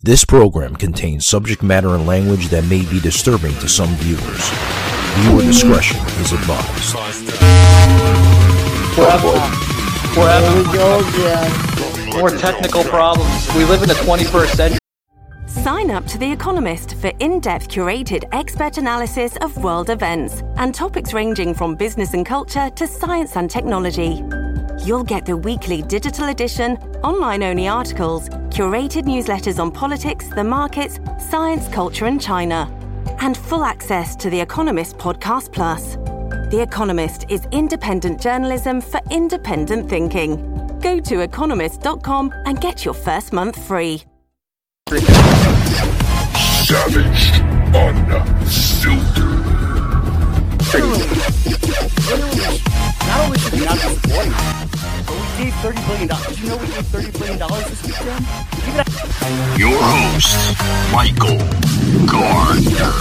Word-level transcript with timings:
This 0.00 0.24
program 0.24 0.76
contains 0.76 1.26
subject 1.26 1.60
matter 1.60 1.96
and 1.96 2.06
language 2.06 2.50
that 2.50 2.64
may 2.66 2.86
be 2.88 3.00
disturbing 3.00 3.52
to 3.54 3.68
some 3.68 3.88
viewers. 3.96 4.48
Viewer 5.18 5.42
discretion 5.42 5.98
is 6.22 6.30
advised. 6.30 6.94
There 10.14 10.54
we 10.54 10.72
go 10.72 11.00
again. 11.08 12.16
More 12.16 12.30
technical 12.30 12.84
problems. 12.84 13.52
We 13.56 13.64
live 13.64 13.82
in 13.82 13.88
the 13.88 13.94
21st 13.94 14.54
century. 14.54 14.78
Sign 15.48 15.90
up 15.90 16.06
to 16.06 16.18
The 16.18 16.30
Economist 16.30 16.94
for 16.94 17.10
in 17.18 17.40
depth 17.40 17.68
curated 17.68 18.22
expert 18.30 18.78
analysis 18.78 19.36
of 19.38 19.56
world 19.64 19.90
events 19.90 20.44
and 20.58 20.72
topics 20.72 21.12
ranging 21.12 21.54
from 21.54 21.74
business 21.74 22.14
and 22.14 22.24
culture 22.24 22.70
to 22.70 22.86
science 22.86 23.36
and 23.36 23.50
technology. 23.50 24.22
You'll 24.84 25.04
get 25.04 25.26
the 25.26 25.36
weekly 25.36 25.82
digital 25.82 26.28
edition, 26.28 26.76
online 27.02 27.42
only 27.42 27.68
articles, 27.68 28.28
curated 28.50 29.04
newsletters 29.04 29.58
on 29.58 29.70
politics, 29.70 30.28
the 30.28 30.44
markets, 30.44 30.98
science, 31.30 31.68
culture, 31.68 32.06
and 32.06 32.20
China, 32.20 32.70
and 33.20 33.36
full 33.36 33.64
access 33.64 34.16
to 34.16 34.30
The 34.30 34.40
Economist 34.40 34.96
Podcast 34.98 35.52
Plus. 35.52 35.96
The 36.50 36.60
Economist 36.62 37.26
is 37.28 37.46
independent 37.52 38.20
journalism 38.20 38.80
for 38.80 39.00
independent 39.10 39.90
thinking. 39.90 40.78
Go 40.80 41.00
to 41.00 41.20
economist.com 41.20 42.32
and 42.46 42.60
get 42.60 42.84
your 42.84 42.94
first 42.94 43.32
month 43.32 43.62
free. 43.66 44.02
Savaged 46.68 47.42
Unfiltered. 47.74 49.38
Not 53.08 53.20
only 53.24 53.38
should 53.38 53.52
we 53.52 53.64
not 53.64 53.74
be 53.74 53.80
supporting 53.80 54.57
it, 55.38 55.44
gave 55.44 55.52
$30 55.54 55.86
billion. 55.86 56.08
Did 56.08 56.38
you 56.40 56.46
know 56.48 56.56
we 56.56 56.66
gave 56.66 56.84
$30 56.86 57.18
billion 57.18 57.38
this 57.38 57.82
week, 57.84 57.94
Sam? 57.94 58.22
We 58.56 58.62
gave 58.62 58.74
it 58.74 58.80
out. 58.80 59.58
Your 59.58 59.78
host, 59.80 60.36
Michael 60.92 61.38
Gardner. 62.06 62.92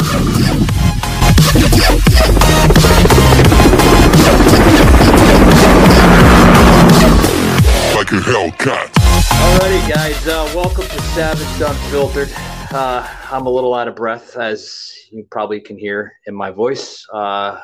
Like 7.96 8.12
a 8.12 8.22
Hellcat. 8.22 8.92
Alrighty, 8.94 9.94
guys. 9.94 10.28
Uh, 10.28 10.52
welcome 10.54 10.86
to 10.86 11.02
Savaged 11.14 11.62
Unfiltered. 11.62 12.30
Uh, 12.72 13.08
I'm 13.32 13.48
a 13.48 13.50
little 13.50 13.74
out 13.74 13.88
of 13.88 13.96
breath, 13.96 14.38
as 14.38 14.92
you 15.12 15.26
probably 15.32 15.60
can 15.60 15.78
hear 15.78 16.14
in 16.28 16.36
my 16.36 16.52
voice. 16.52 17.06
Uh, 17.12 17.60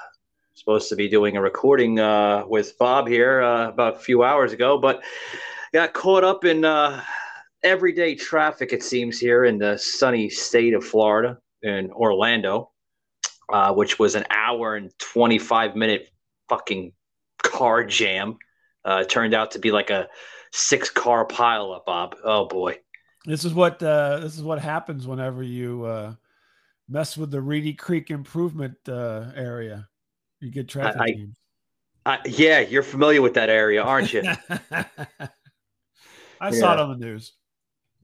supposed 0.64 0.88
to 0.88 0.96
be 0.96 1.10
doing 1.10 1.36
a 1.36 1.42
recording 1.42 2.00
uh, 2.00 2.46
with 2.48 2.78
Bob 2.78 3.06
here 3.06 3.42
uh, 3.42 3.68
about 3.68 3.98
a 3.98 4.00
few 4.00 4.24
hours 4.24 4.54
ago, 4.54 4.78
but 4.78 5.04
got 5.74 5.92
caught 5.92 6.24
up 6.24 6.46
in 6.46 6.64
uh, 6.64 7.04
everyday 7.64 8.16
traffic, 8.16 8.72
it 8.72 8.82
seems, 8.82 9.20
here 9.20 9.44
in 9.44 9.58
the 9.58 9.78
sunny 9.78 10.30
state 10.30 10.74
of 10.74 10.82
Florida 10.86 11.38
in 11.64 11.92
Orlando, 11.92 12.72
uh, 13.52 13.74
which 13.74 14.00
was 14.00 14.16
an 14.16 14.24
hour 14.30 14.78
and 14.78 14.98
25 15.00 15.76
minute 15.76 16.08
fucking 16.48 16.94
car 17.42 17.84
jam. 17.84 18.38
Uh, 18.86 19.04
turned 19.04 19.34
out 19.34 19.52
to 19.52 19.60
be 19.60 19.70
like 19.70 19.90
a 19.90 20.08
six 20.54 20.90
car 20.90 21.28
pileup, 21.28 21.84
Bob. 21.86 22.16
Oh 22.24 22.48
boy. 22.48 22.78
This 23.26 23.44
is 23.44 23.54
what 23.54 23.84
uh, 23.84 24.20
this 24.20 24.38
is 24.38 24.44
what 24.44 24.60
happens 24.60 25.08
whenever 25.08 25.44
you 25.44 26.16
mess 26.88 27.18
with 27.18 27.32
the 27.32 27.42
Reedy 27.42 27.74
Creek 27.74 28.12
improvement 28.12 28.78
area. 28.88 29.90
You 30.44 30.52
get 30.52 30.68
traffic 30.68 31.02
I- 31.02 31.12
jams. 31.14 31.38
Uh, 32.06 32.18
yeah, 32.26 32.60
you're 32.60 32.84
familiar 32.84 33.22
with 33.22 33.34
that 33.36 33.50
area, 33.50 33.82
aren't 33.82 34.12
you? 34.12 34.24
I 36.42 36.52
saw 36.52 36.74
it 36.74 36.80
on 36.80 36.90
the 37.00 37.06
news. 37.06 37.32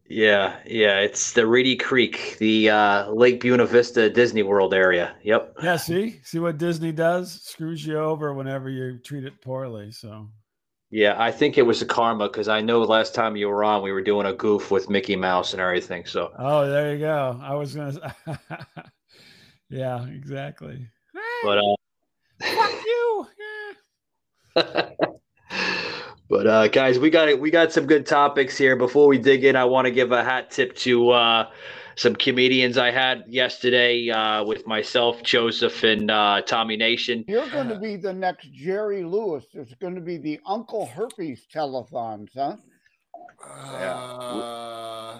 yeah, 0.07 0.55
yeah. 0.65 0.99
It's 0.99 1.33
the 1.33 1.45
Reedy 1.45 1.75
Creek, 1.75 2.37
the 2.39 2.69
uh, 2.69 3.11
Lake 3.11 3.41
Buena 3.41 3.65
Vista 3.65 4.09
Disney 4.09 4.41
World 4.43 4.73
area. 4.73 5.15
Yep. 5.23 5.55
Yeah, 5.61 5.75
see, 5.75 6.21
see 6.23 6.39
what 6.39 6.57
Disney 6.57 6.93
does? 6.93 7.41
Screws 7.43 7.85
you 7.85 7.97
over 7.97 8.33
whenever 8.33 8.69
you 8.69 8.99
treat 8.99 9.25
it 9.25 9.41
poorly. 9.41 9.91
So 9.91 10.29
Yeah, 10.89 11.15
I 11.21 11.29
think 11.29 11.57
it 11.57 11.63
was 11.63 11.81
a 11.81 11.85
karma 11.85 12.29
because 12.29 12.47
I 12.47 12.61
know 12.61 12.81
last 12.83 13.13
time 13.13 13.35
you 13.35 13.49
were 13.49 13.65
on, 13.65 13.83
we 13.83 13.91
were 13.91 14.01
doing 14.01 14.27
a 14.27 14.33
goof 14.33 14.71
with 14.71 14.89
Mickey 14.89 15.17
Mouse 15.17 15.51
and 15.51 15.61
everything. 15.61 16.05
So 16.05 16.31
Oh, 16.39 16.69
there 16.69 16.93
you 16.93 16.99
go. 16.99 17.37
I 17.43 17.53
was 17.55 17.75
gonna. 17.75 18.15
yeah, 19.69 20.05
exactly. 20.07 20.87
but 21.43 21.57
uh, 21.57 21.75
Fuck 22.41 22.85
you. 22.85 23.27
But 26.29 26.45
uh, 26.45 26.67
guys, 26.67 26.99
we 26.99 27.09
got 27.09 27.27
it. 27.27 27.39
We 27.39 27.49
got 27.49 27.71
some 27.71 27.87
good 27.87 28.05
topics 28.05 28.55
here. 28.55 28.75
Before 28.75 29.07
we 29.07 29.17
dig 29.17 29.43
in, 29.43 29.55
I 29.55 29.65
want 29.65 29.85
to 29.85 29.91
give 29.91 30.11
a 30.11 30.23
hat 30.23 30.51
tip 30.51 30.75
to 30.77 31.09
uh, 31.09 31.49
some 31.95 32.15
comedians 32.15 32.77
I 32.77 32.91
had 32.91 33.23
yesterday 33.27 34.09
uh, 34.09 34.43
with 34.43 34.67
myself, 34.67 35.23
Joseph, 35.23 35.83
and 35.83 36.11
uh, 36.11 36.43
Tommy 36.45 36.77
Nation. 36.77 37.25
You're 37.27 37.49
going 37.49 37.67
to 37.69 37.79
be 37.79 37.95
the 37.95 38.13
next 38.13 38.53
Jerry 38.53 39.03
Lewis. 39.03 39.45
There's 39.51 39.73
going 39.81 39.95
to 39.95 40.01
be 40.01 40.17
the 40.17 40.39
Uncle 40.45 40.85
Herpes 40.85 41.47
telethons, 41.51 42.29
huh? 42.35 42.57
Uh, 43.43 45.19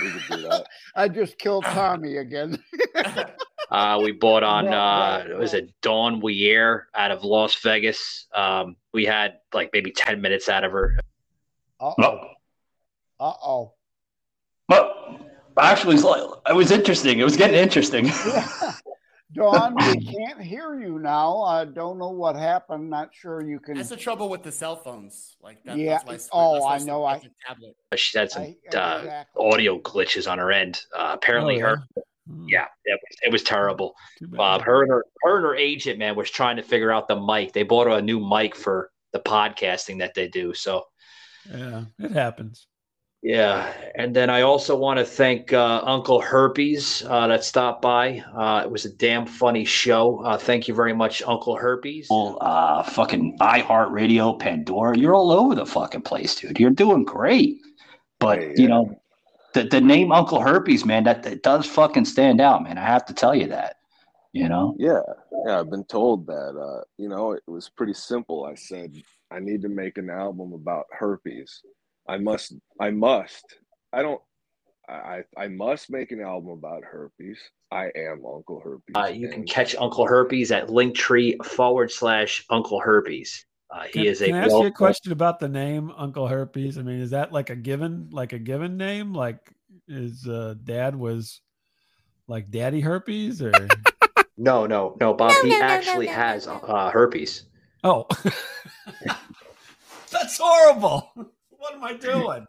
We 0.00 0.10
could 0.10 0.36
do 0.36 0.48
that. 0.48 0.66
I 0.96 1.08
just 1.08 1.38
killed 1.38 1.64
Tommy 1.64 2.16
again. 2.16 2.62
Uh, 3.70 4.00
we 4.02 4.12
bought 4.12 4.42
on 4.54 4.66
Right, 4.66 4.74
uh, 4.74 5.24
right, 5.28 5.38
was 5.38 5.54
right. 5.54 5.64
it 5.64 5.74
Dawn 5.82 6.20
Weir 6.20 6.88
out 6.94 7.10
of 7.10 7.24
Las 7.24 7.54
Vegas. 7.56 8.26
Um, 8.34 8.76
we 8.92 9.04
had 9.04 9.38
like 9.52 9.70
maybe 9.72 9.90
ten 9.90 10.20
minutes 10.20 10.48
out 10.48 10.64
of 10.64 10.72
her. 10.72 10.98
Uh 11.80 11.92
oh. 11.98 12.20
Uh 13.20 13.32
oh. 13.44 13.72
well, 14.68 15.18
actually, 15.58 15.96
it 15.96 16.54
was 16.54 16.70
interesting. 16.70 17.18
It 17.20 17.24
was 17.24 17.36
getting 17.36 17.56
interesting. 17.56 18.10
Dawn, 19.32 19.74
we 19.74 20.04
can't 20.04 20.40
hear 20.40 20.78
you 20.78 21.00
now. 21.00 21.42
I 21.42 21.64
don't 21.64 21.98
know 21.98 22.10
what 22.10 22.36
happened. 22.36 22.88
Not 22.88 23.10
sure 23.12 23.40
you 23.44 23.58
can. 23.58 23.74
That's 23.74 23.88
the 23.88 23.96
trouble 23.96 24.28
with 24.28 24.44
the 24.44 24.52
cell 24.52 24.76
phones. 24.76 25.34
Like 25.42 25.62
that, 25.64 25.76
Yeah, 25.76 25.98
That's 26.06 26.28
why, 26.28 26.38
oh, 26.40 26.52
that's 26.54 26.64
why 26.64 26.74
I 26.76 26.78
know, 26.78 27.04
that's 27.06 27.24
I- 27.24 27.26
a 27.26 27.54
tablet. 27.54 27.76
She 27.96 28.16
had 28.18 28.30
some 28.30 28.42
I- 28.42 28.56
I 28.72 28.76
uh, 28.78 28.98
exactly. 29.00 29.44
audio 29.52 29.78
glitches 29.80 30.30
on 30.30 30.38
her 30.38 30.52
end. 30.52 30.82
Uh, 30.96 31.10
apparently, 31.14 31.60
Oh, 31.62 31.66
her 31.66 31.84
Hmm, 32.28 32.46
yeah, 32.48 32.66
it 32.84 33.00
was, 33.02 33.16
it 33.26 33.32
was 33.32 33.42
terrible. 33.42 33.94
Bob, 34.22 34.62
her 34.62 34.82
and 34.82 34.90
her, 34.90 35.04
her 35.22 35.36
and 35.36 35.44
her 35.44 35.56
agent 35.56 35.98
man 35.98 36.16
was 36.16 36.30
trying 36.30 36.56
to 36.56 36.62
figure 36.62 36.90
out 36.90 37.06
the 37.08 37.20
mic. 37.20 37.52
They 37.52 37.62
bought 37.64 37.86
a 37.86 38.00
new 38.00 38.18
mic 38.20 38.54
for 38.56 38.90
the 39.12 39.20
podcasting 39.20 39.98
that 39.98 40.14
they 40.14 40.28
do. 40.28 40.54
So 40.54 40.84
Yeah, 41.50 41.84
it 41.98 42.12
happens. 42.12 42.66
yeah, 43.22 43.72
and 43.94 44.14
then 44.16 44.28
I 44.30 44.42
also 44.42 44.76
want 44.76 44.98
to 44.98 45.04
thank 45.04 45.52
uh, 45.52 45.80
Uncle 45.84 46.20
Herpes 46.20 47.02
uh, 47.08 47.26
that 47.28 47.44
stopped 47.44 47.80
by. 47.82 48.20
Uh, 48.34 48.62
it 48.64 48.70
was 48.70 48.84
a 48.86 48.94
damn 48.96 49.26
funny 49.26 49.64
show. 49.64 50.22
Uh, 50.24 50.36
thank 50.38 50.66
you 50.68 50.74
very 50.74 50.92
much, 50.94 51.22
Uncle 51.26 51.56
Herpes. 51.56 52.06
uh, 52.10 52.82
fucking 52.82 53.38
iHeartRadio, 53.40 54.38
Pandora. 54.38 54.96
You're 54.96 55.14
all 55.14 55.30
over 55.32 55.54
the 55.54 55.66
fucking 55.66 56.02
place, 56.02 56.34
dude. 56.34 56.58
You're 56.60 56.70
doing 56.70 57.04
great. 57.04 57.60
But 58.20 58.38
Hey, 58.40 58.48
you 58.56 58.62
yeah. 58.64 58.68
know, 58.68 59.00
the, 59.54 59.64
the 59.64 59.80
name 59.80 60.12
Uncle 60.12 60.40
Herpes, 60.40 60.84
man, 60.84 61.04
that, 61.04 61.22
that 61.22 61.42
does 61.42 61.66
fucking 61.66 62.04
stand 62.04 62.40
out, 62.40 62.62
man. 62.62 62.76
I 62.76 62.84
have 62.84 63.06
to 63.06 63.14
tell 63.14 63.34
you 63.34 63.46
that. 63.48 63.76
You 64.32 64.48
know? 64.48 64.74
Yeah, 64.80 65.00
yeah, 65.46 65.60
I've 65.60 65.70
been 65.70 65.84
told 65.84 66.26
that. 66.26 66.58
Uh, 66.60 66.82
you 66.98 67.08
know, 67.08 67.32
it 67.32 67.42
was 67.46 67.68
pretty 67.68 67.94
simple. 67.94 68.44
I 68.44 68.56
said 68.56 68.92
I 69.30 69.38
need 69.38 69.62
to 69.62 69.68
make 69.68 69.96
an 69.96 70.10
album 70.10 70.52
about 70.52 70.86
herpes. 70.90 71.62
I 72.08 72.18
must. 72.18 72.52
I 72.80 72.90
must. 72.90 73.44
I 73.92 74.02
don't. 74.02 74.20
I 74.88 75.22
I 75.38 75.46
must 75.46 75.88
make 75.88 76.10
an 76.10 76.20
album 76.20 76.50
about 76.50 76.82
herpes. 76.82 77.38
I 77.70 77.90
am 77.96 78.24
Uncle 78.24 78.60
Herpes. 78.60 78.94
Uh, 78.94 79.06
you 79.06 79.28
can 79.28 79.44
catch 79.44 79.74
Uncle 79.76 80.06
Herpes 80.06 80.52
at 80.52 80.68
Linktree 80.68 81.44
forward 81.44 81.90
slash 81.90 82.44
Uncle 82.50 82.80
Herpes. 82.80 83.46
Uh, 83.70 83.82
he 83.84 83.92
Can, 83.92 84.06
is 84.06 84.20
a 84.20 84.26
can 84.26 84.34
I 84.36 84.44
ask 84.44 84.52
you 84.52 84.66
a 84.66 84.70
question 84.70 85.12
about 85.12 85.40
the 85.40 85.48
name 85.48 85.90
Uncle 85.96 86.28
Herpes? 86.28 86.78
I 86.78 86.82
mean, 86.82 87.00
is 87.00 87.10
that 87.10 87.32
like 87.32 87.50
a 87.50 87.56
given, 87.56 88.08
like 88.12 88.32
a 88.32 88.38
given 88.38 88.76
name? 88.76 89.12
Like 89.12 89.52
his 89.88 90.26
uh, 90.28 90.54
dad 90.62 90.94
was 90.94 91.40
like 92.28 92.50
Daddy 92.50 92.80
Herpes, 92.80 93.42
or 93.42 93.52
No, 94.36 94.66
no, 94.66 94.96
no, 95.00 95.14
Bob. 95.14 95.32
he 95.42 95.54
actually 95.54 96.06
has 96.08 96.48
uh, 96.48 96.90
herpes. 96.90 97.44
oh, 97.84 98.06
that's 100.10 100.38
horrible. 100.38 101.12
What 101.50 101.74
am 101.74 101.84
I 101.84 101.94
doing? 101.94 102.46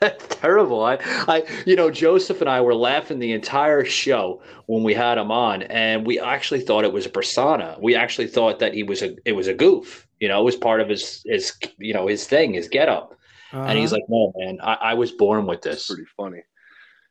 That's 0.00 0.26
Terrible. 0.42 0.84
I, 0.84 0.98
I, 1.28 1.44
you 1.64 1.76
know, 1.76 1.88
Joseph 1.90 2.40
and 2.40 2.50
I 2.50 2.60
were 2.60 2.74
laughing 2.74 3.20
the 3.20 3.32
entire 3.32 3.84
show 3.84 4.42
when 4.66 4.82
we 4.82 4.92
had 4.94 5.16
him 5.16 5.30
on, 5.30 5.62
and 5.62 6.04
we 6.04 6.18
actually 6.18 6.60
thought 6.60 6.84
it 6.84 6.92
was 6.92 7.06
a 7.06 7.10
persona. 7.10 7.76
We 7.80 7.94
actually 7.94 8.26
thought 8.26 8.58
that 8.58 8.74
he 8.74 8.82
was 8.82 9.02
a, 9.02 9.16
it 9.24 9.32
was 9.32 9.46
a 9.46 9.54
goof. 9.54 10.08
You 10.22 10.28
know, 10.28 10.40
it 10.40 10.44
was 10.44 10.54
part 10.56 10.80
of 10.80 10.88
his, 10.88 11.20
his, 11.26 11.52
you 11.78 11.92
know, 11.94 12.06
his 12.06 12.26
thing, 12.28 12.54
his 12.54 12.68
get 12.68 12.88
up. 12.88 13.14
And 13.50 13.76
he's 13.76 13.92
Uh-huh. 13.92 14.00
like, 14.00 14.08
"No, 14.08 14.32
man, 14.36 14.58
I, 14.62 14.74
I 14.90 14.94
was 14.94 15.10
born 15.10 15.46
with 15.46 15.66
It's 15.66 15.88
this." 15.88 15.88
pretty 15.88 16.08
funny. 16.16 16.42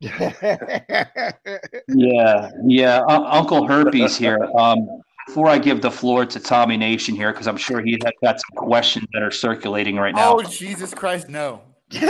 Yeah, 1.88 2.50
yeah. 2.66 3.02
Uh, 3.08 3.24
Uncle 3.40 3.68
Herpes 3.68 4.16
here. 4.18 4.40
Um, 4.58 4.88
before 5.28 5.48
I 5.48 5.58
give 5.60 5.82
the 5.82 5.92
floor 5.92 6.26
to 6.26 6.40
Tommy 6.40 6.78
Nation 6.78 7.14
here, 7.16 7.32
because 7.34 7.48
I'm 7.48 7.58
sure 7.58 7.82
he's 7.82 8.00
got 8.24 8.40
some 8.40 8.56
questions 8.56 9.06
that 9.14 9.22
are 9.22 9.30
circulating 9.32 9.98
right 9.98 10.16
now. 10.16 10.36
Oh 10.38 10.42
Jesus 10.42 10.94
Christ, 10.94 11.28
no! 11.30 11.62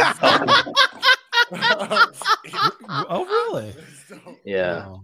Oh, 1.54 3.25
really? 3.25 3.74
Yeah, 4.45 4.86
Oh. 4.88 5.04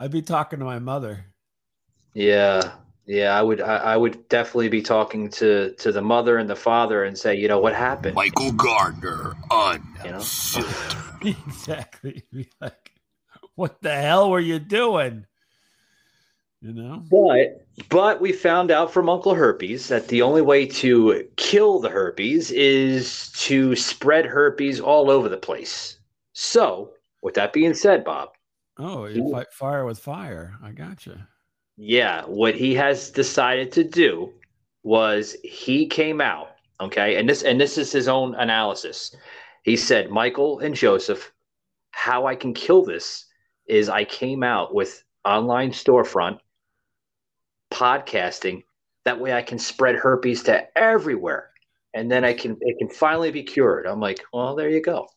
I'd 0.00 0.10
be 0.10 0.22
talking 0.22 0.58
to 0.60 0.64
my 0.64 0.78
mother. 0.78 1.26
yeah, 2.14 2.72
yeah. 3.12 3.38
I 3.38 3.42
would, 3.42 3.60
I, 3.60 3.76
I 3.76 3.96
would 3.96 4.28
definitely 4.28 4.68
be 4.68 4.82
talking 4.82 5.28
to 5.30 5.74
to 5.74 5.92
the 5.92 6.02
mother 6.02 6.38
and 6.38 6.48
the 6.48 6.56
father 6.56 7.04
and 7.04 7.16
say, 7.16 7.34
you 7.34 7.48
know, 7.48 7.58
what 7.58 7.74
happened? 7.74 8.14
Michael 8.14 8.52
Gardner, 8.52 9.34
You 10.04 10.12
know? 10.12 10.24
exactly. 11.22 12.22
Be 12.32 12.48
like, 12.60 12.92
what 13.54 13.80
the 13.82 13.94
hell 13.94 14.30
were 14.30 14.40
you 14.40 14.58
doing? 14.58 15.26
You 16.60 16.72
know? 16.72 17.02
But 17.10 17.66
but 17.88 18.20
we 18.20 18.32
found 18.32 18.70
out 18.70 18.92
from 18.92 19.08
Uncle 19.08 19.34
Herpes 19.34 19.88
that 19.88 20.08
the 20.08 20.22
only 20.22 20.42
way 20.42 20.66
to 20.66 21.28
kill 21.36 21.80
the 21.80 21.90
herpes 21.90 22.50
is 22.50 23.30
to 23.32 23.74
spread 23.76 24.26
herpes 24.26 24.80
all 24.80 25.10
over 25.10 25.28
the 25.28 25.36
place. 25.36 25.98
So, 26.34 26.92
with 27.20 27.34
that 27.34 27.52
being 27.52 27.74
said, 27.74 28.04
Bob, 28.04 28.30
Oh, 28.78 29.04
you 29.04 29.30
fight 29.30 29.52
fire 29.52 29.84
with 29.84 29.98
fire. 29.98 30.56
I 30.62 30.72
gotcha. 30.72 31.28
Yeah, 31.84 32.22
what 32.26 32.54
he 32.54 32.76
has 32.76 33.10
decided 33.10 33.72
to 33.72 33.82
do 33.82 34.32
was 34.84 35.36
he 35.42 35.88
came 35.88 36.20
out, 36.20 36.50
okay, 36.80 37.16
and 37.16 37.28
this 37.28 37.42
and 37.42 37.60
this 37.60 37.76
is 37.76 37.90
his 37.90 38.06
own 38.06 38.36
analysis. 38.36 39.16
He 39.64 39.76
said, 39.76 40.08
Michael 40.08 40.60
and 40.60 40.76
Joseph, 40.76 41.32
how 41.90 42.26
I 42.26 42.36
can 42.36 42.54
kill 42.54 42.84
this 42.84 43.26
is 43.66 43.88
I 43.88 44.04
came 44.04 44.44
out 44.44 44.72
with 44.72 45.02
online 45.24 45.72
storefront 45.72 46.38
podcasting. 47.72 48.62
That 49.04 49.18
way 49.18 49.32
I 49.32 49.42
can 49.42 49.58
spread 49.58 49.96
herpes 49.96 50.44
to 50.44 50.66
everywhere. 50.78 51.50
And 51.94 52.08
then 52.08 52.24
I 52.24 52.32
can 52.32 52.56
it 52.60 52.78
can 52.78 52.90
finally 52.90 53.32
be 53.32 53.42
cured. 53.42 53.88
I'm 53.88 54.00
like, 54.00 54.20
well, 54.32 54.54
there 54.54 54.70
you 54.70 54.82
go. 54.82 55.08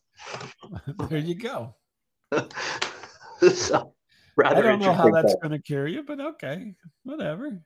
there 1.09 1.19
you 1.19 1.35
go. 1.35 1.75
so 3.53 3.94
rather 4.35 4.57
I 4.57 4.61
don't 4.61 4.79
know 4.79 4.93
how 4.93 5.09
that's 5.09 5.35
going 5.35 5.51
to 5.51 5.59
cure 5.59 5.87
you, 5.87 6.03
but 6.03 6.19
okay, 6.19 6.75
whatever. 7.03 7.61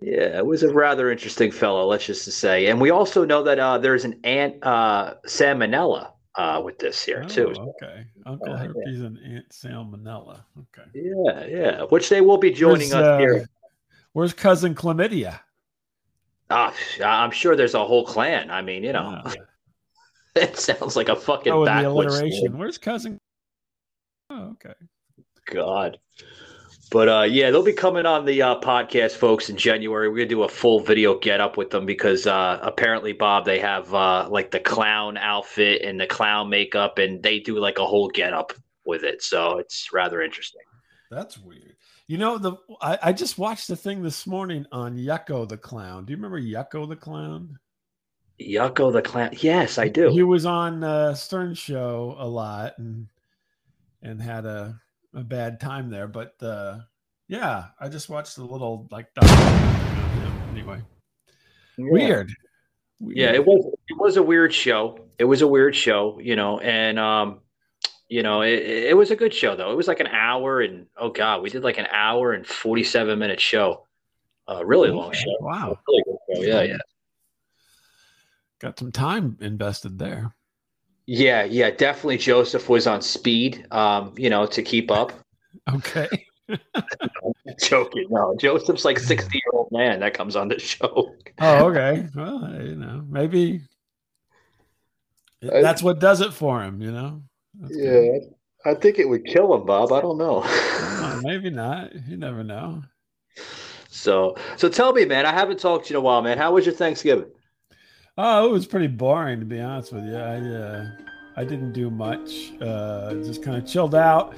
Yeah, 0.00 0.38
it 0.38 0.46
was 0.46 0.62
a 0.62 0.72
rather 0.72 1.10
interesting 1.10 1.50
fellow, 1.50 1.86
let's 1.86 2.06
just 2.06 2.30
say. 2.30 2.66
And 2.66 2.80
we 2.80 2.90
also 2.90 3.24
know 3.24 3.42
that 3.42 3.58
uh, 3.58 3.78
there's 3.78 4.04
an 4.04 4.20
aunt 4.22 4.64
uh, 4.64 5.14
salmonella 5.26 6.12
uh, 6.36 6.62
with 6.64 6.78
this 6.78 7.04
here 7.04 7.24
too. 7.24 7.52
Oh, 7.58 7.74
okay. 7.82 8.06
Uncle 8.24 8.52
Uh, 8.52 8.62
yeah. 8.62 9.04
And 9.04 9.18
Aunt 9.18 9.48
Salmonella. 9.50 10.44
Okay. 10.56 10.88
Yeah, 10.94 11.46
yeah. 11.46 11.82
Which 11.82 12.08
they 12.08 12.20
will 12.20 12.38
be 12.38 12.52
joining 12.52 12.90
Where's, 12.90 12.92
us 12.92 13.06
uh, 13.06 13.18
here. 13.18 13.48
Where's 14.12 14.32
cousin 14.32 14.74
Chlamydia? 14.74 15.40
Ah, 16.50 16.72
I'm 17.04 17.32
sure 17.32 17.56
there's 17.56 17.74
a 17.74 17.84
whole 17.84 18.06
clan. 18.06 18.50
I 18.50 18.62
mean, 18.62 18.84
you 18.84 18.92
know, 18.92 19.20
Ah, 19.24 19.34
it 20.36 20.56
sounds 20.58 20.96
like 20.96 21.08
a 21.08 21.16
fucking 21.16 21.52
oh, 21.52 21.64
alliteration. 21.64 22.56
Where's 22.56 22.78
cousin? 22.78 23.18
Oh, 24.30 24.52
okay. 24.52 24.74
God. 25.50 25.98
But 26.90 27.08
uh, 27.08 27.26
yeah, 27.28 27.50
they'll 27.50 27.62
be 27.62 27.72
coming 27.74 28.06
on 28.06 28.24
the 28.24 28.40
uh, 28.40 28.60
podcast, 28.60 29.12
folks, 29.12 29.50
in 29.50 29.56
January. 29.56 30.08
We're 30.08 30.16
gonna 30.16 30.28
do 30.28 30.44
a 30.44 30.48
full 30.48 30.80
video 30.80 31.18
get 31.18 31.40
up 31.40 31.58
with 31.58 31.70
them 31.70 31.84
because 31.84 32.26
uh, 32.26 32.58
apparently, 32.62 33.12
Bob, 33.12 33.44
they 33.44 33.58
have 33.58 33.92
uh, 33.92 34.26
like 34.30 34.50
the 34.50 34.60
clown 34.60 35.18
outfit 35.18 35.82
and 35.82 36.00
the 36.00 36.06
clown 36.06 36.48
makeup, 36.48 36.98
and 36.98 37.22
they 37.22 37.40
do 37.40 37.58
like 37.58 37.78
a 37.78 37.86
whole 37.86 38.08
get 38.08 38.32
up 38.32 38.54
with 38.86 39.04
it. 39.04 39.22
So 39.22 39.58
it's 39.58 39.92
rather 39.92 40.22
interesting. 40.22 40.62
That's 41.10 41.36
weird. 41.36 41.76
You 42.06 42.16
know, 42.16 42.38
the 42.38 42.54
I, 42.80 42.98
I 43.02 43.12
just 43.12 43.36
watched 43.36 43.68
the 43.68 43.76
thing 43.76 44.02
this 44.02 44.26
morning 44.26 44.64
on 44.72 44.96
Yucko 44.96 45.46
the 45.46 45.58
Clown. 45.58 46.06
Do 46.06 46.12
you 46.12 46.16
remember 46.16 46.40
Yucko 46.40 46.88
the 46.88 46.96
Clown? 46.96 47.58
Yucko 48.40 48.92
the 48.92 49.02
clown. 49.02 49.30
Yes, 49.40 49.78
I 49.78 49.88
do. 49.88 50.10
He 50.10 50.22
was 50.22 50.46
on 50.46 50.84
uh, 50.84 51.14
Stern 51.14 51.54
Show 51.54 52.16
a 52.18 52.26
lot 52.26 52.78
and 52.78 53.08
and 54.02 54.22
had 54.22 54.46
a, 54.46 54.80
a 55.14 55.22
bad 55.22 55.60
time 55.60 55.90
there. 55.90 56.08
But 56.08 56.34
uh, 56.42 56.80
yeah, 57.28 57.66
I 57.80 57.88
just 57.88 58.08
watched 58.08 58.38
a 58.38 58.44
little 58.44 58.88
like 58.90 59.12
documentary 59.14 60.00
on 60.00 60.10
him. 60.10 60.32
Anyway, 60.50 60.82
weird. 61.78 62.32
Yeah, 63.00 63.32
it 63.32 63.44
was 63.44 63.64
it 63.88 63.96
was 63.98 64.16
a 64.16 64.22
weird 64.22 64.52
show. 64.52 64.98
It 65.18 65.24
was 65.24 65.42
a 65.42 65.46
weird 65.46 65.74
show, 65.76 66.18
you 66.20 66.36
know, 66.36 66.58
and 66.60 66.98
um, 66.98 67.40
you 68.08 68.22
know, 68.22 68.42
it, 68.42 68.58
it 68.58 68.96
was 68.96 69.10
a 69.10 69.16
good 69.16 69.32
show 69.32 69.54
though. 69.54 69.70
It 69.70 69.76
was 69.76 69.88
like 69.88 70.00
an 70.00 70.08
hour 70.08 70.60
and 70.60 70.86
oh 70.96 71.10
god, 71.10 71.42
we 71.42 71.50
did 71.50 71.62
like 71.62 71.78
an 71.78 71.86
hour 71.92 72.32
and 72.32 72.46
forty 72.46 72.82
seven 72.82 73.18
minute 73.18 73.40
show. 73.40 73.84
A 74.48 74.64
really 74.64 74.88
long 74.88 75.12
show. 75.12 75.30
Wow, 75.40 75.78
Really 75.86 76.02
show. 76.06 76.42
Yeah, 76.42 76.62
yeah. 76.62 76.76
got 78.60 78.78
some 78.78 78.90
time 78.90 79.36
invested 79.40 79.98
there. 79.98 80.34
Yeah, 81.10 81.44
yeah, 81.44 81.70
definitely 81.70 82.18
Joseph 82.18 82.68
was 82.68 82.86
on 82.86 83.00
speed, 83.00 83.66
um, 83.70 84.12
you 84.18 84.28
know, 84.28 84.44
to 84.44 84.62
keep 84.62 84.90
up. 84.90 85.10
Okay. 85.72 86.06
Joking. 87.62 88.08
No, 88.10 88.36
Joseph's 88.38 88.84
like 88.84 88.98
60 88.98 89.34
year 89.34 89.50
old 89.54 89.68
man 89.72 90.00
that 90.00 90.12
comes 90.12 90.36
on 90.36 90.48
the 90.48 90.58
show. 90.58 91.14
Oh, 91.40 91.70
okay. 91.70 92.06
Well, 92.14 92.54
you 92.62 92.76
know, 92.76 93.06
maybe 93.08 93.62
that's 95.40 95.82
what 95.82 95.98
does 95.98 96.20
it 96.20 96.34
for 96.34 96.62
him. 96.62 96.82
You 96.82 96.92
know. 96.92 97.22
That's 97.58 97.74
good. 97.74 98.22
Yeah. 98.22 98.70
I 98.70 98.74
think 98.74 98.98
it 98.98 99.08
would 99.08 99.24
kill 99.24 99.54
him, 99.54 99.64
Bob. 99.64 99.92
I 99.92 100.02
don't 100.02 100.18
know. 100.18 100.42
Oh, 100.44 101.20
maybe 101.22 101.48
not. 101.48 101.90
You 102.06 102.18
never 102.18 102.44
know. 102.44 102.82
so 103.88 104.36
so 104.58 104.68
tell 104.68 104.92
me, 104.92 105.06
man, 105.06 105.24
I 105.24 105.32
haven't 105.32 105.58
talked 105.58 105.86
to 105.86 105.94
you 105.94 105.98
in 105.98 106.02
a 106.02 106.04
while, 106.04 106.20
man. 106.20 106.36
How 106.36 106.52
was 106.52 106.66
your 106.66 106.74
Thanksgiving? 106.74 107.30
Oh, 108.20 108.46
it 108.48 108.50
was 108.50 108.66
pretty 108.66 108.88
boring 108.88 109.38
to 109.38 109.46
be 109.46 109.60
honest 109.60 109.92
with 109.92 110.04
you. 110.04 110.16
I 110.16 110.36
uh, 110.40 110.90
I 111.36 111.44
didn't 111.44 111.72
do 111.72 111.88
much. 111.88 112.52
Uh, 112.60 113.14
just 113.14 113.44
kind 113.44 113.56
of 113.56 113.64
chilled 113.64 113.94
out 113.94 114.34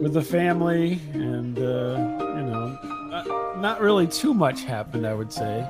with 0.00 0.12
the 0.12 0.22
family, 0.22 1.00
and 1.12 1.58
uh, 1.58 1.96
you 2.36 2.42
know, 2.44 2.78
not, 3.10 3.58
not 3.58 3.80
really 3.80 4.06
too 4.06 4.32
much 4.32 4.62
happened. 4.62 5.06
I 5.06 5.14
would 5.14 5.32
say. 5.32 5.66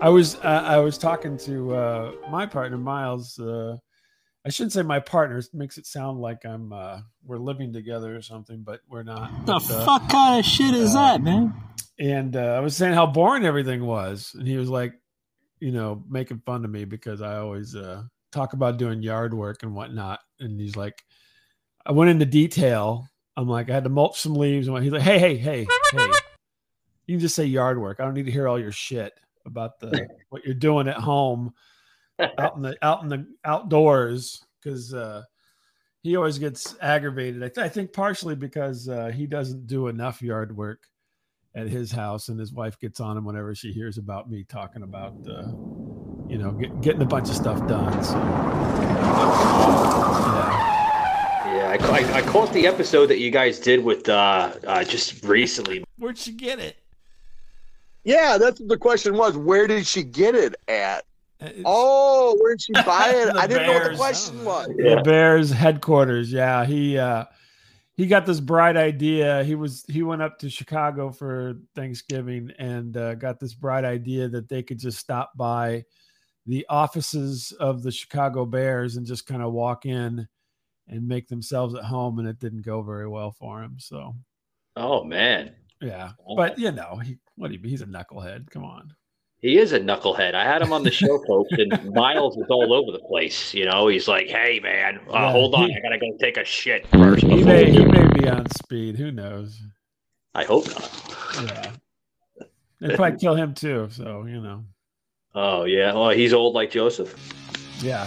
I 0.00 0.08
was 0.08 0.34
uh, 0.36 0.62
I 0.66 0.78
was 0.78 0.98
talking 0.98 1.38
to 1.38 1.74
uh, 1.76 2.12
my 2.28 2.44
partner 2.44 2.76
Miles. 2.76 3.38
Uh, 3.38 3.76
I 4.44 4.48
shouldn't 4.48 4.72
say 4.72 4.82
my 4.82 4.98
partner. 4.98 5.38
It 5.38 5.46
makes 5.54 5.78
it 5.78 5.86
sound 5.86 6.18
like 6.20 6.44
I'm 6.44 6.72
uh, 6.72 7.02
we're 7.24 7.38
living 7.38 7.72
together 7.72 8.16
or 8.16 8.20
something, 8.22 8.62
but 8.64 8.80
we're 8.90 9.04
not. 9.04 9.30
The 9.46 9.52
But, 9.52 9.70
uh, 9.70 9.84
fuck 9.86 10.08
kind 10.10 10.40
of 10.40 10.44
shit 10.44 10.74
is 10.74 10.94
that, 10.94 11.22
man? 11.22 11.54
and 12.00 12.34
uh, 12.36 12.40
I 12.40 12.60
was 12.60 12.76
saying 12.76 12.94
how 12.94 13.06
boring 13.06 13.46
everything 13.46 13.86
was, 13.86 14.34
and 14.36 14.46
he 14.46 14.56
was 14.58 14.68
like, 14.68 14.92
you 15.60 15.72
know, 15.72 16.04
making 16.08 16.42
fun 16.44 16.64
of 16.64 16.70
me 16.70 16.84
because 16.84 17.22
I 17.22 17.38
always 17.38 17.74
uh, 17.74 18.02
talk 18.32 18.52
about 18.52 18.78
doing 18.78 19.02
yard 19.02 19.34
work 19.34 19.62
and 19.62 19.74
whatnot. 19.74 20.20
And 20.40 20.60
he's 20.60 20.76
like, 20.76 21.04
I 21.84 21.92
went 21.92 22.10
into 22.10 22.26
detail. 22.26 23.06
I'm 23.36 23.48
like, 23.48 23.70
I 23.70 23.74
had 23.74 23.84
to 23.84 23.90
mulch 23.90 24.20
some 24.20 24.34
leaves, 24.34 24.66
and 24.66 24.82
he's 24.82 24.92
like, 24.92 25.02
hey, 25.02 25.18
hey, 25.18 25.36
hey, 25.36 25.66
hey, 25.92 26.08
you 27.06 27.16
can 27.16 27.20
just 27.20 27.34
say 27.36 27.44
yard 27.44 27.78
work. 27.78 28.00
I 28.00 28.04
don't 28.04 28.14
need 28.14 28.26
to 28.26 28.32
hear 28.32 28.48
all 28.48 28.58
your 28.58 28.72
shit 28.72 29.12
about 29.44 29.78
the 29.78 30.08
what 30.30 30.44
you're 30.44 30.54
doing 30.54 30.88
at 30.88 30.96
home, 30.96 31.52
out 32.18 32.56
in 32.56 32.62
the 32.62 32.76
out 32.82 33.02
in 33.02 33.08
the 33.08 33.26
outdoors, 33.44 34.42
because 34.58 34.94
uh, 34.94 35.22
he 36.02 36.16
always 36.16 36.38
gets 36.38 36.76
aggravated. 36.80 37.42
I, 37.42 37.48
th- 37.48 37.64
I 37.64 37.68
think 37.68 37.92
partially 37.92 38.36
because 38.36 38.88
uh, 38.88 39.08
he 39.14 39.26
doesn't 39.26 39.66
do 39.66 39.88
enough 39.88 40.22
yard 40.22 40.56
work 40.56 40.84
at 41.56 41.66
his 41.68 41.90
house, 41.90 42.28
and 42.28 42.38
his 42.38 42.52
wife 42.52 42.78
gets 42.78 43.00
on 43.00 43.16
him 43.16 43.24
whenever 43.24 43.54
she 43.54 43.72
hears 43.72 43.96
about 43.98 44.30
me 44.30 44.44
talking 44.44 44.82
about, 44.84 45.14
uh, 45.28 45.48
you 46.28 46.36
know, 46.38 46.52
get, 46.52 46.80
getting 46.82 47.02
a 47.02 47.06
bunch 47.06 47.28
of 47.30 47.34
stuff 47.34 47.58
done. 47.66 48.04
So, 48.04 48.16
yeah. 50.26 50.62
Yeah, 51.56 51.76
I, 51.80 51.86
I, 51.88 52.16
I 52.18 52.22
caught 52.22 52.52
the 52.52 52.66
episode 52.66 53.06
that 53.06 53.18
you 53.18 53.30
guys 53.30 53.58
did 53.58 53.82
with 53.82 54.08
uh, 54.08 54.52
uh, 54.66 54.84
just 54.84 55.24
recently. 55.24 55.84
Where'd 55.98 56.18
she 56.18 56.32
get 56.32 56.58
it? 56.58 56.76
Yeah, 58.04 58.36
that's 58.38 58.60
what 58.60 58.68
the 58.68 58.76
question 58.76 59.16
was. 59.16 59.36
Where 59.36 59.66
did 59.66 59.86
she 59.86 60.02
get 60.02 60.34
it 60.34 60.54
at? 60.68 61.04
It's- 61.40 61.62
Oh, 61.64 62.36
where 62.40 62.52
did 62.54 62.62
she 62.62 62.72
buy 62.72 63.12
it? 63.14 63.28
I 63.36 63.46
didn't 63.46 63.66
know 63.66 63.72
what 63.74 63.90
the 63.92 63.96
question 63.96 64.44
was. 64.44 64.66
the 64.68 65.00
Bears 65.04 65.50
headquarters. 65.50 66.32
Yeah, 66.32 66.64
he 66.64 66.98
uh 66.98 67.24
he 67.96 68.06
got 68.06 68.26
this 68.26 68.40
bright 68.40 68.76
idea. 68.76 69.42
He 69.44 69.54
was 69.54 69.84
he 69.88 70.02
went 70.02 70.22
up 70.22 70.38
to 70.40 70.50
Chicago 70.50 71.10
for 71.10 71.54
Thanksgiving 71.74 72.50
and 72.58 72.96
uh, 72.96 73.14
got 73.14 73.40
this 73.40 73.54
bright 73.54 73.84
idea 73.84 74.28
that 74.28 74.48
they 74.48 74.62
could 74.62 74.78
just 74.78 74.98
stop 74.98 75.32
by 75.36 75.84
the 76.46 76.66
offices 76.68 77.52
of 77.58 77.82
the 77.82 77.90
Chicago 77.90 78.44
Bears 78.44 78.96
and 78.96 79.06
just 79.06 79.26
kind 79.26 79.42
of 79.42 79.52
walk 79.52 79.86
in 79.86 80.28
and 80.88 81.08
make 81.08 81.26
themselves 81.28 81.74
at 81.74 81.84
home. 81.84 82.18
And 82.18 82.28
it 82.28 82.38
didn't 82.38 82.62
go 82.62 82.82
very 82.82 83.08
well 83.08 83.32
for 83.32 83.62
him. 83.62 83.76
So 83.78 84.14
Oh 84.76 85.02
man, 85.02 85.54
yeah, 85.80 86.12
but 86.36 86.58
you 86.58 86.72
know 86.72 86.96
he 86.96 87.16
what 87.36 87.50
he 87.50 87.58
he's 87.64 87.80
a 87.80 87.86
knucklehead. 87.86 88.50
Come 88.50 88.64
on. 88.64 88.94
He 89.40 89.58
is 89.58 89.72
a 89.72 89.80
knucklehead. 89.80 90.34
I 90.34 90.44
had 90.44 90.62
him 90.62 90.72
on 90.72 90.82
the 90.82 90.90
show, 90.90 91.22
folks, 91.26 91.50
and 91.52 91.92
Miles 91.94 92.36
is 92.36 92.46
all 92.50 92.72
over 92.72 92.90
the 92.92 92.98
place. 93.06 93.52
You 93.54 93.64
know, 93.66 93.88
he's 93.88 94.08
like, 94.08 94.26
"Hey, 94.28 94.60
man, 94.62 94.98
uh, 95.08 95.12
Yeah, 95.12 95.32
hold 95.32 95.54
on, 95.54 95.68
he- 95.70 95.76
I 95.76 95.80
gotta 95.80 95.98
go 95.98 96.16
take 96.18 96.36
a 96.36 96.44
shit 96.44 96.86
first. 96.88 97.24
He 97.24 97.42
may 97.44 97.70
he 97.70 97.84
may 97.84 98.06
be 98.14 98.28
on 98.28 98.48
speed. 98.50 98.96
Who 98.96 99.10
knows? 99.12 99.58
I 100.34 100.44
hope 100.44 100.66
not. 100.68 100.90
Yeah. 101.44 101.70
They'd 102.80 102.96
probably 102.96 103.18
kill 103.18 103.34
him 103.34 103.54
too. 103.54 103.88
So, 103.90 104.24
you 104.26 104.40
know. 104.40 104.64
Oh 105.34 105.64
yeah, 105.64 105.92
well, 105.94 106.10
he's 106.10 106.32
old 106.34 106.54
like 106.54 106.70
Joseph. 106.70 107.14
Yeah. 107.82 108.06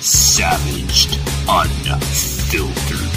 Savaged, 0.00 1.18
unfiltered. 1.48 3.09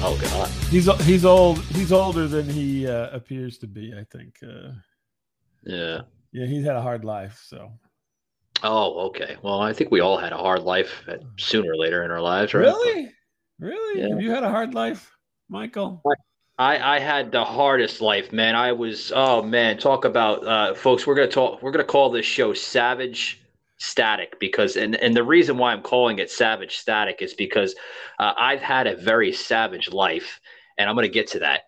Oh 0.00 0.16
God. 0.22 0.48
He's 0.70 0.86
he's 1.04 1.24
old. 1.24 1.58
He's 1.64 1.92
older 1.92 2.28
than 2.28 2.48
he 2.48 2.86
uh, 2.86 3.10
appears 3.10 3.58
to 3.58 3.66
be. 3.66 3.92
I 3.98 4.04
think. 4.04 4.36
Uh, 4.42 4.72
Yeah. 5.64 6.02
yeah, 6.32 6.46
he's 6.46 6.64
had 6.64 6.76
a 6.76 6.82
hard 6.82 7.04
life. 7.04 7.42
So 7.46 7.72
Oh, 8.62 9.06
okay. 9.08 9.36
Well, 9.42 9.60
I 9.60 9.72
think 9.72 9.90
we 9.90 10.00
all 10.00 10.16
had 10.18 10.32
a 10.32 10.36
hard 10.36 10.62
life 10.62 11.02
at, 11.08 11.20
sooner 11.36 11.72
or 11.72 11.76
later 11.76 12.02
in 12.04 12.10
our 12.10 12.20
lives, 12.20 12.54
right? 12.54 12.64
really, 12.64 13.12
really, 13.60 14.00
Yeah. 14.00 14.08
have 14.08 14.20
you 14.20 14.30
had 14.30 14.42
a 14.42 14.50
hard 14.50 14.74
life, 14.74 15.10
Michael? 15.48 16.02
I, 16.58 16.96
I 16.96 16.98
had 16.98 17.30
the 17.30 17.44
hardest 17.44 18.00
life, 18.00 18.32
man. 18.32 18.56
I 18.56 18.72
was 18.72 19.12
oh 19.14 19.42
man, 19.42 19.78
talk 19.78 20.04
about 20.04 20.46
uh, 20.46 20.74
folks. 20.74 21.06
We're 21.06 21.14
gonna 21.16 21.28
talk. 21.28 21.60
We're 21.62 21.70
gonna 21.72 21.84
call 21.84 22.10
this 22.10 22.26
show 22.26 22.52
Savage 22.54 23.40
Static 23.78 24.38
because, 24.40 24.76
and 24.76 24.96
and 24.96 25.16
the 25.16 25.22
reason 25.22 25.56
why 25.56 25.72
I'm 25.72 25.82
calling 25.82 26.18
it 26.18 26.30
Savage 26.30 26.78
Static 26.78 27.22
is 27.22 27.34
because 27.34 27.74
uh, 28.18 28.32
I've 28.36 28.60
had 28.60 28.86
a 28.86 28.96
very 28.96 29.32
savage 29.32 29.90
life, 29.92 30.40
and 30.76 30.88
I'm 30.88 30.96
gonna 30.96 31.08
get 31.08 31.28
to 31.28 31.40
that. 31.40 31.62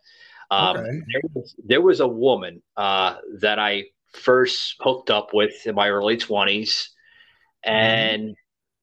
Um, 0.50 0.78
Okay. 0.78 1.00
there, 1.12 1.20
was, 1.34 1.54
there 1.64 1.82
was 1.82 2.00
a 2.00 2.08
woman 2.08 2.62
uh, 2.76 3.16
that 3.38 3.58
I 3.58 3.84
first 4.12 4.74
hooked 4.80 5.10
up 5.10 5.32
with 5.32 5.66
in 5.66 5.74
my 5.76 5.88
early 5.88 6.16
20s, 6.16 6.88
and 7.62 8.36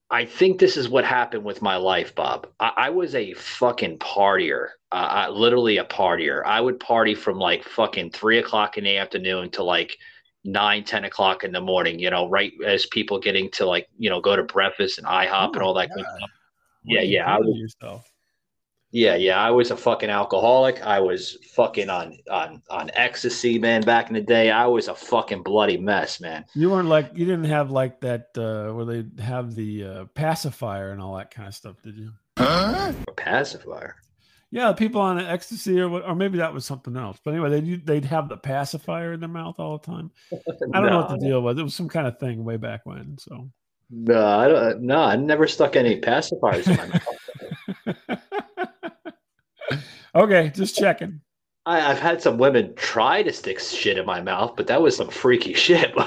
I 0.10 0.26
think 0.26 0.60
this 0.60 0.78
is 0.78 0.88
what 0.88 1.04
happened 1.04 1.44
with 1.44 1.62
my 1.62 1.76
life, 1.76 2.16
Bob. 2.16 2.48
I, 2.60 2.72
I 2.78 2.90
was 2.92 3.14
a 3.14 3.34
fucking 3.34 4.00
partier, 4.00 4.70
uh, 4.92 4.96
I, 4.96 5.30
literally 5.30 5.78
a 5.78 5.84
partier. 5.84 6.46
I 6.46 6.62
would 6.62 6.80
party 6.80 7.14
from 7.14 7.38
like 7.38 7.64
fucking 7.66 8.12
three 8.12 8.40
o'clock 8.40 8.78
in 8.78 8.86
the 8.86 8.98
afternoon 8.98 9.52
to 9.52 9.64
like 9.64 9.98
nine, 10.48 10.84
ten 10.84 11.04
o'clock 11.04 11.44
in 11.44 11.52
the 11.52 11.62
morning. 11.62 12.00
You 12.00 12.10
know, 12.10 12.28
right 12.28 12.54
as 12.66 12.86
people 12.88 13.20
getting 13.20 13.52
to 13.52 13.66
like 13.66 13.88
you 14.00 14.10
know 14.10 14.22
go 14.22 14.36
to 14.36 14.44
breakfast 14.44 14.98
and 14.98 15.06
IHOP 15.06 15.54
and 15.54 15.62
all 15.62 15.74
that 15.76 15.90
good 15.94 16.06
stuff. 16.18 16.30
Yeah, 16.84 17.02
yeah, 17.02 17.36
I 17.36 17.38
was, 17.38 17.58
yourself? 17.58 18.10
yeah, 18.92 19.16
yeah. 19.16 19.38
I 19.40 19.52
was 19.52 19.72
a 19.72 19.78
fucking 19.78 20.10
alcoholic. 20.10 20.82
I 20.82 21.02
was 21.02 21.38
fucking 21.54 21.90
on 21.90 22.18
on 22.32 22.62
on 22.70 22.90
ecstasy, 22.94 23.60
man. 23.60 23.82
Back 23.82 24.08
in 24.08 24.14
the 24.14 24.22
day, 24.22 24.50
I 24.50 24.66
was 24.68 24.88
a 24.88 24.96
fucking 24.96 25.44
bloody 25.44 25.78
mess, 25.78 26.22
man. 26.22 26.46
You 26.56 26.72
weren't 26.72 26.88
like 26.88 27.12
you 27.14 27.26
didn't 27.26 27.46
have 27.46 27.70
like 27.72 28.00
that 28.02 28.30
uh, 28.38 28.74
where 28.74 28.86
they 28.86 29.22
have 29.22 29.54
the 29.54 29.84
uh, 29.84 30.06
pacifier 30.16 30.92
and 30.92 31.02
all 31.02 31.18
that 31.18 31.32
kind 31.32 31.48
of 31.48 31.56
stuff, 31.56 31.76
did 31.84 31.98
you? 31.98 32.12
A 32.38 32.94
pacifier. 33.16 33.98
Yeah, 34.58 34.74
people 34.74 35.00
on 35.02 35.20
ecstasy 35.20 35.80
or 35.80 35.88
what, 35.88 36.04
or 36.04 36.16
maybe 36.16 36.40
that 36.40 36.52
was 36.52 36.66
something 36.66 36.98
else. 36.98 37.20
But 37.24 37.36
anyway, 37.36 37.52
they'd 37.52 37.86
they'd 37.86 38.06
have 38.06 38.28
the 38.28 38.38
pacifier 38.38 39.14
in 39.14 39.20
their 39.20 39.30
mouth 39.30 39.60
all 39.60 39.78
the 39.78 39.86
time. 39.86 40.10
I 40.74 40.82
don't 40.82 40.90
know 40.90 40.98
what 40.98 41.12
the 41.12 41.18
deal 41.18 41.44
was. 41.44 41.60
It 41.60 41.64
was 41.64 41.76
some 41.76 41.88
kind 41.88 42.08
of 42.08 42.20
thing 42.20 42.44
way 42.44 42.58
back 42.58 42.82
when. 42.84 43.20
So 43.20 43.52
No, 43.92 44.26
I 44.26 44.48
don't. 44.48 44.64
Uh, 44.64 44.74
no, 44.80 45.00
I 45.00 45.16
never 45.16 45.48
stuck 45.48 45.76
any 45.76 46.02
pacifiers 46.02 46.68
in 46.68 46.76
my 46.76 46.88
mouth. 46.88 47.06
okay, 50.16 50.52
just 50.56 50.76
checking. 50.76 51.22
I, 51.68 51.92
I've 51.92 52.00
had 52.00 52.20
some 52.20 52.40
women 52.40 52.74
try 52.74 53.22
to 53.22 53.32
stick 53.32 53.60
shit 53.60 54.00
in 54.00 54.08
my 54.08 54.22
mouth, 54.22 54.56
but 54.58 54.66
that 54.66 54.82
was 54.82 54.98
some 54.98 55.10
freaky 55.10 55.54
shit. 55.54 55.94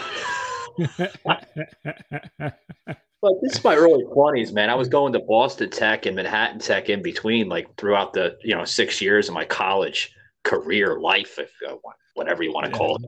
But 3.23 3.35
this 3.43 3.57
is 3.57 3.65
my 3.65 3.77
early 3.77 4.05
twenties, 4.13 4.53
man. 4.53 4.71
I 4.71 4.75
was 4.75 4.89
going 4.89 5.13
to 5.13 5.19
Boston 5.19 5.69
Tech 5.69 6.07
and 6.07 6.17
Manhattan 6.17 6.59
Tech 6.59 6.89
in 6.89 7.03
between, 7.03 7.49
like 7.49 7.75
throughout 7.77 8.15
the 8.15 8.39
you 8.43 8.55
know 8.55 8.65
six 8.65 9.01
years 9.01 9.29
of 9.29 9.35
my 9.35 9.45
college 9.45 10.15
career 10.43 10.99
life, 10.99 11.39
if 11.39 11.51
uh, 11.69 11.77
whatever 12.15 12.43
you 12.43 12.53
want 12.53 12.73
to 12.73 12.73
call 12.73 12.97
it. 12.97 13.03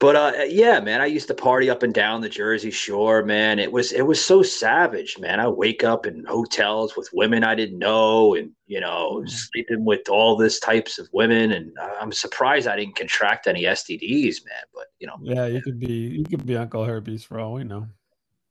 But 0.00 0.16
uh, 0.16 0.32
yeah, 0.48 0.80
man, 0.80 1.00
I 1.00 1.06
used 1.06 1.28
to 1.28 1.34
party 1.34 1.70
up 1.70 1.82
and 1.82 1.94
down 1.94 2.20
the 2.20 2.28
Jersey 2.28 2.70
Shore, 2.70 3.24
man. 3.24 3.58
It 3.58 3.72
was 3.72 3.90
it 3.90 4.02
was 4.02 4.24
so 4.24 4.42
savage, 4.42 5.18
man. 5.18 5.40
I 5.40 5.48
wake 5.48 5.82
up 5.82 6.06
in 6.06 6.24
hotels 6.24 6.96
with 6.96 7.08
women 7.12 7.42
I 7.42 7.54
didn't 7.54 7.78
know, 7.78 8.34
and 8.34 8.50
you 8.66 8.80
know, 8.80 9.24
sleeping 9.26 9.84
with 9.84 10.08
all 10.08 10.36
this 10.36 10.60
types 10.60 10.98
of 10.98 11.08
women. 11.12 11.52
And 11.52 11.72
uh, 11.80 11.94
I'm 12.00 12.12
surprised 12.12 12.68
I 12.68 12.76
didn't 12.76 12.96
contract 12.96 13.46
any 13.46 13.62
STDs, 13.64 14.44
man. 14.44 14.62
But 14.74 14.86
you 14.98 15.06
know, 15.06 15.16
yeah, 15.22 15.46
you 15.46 15.62
could 15.62 15.80
be 15.80 15.86
you 15.86 16.24
could 16.24 16.44
be 16.44 16.56
Uncle 16.56 16.84
Herpes 16.84 17.24
for 17.24 17.40
all 17.40 17.54
we 17.54 17.64
know. 17.64 17.88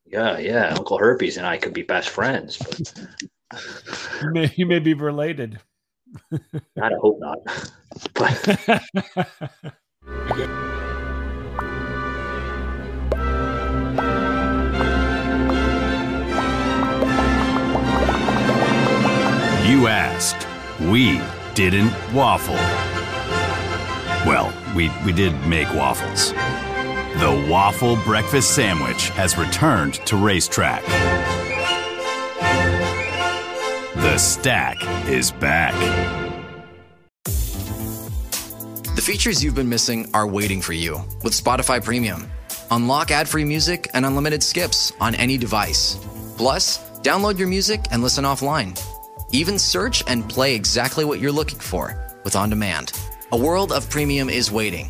Yeah, 0.05 0.37
yeah, 0.37 0.73
Uncle 0.77 0.97
Herpes 0.97 1.37
and 1.37 1.45
I 1.45 1.57
could 1.57 1.73
be 1.73 1.83
best 1.83 2.09
friends, 2.09 2.57
but 2.57 2.93
You 4.21 4.31
may 4.31 4.51
you 4.55 4.65
may 4.65 4.79
be 4.79 4.93
related. 4.93 5.59
I 6.81 6.91
hope 7.01 7.19
not. 7.19 7.39
You 19.65 19.87
asked. 19.87 20.47
We 20.91 21.21
didn't 21.55 21.93
waffle. 22.13 22.55
Well, 24.27 24.53
we, 24.75 24.91
we 25.05 25.11
did 25.11 25.33
make 25.47 25.73
waffles. 25.73 26.33
The 27.15 27.47
Waffle 27.47 27.95
Breakfast 27.97 28.55
Sandwich 28.55 29.09
has 29.09 29.37
returned 29.37 29.93
to 30.07 30.15
RaceTrac. 30.15 30.83
The 33.93 34.17
stack 34.17 34.77
is 35.07 35.31
back. 35.31 35.73
The 37.23 39.01
features 39.01 39.43
you've 39.43 39.53
been 39.53 39.69
missing 39.69 40.09
are 40.15 40.25
waiting 40.25 40.59
for 40.59 40.73
you 40.73 41.03
with 41.23 41.33
Spotify 41.33 41.81
Premium. 41.83 42.31
Unlock 42.71 43.11
ad 43.11 43.29
free 43.29 43.45
music 43.45 43.91
and 43.93 44.07
unlimited 44.07 44.41
skips 44.41 44.91
on 44.99 45.13
any 45.13 45.37
device. 45.37 45.99
Plus, 46.35 46.79
download 47.03 47.37
your 47.37 47.47
music 47.47 47.85
and 47.91 48.01
listen 48.01 48.25
offline. 48.25 48.75
Even 49.31 49.59
search 49.59 50.03
and 50.07 50.27
play 50.27 50.55
exactly 50.55 51.05
what 51.05 51.19
you're 51.19 51.31
looking 51.31 51.59
for 51.59 51.95
with 52.23 52.35
On 52.35 52.49
Demand. 52.49 52.91
A 53.31 53.37
world 53.37 53.71
of 53.71 53.87
premium 53.91 54.29
is 54.29 54.51
waiting. 54.51 54.89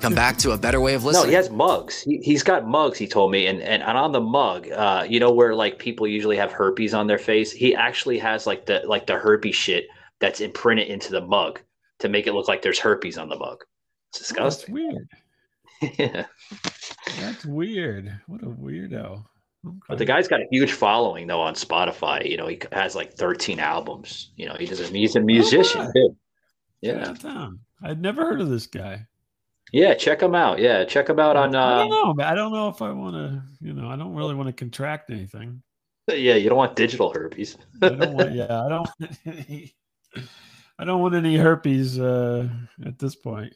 Come 0.00 0.14
back 0.14 0.38
to 0.38 0.52
a 0.52 0.58
better 0.58 0.80
way 0.80 0.94
of 0.94 1.04
listening? 1.04 1.24
No, 1.24 1.28
he 1.28 1.34
has 1.34 1.50
mugs. 1.50 2.02
He, 2.02 2.18
he's 2.18 2.42
got 2.42 2.66
mugs. 2.66 2.98
He 2.98 3.06
told 3.06 3.30
me, 3.30 3.46
and, 3.46 3.60
and 3.60 3.82
and 3.82 3.98
on 3.98 4.12
the 4.12 4.20
mug, 4.20 4.70
uh, 4.70 5.04
you 5.08 5.20
know 5.20 5.32
where 5.32 5.54
like 5.54 5.78
people 5.78 6.06
usually 6.06 6.36
have 6.36 6.52
herpes 6.52 6.94
on 6.94 7.06
their 7.06 7.18
face. 7.18 7.52
He 7.52 7.74
actually 7.74 8.18
has 8.18 8.46
like 8.46 8.66
the 8.66 8.82
like 8.86 9.06
the 9.06 9.16
herpes 9.16 9.54
shit 9.54 9.86
that's 10.20 10.40
imprinted 10.40 10.88
into 10.88 11.10
the 11.12 11.20
mug 11.20 11.60
to 11.98 12.08
make 12.08 12.26
it 12.26 12.32
look 12.32 12.48
like 12.48 12.62
there's 12.62 12.78
herpes 12.78 13.18
on 13.18 13.28
the 13.28 13.36
mug. 13.36 13.64
It's 14.10 14.18
That's 14.18 14.28
disgusting. 14.28 14.74
weird. 14.74 15.08
yeah. 15.98 16.26
That's 17.20 17.44
weird. 17.46 18.20
What 18.26 18.42
a 18.42 18.46
weirdo. 18.46 19.24
But 19.88 19.98
the 19.98 20.06
guy's 20.06 20.28
got 20.28 20.40
a 20.40 20.46
huge 20.50 20.72
following 20.72 21.26
though 21.26 21.40
on 21.40 21.54
Spotify. 21.54 22.28
You 22.28 22.36
know, 22.36 22.46
he 22.46 22.60
has 22.72 22.94
like 22.94 23.14
13 23.14 23.60
albums. 23.60 24.30
You 24.36 24.46
know, 24.46 24.54
he 24.58 24.66
does 24.66 24.80
a, 24.80 24.86
he's 24.86 25.16
a 25.16 25.20
musician 25.20 25.82
wow. 25.82 25.92
too. 25.94 26.16
Yeah, 26.80 27.14
I'd 27.82 28.00
never 28.00 28.24
heard 28.24 28.40
of 28.40 28.48
this 28.48 28.66
guy. 28.66 29.06
Yeah. 29.72 29.94
Check 29.94 30.20
them 30.20 30.34
out. 30.34 30.58
Yeah, 30.58 30.84
check 30.84 31.06
them 31.06 31.18
out 31.20 31.36
on. 31.36 31.54
I 31.54 31.82
Uh, 31.82 31.88
don't 31.88 32.18
know. 32.18 32.24
I 32.24 32.34
don't 32.34 32.52
know 32.52 32.68
if 32.68 32.82
I 32.82 32.90
want 32.92 33.14
to. 33.14 33.42
You 33.60 33.72
know, 33.72 33.88
I 33.88 33.96
don't 33.96 34.14
really 34.14 34.34
want 34.34 34.48
to 34.48 34.52
contract 34.52 35.10
anything. 35.10 35.62
yeah, 36.08 36.34
you 36.34 36.48
don't 36.48 36.58
want 36.58 36.76
digital 36.76 37.12
herpes. 37.12 37.56
I 37.82 37.88
don't 37.90 38.14
want. 38.14 38.32
Yeah, 38.34 38.44
I 38.64 38.68
don't. 38.68 38.88
Want 39.00 39.18
any, 39.26 39.74
I 40.78 40.84
don't 40.84 41.00
want 41.00 41.14
any 41.14 41.36
herpes 41.36 41.98
uh, 42.00 42.48
at 42.84 42.98
this 42.98 43.14
point. 43.14 43.54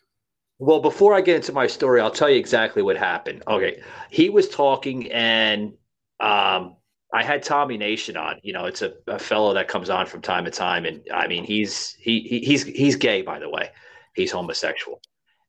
Well, 0.58 0.80
before 0.80 1.14
I 1.14 1.20
get 1.20 1.36
into 1.36 1.52
my 1.52 1.66
story, 1.66 2.00
I'll 2.00 2.10
tell 2.12 2.30
you 2.30 2.36
exactly 2.36 2.82
what 2.82 2.96
happened. 2.96 3.42
Okay, 3.48 3.82
he 4.10 4.30
was 4.30 4.48
talking, 4.48 5.10
and 5.10 5.72
um, 6.20 6.76
I 7.12 7.24
had 7.24 7.42
Tommy 7.42 7.76
Nation 7.76 8.16
on. 8.16 8.38
You 8.44 8.52
know, 8.52 8.66
it's 8.66 8.82
a, 8.82 8.92
a 9.08 9.18
fellow 9.18 9.52
that 9.54 9.66
comes 9.68 9.90
on 9.90 10.06
from 10.06 10.20
time 10.22 10.44
to 10.44 10.50
time, 10.52 10.84
and 10.84 11.02
I 11.12 11.26
mean, 11.26 11.42
he's 11.44 11.94
he, 11.94 12.20
he 12.20 12.38
he's 12.40 12.62
he's 12.62 12.94
gay, 12.96 13.22
by 13.22 13.40
the 13.40 13.48
way. 13.50 13.70
He's 14.14 14.30
homosexual, 14.30 15.00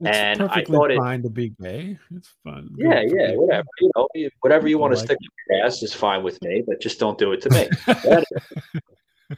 It's 0.05 0.17
and 0.17 0.41
I 0.43 0.63
thought 0.63 0.91
it. 0.91 0.97
fine 0.97 1.23
to 1.23 1.29
be 1.29 1.49
gay. 1.49 1.97
It's 2.15 2.29
fun. 2.43 2.69
Yeah, 2.77 3.01
for 3.07 3.15
yeah, 3.17 3.31
whatever. 3.35 3.67
You 3.79 3.91
know, 3.95 4.07
whatever 4.41 4.67
you 4.67 4.77
want 4.77 4.93
to 4.93 4.97
like 4.97 5.05
stick 5.05 5.17
up 5.17 5.33
your 5.49 5.65
ass 5.65 5.81
is 5.81 5.93
fine 5.93 6.23
with 6.23 6.41
me, 6.41 6.63
but 6.65 6.79
just 6.81 6.99
don't 6.99 7.17
do 7.17 7.31
it 7.31 7.41
to 7.41 7.49
me. 7.49 7.69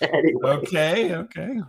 anyway, 0.00 0.50
Okay. 0.50 1.14
Okay. 1.14 1.60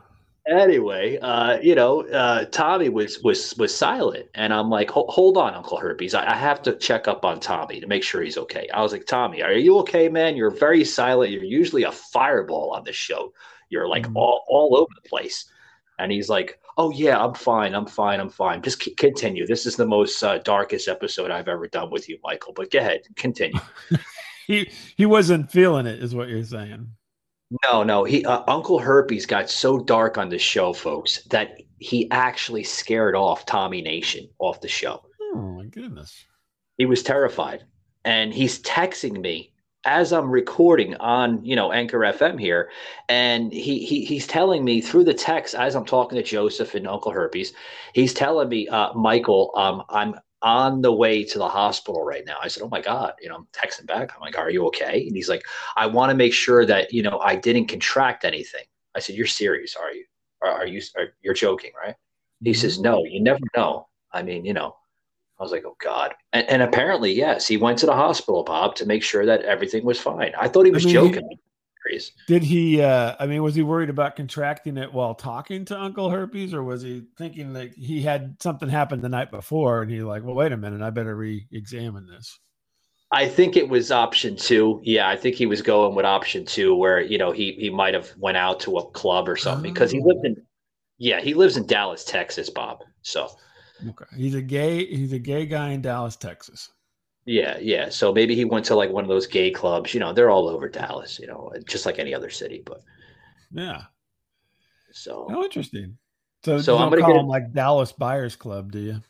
anyway, 0.48 1.18
uh, 1.20 1.60
you 1.60 1.76
know, 1.76 2.08
uh, 2.08 2.46
Tommy 2.46 2.90
was 2.90 3.20
was 3.24 3.56
was 3.58 3.76
silent, 3.76 4.28
and 4.36 4.54
I'm 4.54 4.70
like, 4.70 4.90
hold 4.90 5.38
on, 5.38 5.54
Uncle 5.54 5.78
Herpes, 5.78 6.14
I, 6.14 6.32
I 6.32 6.36
have 6.36 6.62
to 6.64 6.76
check 6.76 7.08
up 7.08 7.26
on 7.26 7.40
Tommy 7.40 7.80
to 7.80 7.88
make 7.88 8.04
sure 8.04 8.22
he's 8.22 8.38
okay. 8.38 8.70
I 8.74 8.82
was 8.82 8.92
like, 8.92 9.06
Tommy, 9.06 9.42
are 9.42 9.54
you 9.54 9.78
okay, 9.80 10.08
man? 10.08 10.36
You're 10.36 10.52
very 10.52 10.86
silent. 10.86 11.32
You're 11.32 11.44
usually 11.44 11.84
a 11.84 11.92
fireball 11.92 12.72
on 12.72 12.84
this 12.84 12.96
show. 12.96 13.34
You're 13.70 13.88
like 13.88 14.08
all 14.16 14.44
all 14.48 14.78
over 14.78 14.92
the 14.96 15.10
place. 15.10 15.46
And 16.00 16.12
he's 16.12 16.30
like, 16.30 16.60
"Oh 16.78 16.92
yeah, 16.92 17.24
I'm 17.24 17.34
fine. 17.34 17.74
I'm 17.76 17.88
fine. 17.88 18.20
I'm 18.20 18.30
fine. 18.30 18.62
Just 18.62 18.84
c- 18.84 18.96
continue. 18.96 19.46
This 19.46 19.66
is 19.66 19.76
the 19.76 19.86
most 19.88 20.22
uh, 20.24 20.38
darkest 20.40 20.88
episode 20.88 21.32
I've 21.32 21.48
ever 21.48 21.68
done 21.68 21.90
with 21.90 22.08
you, 22.08 22.18
Michael. 22.24 22.54
But 22.54 22.72
go 22.72 22.80
ahead, 22.80 23.02
continue." 23.16 23.60
He 24.48 24.72
he 24.96 25.06
wasn't 25.06 25.52
feeling 25.52 25.86
it, 25.86 26.02
is 26.02 26.16
what 26.16 26.30
you're 26.30 26.44
saying. 26.44 26.90
No, 27.66 27.84
no. 27.84 28.06
He 28.06 28.26
uh, 28.26 28.44
Uncle 28.48 28.80
Herpes 28.80 29.26
got 29.26 29.50
so 29.50 29.78
dark 29.78 30.18
on 30.18 30.30
the 30.30 30.40
show, 30.40 30.72
folks, 30.72 31.22
that 31.26 31.58
he 31.80 32.10
actually 32.12 32.64
scared 32.64 33.14
off 33.14 33.46
Tommy 33.46 33.82
Nation 33.82 34.30
off 34.40 34.62
the 34.62 34.70
show. 34.70 35.04
Oh 35.34 35.38
my 35.58 35.66
goodness. 35.66 36.24
He 36.78 36.86
was 36.86 37.04
terrified, 37.04 37.66
and 38.06 38.34
he's 38.34 38.62
texting 38.62 39.20
me 39.20 39.52
as 39.88 40.13
I'm 40.13 40.29
recording 40.29 40.96
on 40.98 41.44
you 41.44 41.56
know 41.56 41.72
Anchor 41.72 42.00
FM 42.00 42.39
here, 42.39 42.70
and 43.10 43.51
he, 43.51 43.79
he 43.86 44.06
he's 44.06 44.27
telling 44.27 44.63
me 44.65 44.82
through 44.82 45.06
the 45.06 45.13
text 45.13 45.56
as 45.56 45.75
I'm 45.75 45.86
talking 45.86 46.17
to 46.17 46.24
Joseph 46.24 46.75
and 46.75 46.88
Uncle 46.88 47.12
Herpes, 47.12 47.53
he's 47.94 48.13
telling 48.13 48.50
me, 48.50 48.67
uh, 48.67 48.94
Michael, 48.94 49.51
um, 49.56 49.84
I'm 49.89 50.15
on 50.44 50.82
the 50.82 50.94
way 50.94 51.24
to 51.24 51.39
the 51.39 51.50
hospital 51.50 52.03
right 52.06 52.24
now. 52.25 52.38
I 52.44 52.48
said, 52.50 52.63
Oh 52.63 52.70
my 52.70 52.82
God, 52.82 53.13
you 53.22 53.29
know, 53.29 53.36
I'm 53.36 53.48
texting 53.53 53.88
back. 53.88 54.13
I'm 54.15 54.22
like, 54.22 54.38
Are 54.38 54.51
you 54.51 54.65
okay? 54.67 55.08
And 55.08 55.15
he's 55.15 55.29
like, 55.29 55.44
I 55.77 55.88
want 55.88 56.12
to 56.12 56.15
make 56.15 56.34
sure 56.34 56.65
that, 56.65 56.94
you 56.94 57.01
know, 57.01 57.20
I 57.20 57.36
didn't 57.36 57.67
contract 57.67 58.25
anything. 58.25 58.65
I 58.96 59.00
said, 59.00 59.15
You're 59.15 59.25
serious, 59.27 59.75
are 59.75 59.91
you? 59.94 60.06
Are, 60.44 60.51
are 60.51 60.67
you, 60.67 60.82
are, 60.98 61.08
you're 61.22 61.34
joking, 61.34 61.72
right? 61.82 61.96
He 62.44 62.51
Mm-hmm. 62.51 62.60
says, 62.62 62.79
No, 62.79 63.03
you 63.06 63.22
never 63.22 63.39
know. 63.56 63.88
I 64.13 64.22
mean, 64.24 64.46
you 64.46 64.53
know, 64.53 64.75
I 65.39 65.44
was 65.44 65.51
like, 65.51 65.63
Oh 65.65 65.75
God. 65.79 66.15
And, 66.34 66.48
and 66.50 66.62
apparently, 66.62 67.13
yes, 67.13 67.48
he 67.48 67.58
went 67.58 67.79
to 67.79 67.86
the 67.86 67.94
hospital, 67.94 68.44
Bob, 68.44 68.75
to 68.75 68.86
make 68.86 69.03
sure 69.03 69.25
that 69.25 69.41
everything 69.44 69.86
was 69.86 70.00
fine. 70.00 70.34
I 70.39 70.48
thought 70.48 70.65
he 70.65 70.72
was 70.72 70.86
mean, 70.86 70.94
joking. 70.94 71.29
Serious. 71.84 72.12
Did 72.27 72.44
he? 72.44 72.82
uh 72.82 73.15
I 73.20 73.27
mean, 73.27 73.44
was 73.44 73.56
he 73.56 73.62
worried 73.62 73.89
about 73.89 74.15
contracting 74.15 74.77
it 74.77 74.91
while 74.91 75.15
talking 75.15 75.65
to 75.65 75.79
Uncle 75.79 76.10
Herpes, 76.10 76.53
or 76.53 76.63
was 76.63 76.82
he 76.82 77.03
thinking 77.17 77.53
that 77.53 77.74
he 77.74 78.01
had 78.01 78.41
something 78.41 78.67
happen 78.67 79.00
the 79.00 79.10
night 79.10 79.32
before, 79.32 79.82
and 79.82 79.91
he 79.91 80.01
like, 80.01 80.24
well, 80.24 80.36
wait 80.36 80.51
a 80.51 80.58
minute, 80.58 80.82
I 80.82 80.89
better 80.89 81.15
re-examine 81.15 82.08
this. 82.08 82.39
I 83.12 83.27
think 83.27 83.56
it 83.56 83.70
was 83.70 83.89
option 83.91 84.36
two. 84.36 84.82
Yeah, 84.84 85.08
I 85.08 85.15
think 85.15 85.36
he 85.36 85.46
was 85.46 85.62
going 85.62 85.96
with 85.96 86.06
option 86.06 86.46
two, 86.46 86.75
where 86.75 87.00
you 87.00 87.17
know 87.17 87.32
he 87.32 87.53
he 87.53 87.70
might 87.70 87.94
have 87.94 88.12
went 88.17 88.38
out 88.38 88.60
to 88.62 88.77
a 88.77 88.91
club 88.91 89.29
or 89.29 89.38
something 89.38 89.72
because 89.74 89.91
he 89.91 90.01
lived 90.01 90.25
in, 90.25 90.36
yeah, 90.98 91.22
he 91.22 91.34
lives 91.34 91.56
in 91.56 91.65
Dallas, 91.65 92.03
Texas, 92.03 92.50
Bob. 92.50 92.84
So 93.03 93.29
Okay, 93.90 94.06
he's 94.16 94.36
a 94.36 94.42
gay. 94.42 94.86
He's 94.86 95.14
a 95.14 95.20
gay 95.20 95.46
guy 95.46 95.70
in 95.72 95.82
Dallas, 95.82 96.16
Texas. 96.16 96.72
yeah, 97.26 97.58
yeah. 97.60 97.90
So 97.90 98.14
maybe 98.14 98.36
he 98.36 98.46
went 98.46 98.66
to 98.66 98.76
like 98.76 98.90
one 98.90 99.04
of 99.04 99.10
those 99.10 99.28
gay 99.28 99.52
clubs. 99.52 99.94
You 99.94 100.00
know, 100.00 100.14
they're 100.14 100.30
all 100.30 100.48
over 100.48 100.70
Dallas. 100.70 101.20
You 101.20 101.28
know, 101.28 101.54
just 101.68 101.86
like 101.86 102.00
any 102.00 102.14
other 102.14 102.30
city. 102.30 102.64
But 102.66 102.82
Yeah. 103.52 103.84
so 104.92 105.28
Oh, 105.30 105.44
interesting. 105.44 105.98
So, 106.44 106.62
So 106.62 106.78
I'm 106.78 106.90
gonna 106.90 107.02
call 107.02 107.20
him 107.20 107.28
like 107.28 107.54
Dallas 107.54 107.92
Buyers 107.92 108.36
Club, 108.36 108.72
do 108.72 108.80
you? 108.80 109.02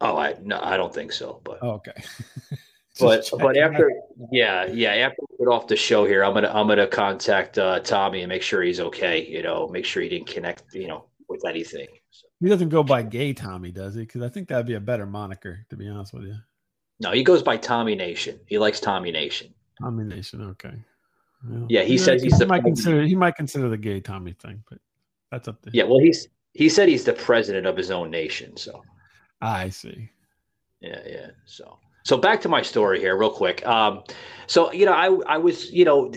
oh, 0.00 0.16
I 0.16 0.36
no, 0.42 0.58
I 0.62 0.76
don't 0.76 0.94
think 0.94 1.12
so. 1.12 1.40
But 1.44 1.58
Oh, 1.62 1.70
okay. 1.72 1.92
but 3.00 3.28
but 3.38 3.56
after 3.58 3.92
yeah 4.30 4.64
yeah 4.66 4.90
after 5.06 5.22
we 5.30 5.44
get 5.44 5.50
off 5.52 5.66
the 5.66 5.76
show 5.76 6.04
here, 6.06 6.24
I'm 6.24 6.34
gonna 6.34 6.48
I'm 6.52 6.66
gonna 6.68 6.86
contact 6.86 7.58
uh, 7.58 7.80
Tommy 7.80 8.22
and 8.22 8.28
make 8.28 8.42
sure 8.42 8.62
he's 8.62 8.80
okay. 8.80 9.26
You 9.26 9.42
know, 9.42 9.68
make 9.68 9.84
sure 9.84 10.02
he 10.02 10.08
didn't 10.08 10.28
connect. 10.28 10.74
You 10.74 10.88
know, 10.88 11.04
with 11.28 11.44
anything. 11.46 11.86
he 12.40 12.48
doesn't 12.48 12.68
go 12.68 12.82
by 12.82 13.02
Gay 13.02 13.32
Tommy, 13.32 13.70
does 13.72 13.94
he? 13.94 14.00
Because 14.02 14.22
I 14.22 14.28
think 14.28 14.48
that'd 14.48 14.66
be 14.66 14.74
a 14.74 14.80
better 14.80 15.06
moniker, 15.06 15.66
to 15.70 15.76
be 15.76 15.88
honest 15.88 16.12
with 16.14 16.24
you. 16.24 16.34
No, 17.00 17.12
he 17.12 17.22
goes 17.22 17.42
by 17.42 17.56
Tommy 17.56 17.94
Nation. 17.94 18.40
He 18.46 18.58
likes 18.58 18.80
Tommy 18.80 19.10
Nation. 19.10 19.52
Tommy 19.80 20.04
Nation. 20.04 20.42
Okay. 20.42 20.74
Well, 21.48 21.66
Yeah, 21.68 21.82
he 21.82 21.94
you 21.94 21.98
know, 21.98 22.04
says 22.04 22.22
he's 22.22 22.34
he 22.34 22.38
the 22.38 22.46
might 22.46 22.64
consider 22.64 23.02
he 23.02 23.14
might 23.14 23.36
consider 23.36 23.68
the 23.68 23.76
gay 23.76 24.00
Tommy 24.00 24.32
thing, 24.32 24.62
but 24.68 24.78
that's 25.30 25.48
up 25.48 25.60
to 25.62 25.68
him. 25.68 25.74
Yeah, 25.74 25.84
well, 25.84 25.98
he's 25.98 26.28
he 26.54 26.68
said 26.68 26.88
he's 26.88 27.04
the 27.04 27.12
president 27.12 27.66
of 27.66 27.76
his 27.76 27.90
own 27.90 28.10
nation. 28.10 28.56
So 28.56 28.82
I 29.42 29.68
see. 29.68 30.08
yeah, 30.80 31.00
yeah. 31.06 31.26
So 31.44 31.78
so 32.06 32.16
back 32.16 32.40
to 32.42 32.48
my 32.48 32.62
story 32.62 33.00
here, 33.00 33.18
real 33.18 33.30
quick. 33.30 33.66
Um, 33.66 34.04
so 34.46 34.72
you 34.72 34.86
know, 34.86 34.92
I 34.92 35.06
I 35.34 35.38
was 35.38 35.72
you 35.72 35.84
know 35.84 36.12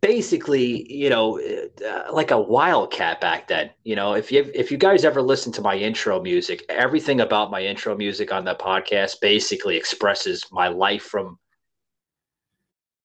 basically 0.00 0.90
you 0.90 1.10
know 1.10 1.38
uh, 1.38 2.10
like 2.10 2.30
a 2.30 2.40
wildcat 2.40 3.20
back 3.20 3.46
then. 3.46 3.68
You 3.84 3.94
know, 3.94 4.14
if 4.14 4.32
you 4.32 4.50
if 4.54 4.70
you 4.70 4.78
guys 4.78 5.04
ever 5.04 5.20
listen 5.20 5.52
to 5.52 5.60
my 5.60 5.76
intro 5.76 6.18
music, 6.22 6.64
everything 6.70 7.20
about 7.20 7.50
my 7.50 7.60
intro 7.60 7.94
music 7.94 8.32
on 8.32 8.46
the 8.46 8.54
podcast 8.54 9.20
basically 9.20 9.76
expresses 9.76 10.46
my 10.50 10.68
life 10.68 11.02
from 11.02 11.38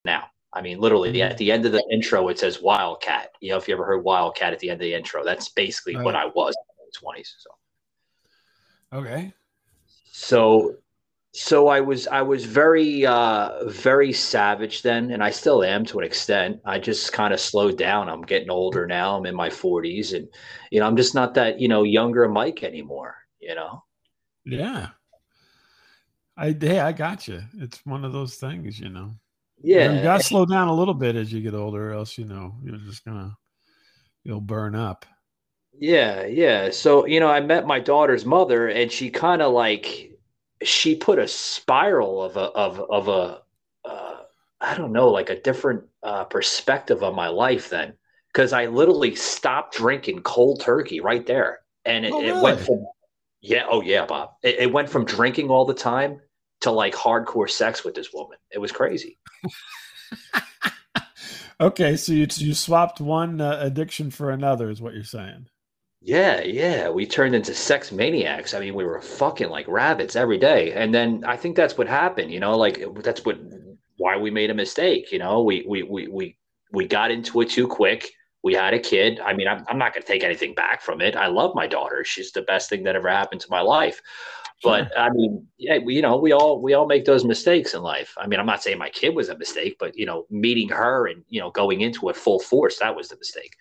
now. 0.06 0.24
I 0.54 0.62
mean, 0.62 0.80
literally 0.80 1.22
at 1.22 1.38
the 1.38 1.52
end 1.52 1.66
of 1.66 1.74
the 1.74 1.84
intro, 1.92 2.30
it 2.30 2.40
says 2.40 2.62
Wildcat. 2.62 3.32
You 3.42 3.52
know, 3.52 3.58
if 3.58 3.68
you 3.68 3.74
ever 3.74 3.84
heard 3.84 4.06
Wildcat 4.06 4.54
at 4.54 4.60
the 4.60 4.70
end 4.70 4.80
of 4.80 4.86
the 4.86 4.94
intro, 4.94 5.26
that's 5.26 5.50
basically 5.50 5.98
what 5.98 6.16
I 6.16 6.28
was 6.28 6.56
in 6.56 6.86
the 6.86 6.98
twenties. 6.98 7.36
So. 7.38 7.50
Okay. 8.98 9.34
so 10.10 10.78
so 11.32 11.68
i 11.68 11.80
was 11.80 12.08
i 12.08 12.22
was 12.22 12.44
very 12.46 13.06
uh 13.06 13.64
very 13.68 14.12
savage 14.12 14.82
then 14.82 15.12
and 15.12 15.24
i 15.24 15.30
still 15.30 15.64
am 15.64 15.86
to 15.86 16.00
an 16.00 16.06
extent 16.06 16.60
i 16.66 16.80
just 16.80 17.14
kind 17.14 17.34
of 17.34 17.40
slowed 17.40 17.78
down 17.78 18.10
i'm 18.10 18.24
getting 18.24 18.50
older 18.50 18.88
now 18.88 19.16
i'm 19.16 19.26
in 19.28 19.36
my 19.36 19.50
40s 19.50 20.14
and 20.14 20.28
you 20.72 20.80
know 20.80 20.88
i'm 20.88 20.98
just 20.98 21.14
not 21.14 21.36
that 21.36 21.60
you 21.60 21.68
know 21.68 21.84
younger 21.84 22.28
mike 22.28 22.64
anymore 22.64 23.16
you 23.40 23.54
know 23.54 23.84
Yeah. 24.46 24.90
I 26.38 26.56
hey, 26.60 26.80
I 26.80 26.92
got 26.92 27.28
you. 27.28 27.42
It's 27.58 27.86
one 27.86 28.06
of 28.06 28.14
those 28.14 28.36
things, 28.36 28.80
you 28.80 28.90
know. 28.90 29.16
Yeah. 29.62 29.92
You 29.94 30.02
gotta 30.02 30.24
slow 30.24 30.46
down 30.46 30.68
a 30.70 30.74
little 30.74 30.94
bit 30.94 31.16
as 31.16 31.32
you 31.34 31.42
get 31.42 31.54
older, 31.54 31.92
or 31.92 31.94
else 31.94 32.18
you 32.18 32.26
know 32.26 32.56
you're 32.64 32.78
just 32.78 33.04
gonna 33.06 33.38
you'll 34.24 34.42
burn 34.42 34.76
up. 34.76 35.06
Yeah, 35.80 36.26
yeah. 36.26 36.72
So, 36.72 37.06
you 37.06 37.20
know, 37.20 37.30
I 37.30 37.40
met 37.40 37.66
my 37.66 37.80
daughter's 37.80 38.26
mother 38.26 38.68
and 38.68 38.92
she 38.92 39.10
kind 39.10 39.42
of 39.42 39.54
like 39.54 40.09
she 40.64 40.96
put 40.96 41.20
a 41.20 41.28
spiral 41.28 42.24
of 42.24 42.38
a 42.38 42.42
of 42.42 42.80
of 42.90 43.08
a 43.08 43.42
uh, 43.90 44.18
I 44.62 44.76
don't 44.76 44.92
know, 44.92 45.10
like 45.10 45.30
a 45.30 45.42
different 45.42 45.84
uh, 46.04 46.26
perspective 46.26 47.04
on 47.04 47.16
my 47.16 47.28
life 47.28 47.70
then 47.70 47.94
because 48.34 48.54
I 48.54 48.68
literally 48.68 49.16
stopped 49.16 49.76
drinking 49.76 50.22
cold 50.22 50.62
turkey 50.62 51.00
right 51.00 51.26
there. 51.26 51.60
And 51.86 52.06
it, 52.06 52.14
Oh, 52.14 52.22
it 52.22 52.42
went 52.42 52.60
from 52.60 52.86
yeah, 53.42 53.66
oh 53.70 53.82
yeah, 53.82 54.06
Bob. 54.06 54.32
It, 54.44 54.60
it 54.60 54.74
went 54.74 54.90
from 54.90 55.06
drinking 55.06 55.50
all 55.50 55.66
the 55.66 55.74
time 55.74 56.20
to 56.62 56.72
like 56.72 56.94
hardcore 56.94 57.50
sex 57.50 57.86
with 57.86 57.96
this 57.96 58.14
woman. 58.14 58.38
It 58.52 58.60
was 58.60 58.72
crazy. 58.72 59.18
Okay, 61.62 61.98
so 61.98 62.14
you 62.14 62.26
you 62.36 62.54
swapped 62.54 63.02
one 63.02 63.42
uh, 63.42 63.58
addiction 63.60 64.12
for 64.12 64.30
another, 64.32 64.70
is 64.70 64.82
what 64.82 64.94
you're 64.94 65.04
saying. 65.04 65.48
Yeah, 66.02 66.42
yeah. 66.42 66.90
We 66.90 67.06
turned 67.06 67.36
into 67.36 67.54
sex 67.54 67.92
maniacs. 67.92 68.54
I 68.54 68.60
mean, 68.62 68.74
we 68.74 68.86
were 68.86 69.02
fucking 69.02 69.50
like 69.50 69.68
rabbits 69.68 70.16
every 70.16 70.38
day. 70.38 70.72
And 70.72 70.94
then 70.96 71.24
I 71.26 71.36
think 71.36 71.56
that's 71.58 71.78
what 71.78 71.88
happened, 71.88 72.32
you 72.32 72.40
know, 72.40 72.58
like 72.58 72.82
that's 73.04 73.26
what 73.26 73.38
why 73.98 74.16
we 74.18 74.32
made 74.32 74.50
a 74.50 74.54
mistake, 74.54 75.12
you 75.12 75.20
know. 75.20 75.44
We 75.44 75.66
we 75.68 75.84
we 75.84 76.08
we 76.08 76.38
we 76.72 76.88
got 76.88 77.12
into 77.12 77.42
it 77.42 77.50
too 77.50 77.68
quick. 77.68 78.10
We 78.44 78.54
had 78.54 78.74
a 78.74 78.80
kid. 78.80 79.20
I 79.20 79.34
mean, 79.34 79.48
I'm 79.50 79.66
I'm 79.68 79.78
not 79.78 79.94
going 79.94 80.02
to 80.04 80.08
take 80.08 80.24
anything 80.24 80.54
back 80.54 80.82
from 80.82 81.02
it. 81.02 81.18
I 81.18 81.28
love 81.28 81.54
my 81.54 81.68
daughter. 81.68 82.06
She's 82.06 82.32
the 82.32 82.44
best 82.44 82.70
thing 82.70 82.84
that 82.84 82.96
ever 82.96 83.10
happened 83.10 83.42
to 83.42 83.48
my 83.50 83.60
life. 83.62 84.02
But 84.64 84.88
I 84.98 85.10
mean, 85.10 85.48
yeah, 85.58 85.80
we- 85.80 85.96
you 85.96 86.02
know, 86.02 86.18
we 86.18 86.32
all 86.32 86.62
we 86.62 86.74
all 86.74 86.88
make 86.88 87.04
those 87.06 87.26
mistakes 87.26 87.74
in 87.74 87.82
life. 87.82 88.16
I 88.18 88.26
mean, 88.28 88.40
I'm 88.40 88.46
not 88.46 88.64
saying 88.64 88.78
my 88.78 88.90
kid 88.90 89.16
was 89.16 89.28
a 89.30 89.38
mistake, 89.38 89.76
but 89.80 89.98
you 89.98 90.06
know, 90.06 90.26
meeting 90.30 90.70
her 90.70 91.08
and 91.08 91.24
you 91.30 91.42
know, 91.42 91.52
going 91.52 91.82
into 91.82 92.08
it 92.10 92.16
full 92.16 92.40
force, 92.40 92.80
that 92.80 92.96
was 92.96 93.10
the 93.10 93.18
mistake. 93.18 93.56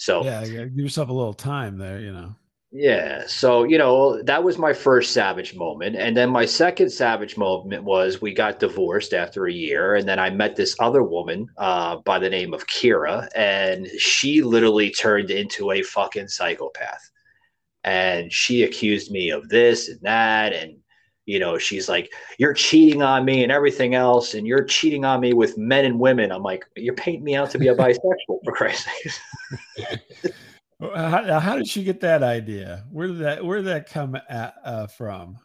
So 0.00 0.24
Yeah, 0.24 0.46
give 0.46 0.76
yourself 0.76 1.08
a 1.08 1.12
little 1.12 1.34
time 1.34 1.78
there, 1.78 2.00
you 2.00 2.12
know. 2.12 2.36
yeah. 2.72 3.24
So, 3.26 3.64
you 3.64 3.78
know, 3.78 4.22
that 4.22 4.44
was 4.44 4.56
my 4.56 4.72
first 4.72 5.12
savage 5.12 5.56
moment. 5.56 5.96
And 5.96 6.16
then 6.16 6.30
my 6.30 6.46
second 6.46 6.90
savage 6.90 7.36
moment 7.36 7.82
was 7.82 8.20
we 8.20 8.32
got 8.32 8.60
divorced 8.60 9.12
after 9.12 9.46
a 9.46 9.52
year. 9.52 9.96
And 9.96 10.08
then 10.08 10.20
I 10.20 10.30
met 10.30 10.54
this 10.54 10.76
other 10.78 11.02
woman 11.02 11.48
uh, 11.56 11.96
by 12.04 12.20
the 12.20 12.30
name 12.30 12.54
of 12.54 12.68
Kira. 12.68 13.28
And 13.34 13.88
she 13.98 14.42
literally 14.42 14.90
turned 14.92 15.30
into 15.32 15.72
a 15.72 15.82
fucking 15.82 16.28
psychopath. 16.28 17.10
And 17.84 18.32
she 18.32 18.64
accused 18.64 19.10
me 19.10 19.30
of 19.30 19.48
this 19.48 19.88
and 19.88 20.00
that. 20.02 20.52
And, 20.52 20.79
you 21.30 21.38
know, 21.38 21.58
she's 21.58 21.88
like, 21.88 22.12
you're 22.38 22.52
cheating 22.52 23.02
on 23.02 23.24
me 23.24 23.44
and 23.44 23.52
everything 23.52 23.94
else. 23.94 24.34
And 24.34 24.46
you're 24.46 24.64
cheating 24.64 25.04
on 25.04 25.20
me 25.20 25.32
with 25.32 25.56
men 25.56 25.84
and 25.84 26.00
women. 26.00 26.32
I'm 26.32 26.42
like, 26.42 26.64
you're 26.76 26.94
painting 26.94 27.22
me 27.22 27.36
out 27.36 27.50
to 27.52 27.58
be 27.58 27.68
a 27.68 27.74
bisexual, 27.74 28.40
for 28.44 28.52
Christ's 28.52 28.88
sake. 29.76 30.00
Uh, 30.82 31.10
How, 31.10 31.38
how 31.40 31.56
did 31.56 31.68
she 31.68 31.84
get 31.84 32.00
that 32.00 32.22
idea? 32.22 32.86
Where 32.90 33.06
did 33.06 33.18
that 33.18 33.44
where 33.44 33.58
did 33.58 33.66
that 33.66 33.90
come 33.90 34.16
at, 34.30 34.54
uh, 34.64 34.86
from? 34.86 35.36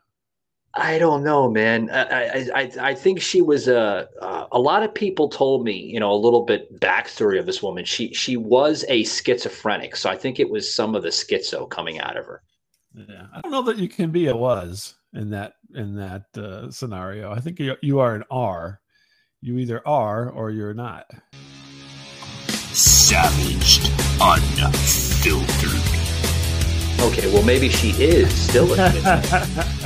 I 0.75 0.97
don't 0.97 1.25
know, 1.25 1.51
man. 1.51 1.89
I 1.89 2.03
I 2.03 2.49
I, 2.55 2.71
I 2.79 2.93
think 2.93 3.19
she 3.19 3.41
was 3.41 3.67
a 3.67 4.07
uh, 4.21 4.47
a 4.53 4.57
lot 4.57 4.81
of 4.81 4.93
people 4.93 5.27
told 5.27 5.65
me, 5.65 5.73
you 5.73 5.99
know, 5.99 6.09
a 6.09 6.15
little 6.15 6.45
bit 6.45 6.79
backstory 6.79 7.37
of 7.37 7.45
this 7.45 7.61
woman. 7.61 7.83
She 7.83 8.13
she 8.13 8.37
was 8.37 8.85
a 8.87 9.03
schizophrenic, 9.03 9.97
so 9.97 10.09
I 10.09 10.15
think 10.15 10.39
it 10.39 10.49
was 10.49 10.73
some 10.73 10.95
of 10.95 11.03
the 11.03 11.09
schizo 11.09 11.69
coming 11.69 11.99
out 11.99 12.15
of 12.15 12.25
her. 12.25 12.41
Yeah, 12.93 13.27
I 13.33 13.41
don't 13.41 13.51
know 13.51 13.61
that 13.63 13.77
you 13.77 13.89
can 13.89 14.11
be 14.11 14.27
a 14.27 14.35
was 14.35 14.95
in 15.15 15.30
that 15.32 15.54
in 15.73 15.95
that 15.95 16.25
uh, 16.38 16.69
scenario. 16.69 17.32
I 17.32 17.39
think 17.39 17.60
you 17.60 17.75
you 17.82 17.99
are 17.99 18.13
an 18.15 18.23
R. 18.30 18.82
You 19.41 19.58
either 19.58 19.86
are 19.88 20.30
or 20.30 20.51
you're 20.51 20.73
not. 20.73 21.10
Savaged, 22.47 23.89
unfiltered. 24.19 25.82
Okay, 27.01 27.32
well 27.32 27.43
maybe 27.43 27.69
she 27.69 27.91
is 28.01 28.34
still 28.34 28.73
a 28.73 28.78
schizo. 28.89 29.86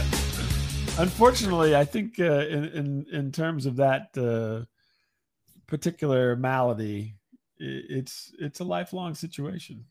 Unfortunately, 0.99 1.75
I 1.75 1.85
think 1.85 2.19
uh, 2.19 2.45
in, 2.47 2.65
in 2.65 3.05
in 3.11 3.31
terms 3.31 3.65
of 3.65 3.77
that 3.77 4.17
uh, 4.17 4.65
particular 5.67 6.35
malady, 6.35 7.15
it's 7.57 8.31
it's 8.39 8.59
a 8.59 8.65
lifelong 8.65 9.15
situation. 9.15 9.85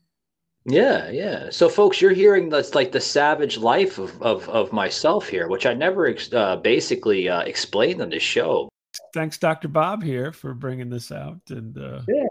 Yeah, 0.65 1.09
yeah. 1.09 1.49
So, 1.49 1.69
folks, 1.69 2.01
you're 2.01 2.13
hearing 2.13 2.49
that's 2.49 2.75
like 2.75 2.91
the 2.91 2.99
savage 2.99 3.57
life 3.57 3.97
of, 3.97 4.21
of, 4.21 4.47
of 4.49 4.73
myself 4.73 5.27
here, 5.27 5.47
which 5.47 5.65
I 5.65 5.73
never 5.73 6.07
ex- 6.07 6.33
uh, 6.33 6.57
basically 6.57 7.29
uh, 7.29 7.41
explained 7.41 8.01
on 8.01 8.09
the 8.09 8.19
show. 8.19 8.69
Thanks, 9.13 9.37
Dr. 9.37 9.67
Bob 9.67 10.03
here 10.03 10.31
for 10.31 10.53
bringing 10.53 10.89
this 10.89 11.11
out. 11.11 11.39
And 11.49 11.77
uh, 11.77 12.01
yeah, 12.07 12.27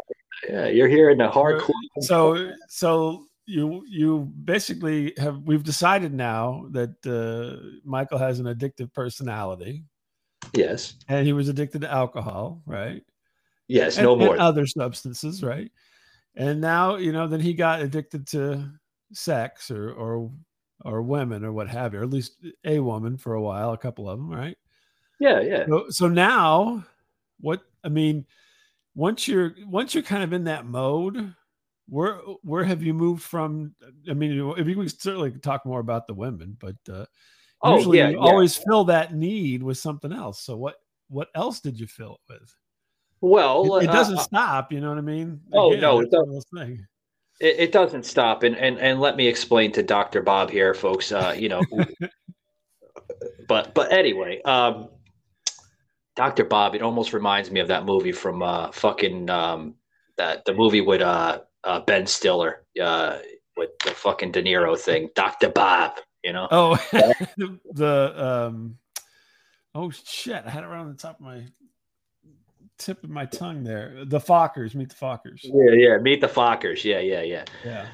yeah, 0.48 0.66
you're 0.68 0.88
hearing 0.88 1.18
the 1.18 1.28
hardcore. 1.28 1.72
So, 2.00 2.52
so 2.68 3.24
you 3.46 3.82
you 3.88 4.30
basically 4.44 5.14
have 5.16 5.38
we've 5.42 5.64
decided 5.64 6.12
now 6.12 6.66
that 6.72 6.94
uh, 7.06 7.66
Michael 7.82 8.18
has 8.18 8.38
an 8.40 8.46
addictive 8.46 8.92
personality. 8.92 9.84
Yes, 10.52 10.94
and 11.08 11.26
he 11.26 11.32
was 11.32 11.48
addicted 11.48 11.80
to 11.80 11.90
alcohol, 11.90 12.62
right? 12.66 13.02
Yes, 13.66 13.96
and, 13.96 14.04
no 14.04 14.16
more 14.16 14.32
and 14.32 14.40
other 14.40 14.66
substances, 14.66 15.42
right? 15.42 15.70
And 16.36 16.60
now 16.60 16.96
you 16.96 17.12
know, 17.12 17.26
then 17.26 17.40
he 17.40 17.54
got 17.54 17.82
addicted 17.82 18.26
to 18.28 18.70
sex 19.12 19.70
or 19.70 19.92
or 19.92 20.30
or 20.84 21.02
women 21.02 21.44
or 21.44 21.52
what 21.52 21.68
have 21.68 21.92
you, 21.92 22.00
or 22.00 22.02
at 22.02 22.10
least 22.10 22.36
a 22.64 22.78
woman 22.78 23.16
for 23.16 23.34
a 23.34 23.42
while, 23.42 23.72
a 23.72 23.78
couple 23.78 24.08
of 24.08 24.18
them, 24.18 24.30
right? 24.30 24.56
Yeah, 25.20 25.40
yeah. 25.40 25.66
So, 25.66 25.86
so 25.90 26.08
now, 26.08 26.84
what 27.40 27.62
I 27.82 27.88
mean, 27.88 28.26
once 28.94 29.26
you're 29.26 29.54
once 29.66 29.94
you're 29.94 30.02
kind 30.02 30.22
of 30.22 30.32
in 30.32 30.44
that 30.44 30.66
mode, 30.66 31.34
where 31.88 32.16
where 32.42 32.64
have 32.64 32.82
you 32.82 32.94
moved 32.94 33.22
from? 33.22 33.74
I 34.08 34.14
mean, 34.14 34.54
if 34.56 34.66
you 34.66 34.74
can 34.74 34.88
certainly 34.88 35.32
talk 35.32 35.66
more 35.66 35.80
about 35.80 36.06
the 36.06 36.14
women, 36.14 36.56
but 36.60 36.76
uh, 36.92 37.06
oh, 37.62 37.76
usually 37.76 37.98
yeah, 37.98 38.10
you 38.10 38.16
yeah. 38.16 38.22
always 38.22 38.56
fill 38.56 38.84
that 38.84 39.14
need 39.14 39.62
with 39.62 39.78
something 39.78 40.12
else. 40.12 40.42
So 40.42 40.56
what 40.56 40.76
what 41.08 41.28
else 41.34 41.60
did 41.60 41.80
you 41.80 41.86
fill 41.86 42.14
it 42.28 42.32
with? 42.32 42.54
Well, 43.20 43.76
it, 43.76 43.84
it 43.84 43.86
doesn't 43.88 44.18
uh, 44.18 44.22
stop. 44.22 44.72
You 44.72 44.80
know 44.80 44.90
what 44.90 44.98
I 44.98 45.02
mean? 45.02 45.40
Oh, 45.52 45.70
Again, 45.70 45.80
no, 45.80 46.00
it 46.00 46.10
of. 46.12 46.78
It, 47.40 47.56
it 47.58 47.72
doesn't 47.72 48.04
stop, 48.04 48.42
and, 48.42 48.56
and 48.56 48.78
and 48.78 49.00
let 49.00 49.16
me 49.16 49.26
explain 49.26 49.72
to 49.72 49.82
Doctor 49.82 50.22
Bob 50.22 50.50
here, 50.50 50.74
folks. 50.74 51.12
Uh, 51.12 51.34
you 51.36 51.48
know, 51.48 51.62
but 53.48 53.74
but 53.74 53.92
anyway, 53.92 54.42
um, 54.42 54.88
Doctor 56.16 56.44
Bob. 56.44 56.74
It 56.74 56.82
almost 56.82 57.12
reminds 57.12 57.50
me 57.50 57.60
of 57.60 57.68
that 57.68 57.84
movie 57.84 58.12
from 58.12 58.42
uh, 58.42 58.72
fucking 58.72 59.30
um, 59.30 59.74
that 60.16 60.44
the 60.44 60.54
movie 60.54 60.80
with 60.80 61.00
uh, 61.00 61.40
uh, 61.64 61.80
Ben 61.80 62.06
Stiller, 62.06 62.64
uh, 62.82 63.18
with 63.56 63.70
the 63.84 63.90
fucking 63.90 64.32
De 64.32 64.42
Niro 64.42 64.78
thing, 64.78 65.08
Doctor 65.14 65.48
Bob. 65.48 65.92
You 66.24 66.32
know? 66.32 66.48
Oh, 66.50 66.76
the 67.72 68.12
um, 68.16 68.78
oh 69.74 69.90
shit! 69.90 70.42
I 70.44 70.50
had 70.50 70.64
it 70.64 70.70
on 70.70 70.88
the 70.88 70.94
top 70.94 71.20
of 71.20 71.26
my 71.26 71.44
tip 72.78 73.04
of 73.04 73.10
my 73.10 73.26
tongue 73.26 73.64
there. 73.64 74.04
The 74.04 74.20
Fockers, 74.20 74.74
meet 74.74 74.88
the 74.88 74.94
Fockers. 74.94 75.40
Yeah, 75.42 75.72
yeah. 75.72 75.98
Meet 75.98 76.20
the 76.20 76.28
Fockers. 76.28 76.84
Yeah, 76.84 77.00
yeah, 77.00 77.22
yeah. 77.22 77.44
Yeah. 77.64 77.86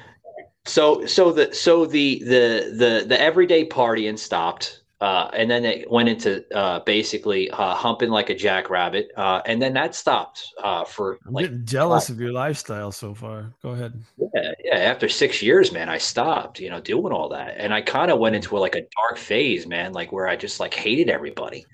So 0.65 1.05
so 1.05 1.31
the 1.31 1.53
so 1.53 1.85
the 1.85 2.19
the 2.19 2.73
the 2.77 3.05
the 3.07 3.19
everyday 3.19 3.67
partying 3.67 4.17
stopped. 4.17 4.81
Uh, 5.01 5.29
and 5.33 5.51
then 5.51 5.65
it 5.65 5.91
went 5.91 6.07
into 6.07 6.43
uh, 6.55 6.79
basically 6.79 7.51
uh, 7.51 7.75
humping 7.75 8.09
like 8.09 8.29
a 8.29 8.33
jackrabbit, 8.33 9.11
uh, 9.17 9.41
and 9.45 9.61
then 9.61 9.73
that 9.73 9.93
stopped 9.93 10.47
uh, 10.63 10.85
for 10.85 11.19
I'm 11.27 11.33
like 11.33 11.45
getting 11.45 11.65
jealous 11.65 12.07
of 12.07 12.19
your 12.19 12.31
lifestyle 12.31 12.93
so 12.93 13.13
far. 13.13 13.53
Go 13.61 13.71
ahead. 13.71 14.01
yeah, 14.33 14.51
yeah. 14.63 14.77
After 14.77 15.09
six 15.09 15.43
years, 15.43 15.73
man, 15.73 15.89
I 15.89 15.97
stopped, 15.97 16.61
you 16.61 16.69
know, 16.69 16.79
doing 16.79 17.11
all 17.11 17.27
that, 17.29 17.55
and 17.57 17.73
I 17.73 17.81
kind 17.81 18.09
of 18.09 18.19
went 18.19 18.37
into 18.37 18.55
like 18.55 18.75
a 18.75 18.87
dark 18.95 19.17
phase, 19.17 19.67
man, 19.67 19.91
like 19.91 20.13
where 20.13 20.29
I 20.29 20.37
just 20.37 20.61
like 20.61 20.73
hated 20.73 21.09
everybody. 21.09 21.65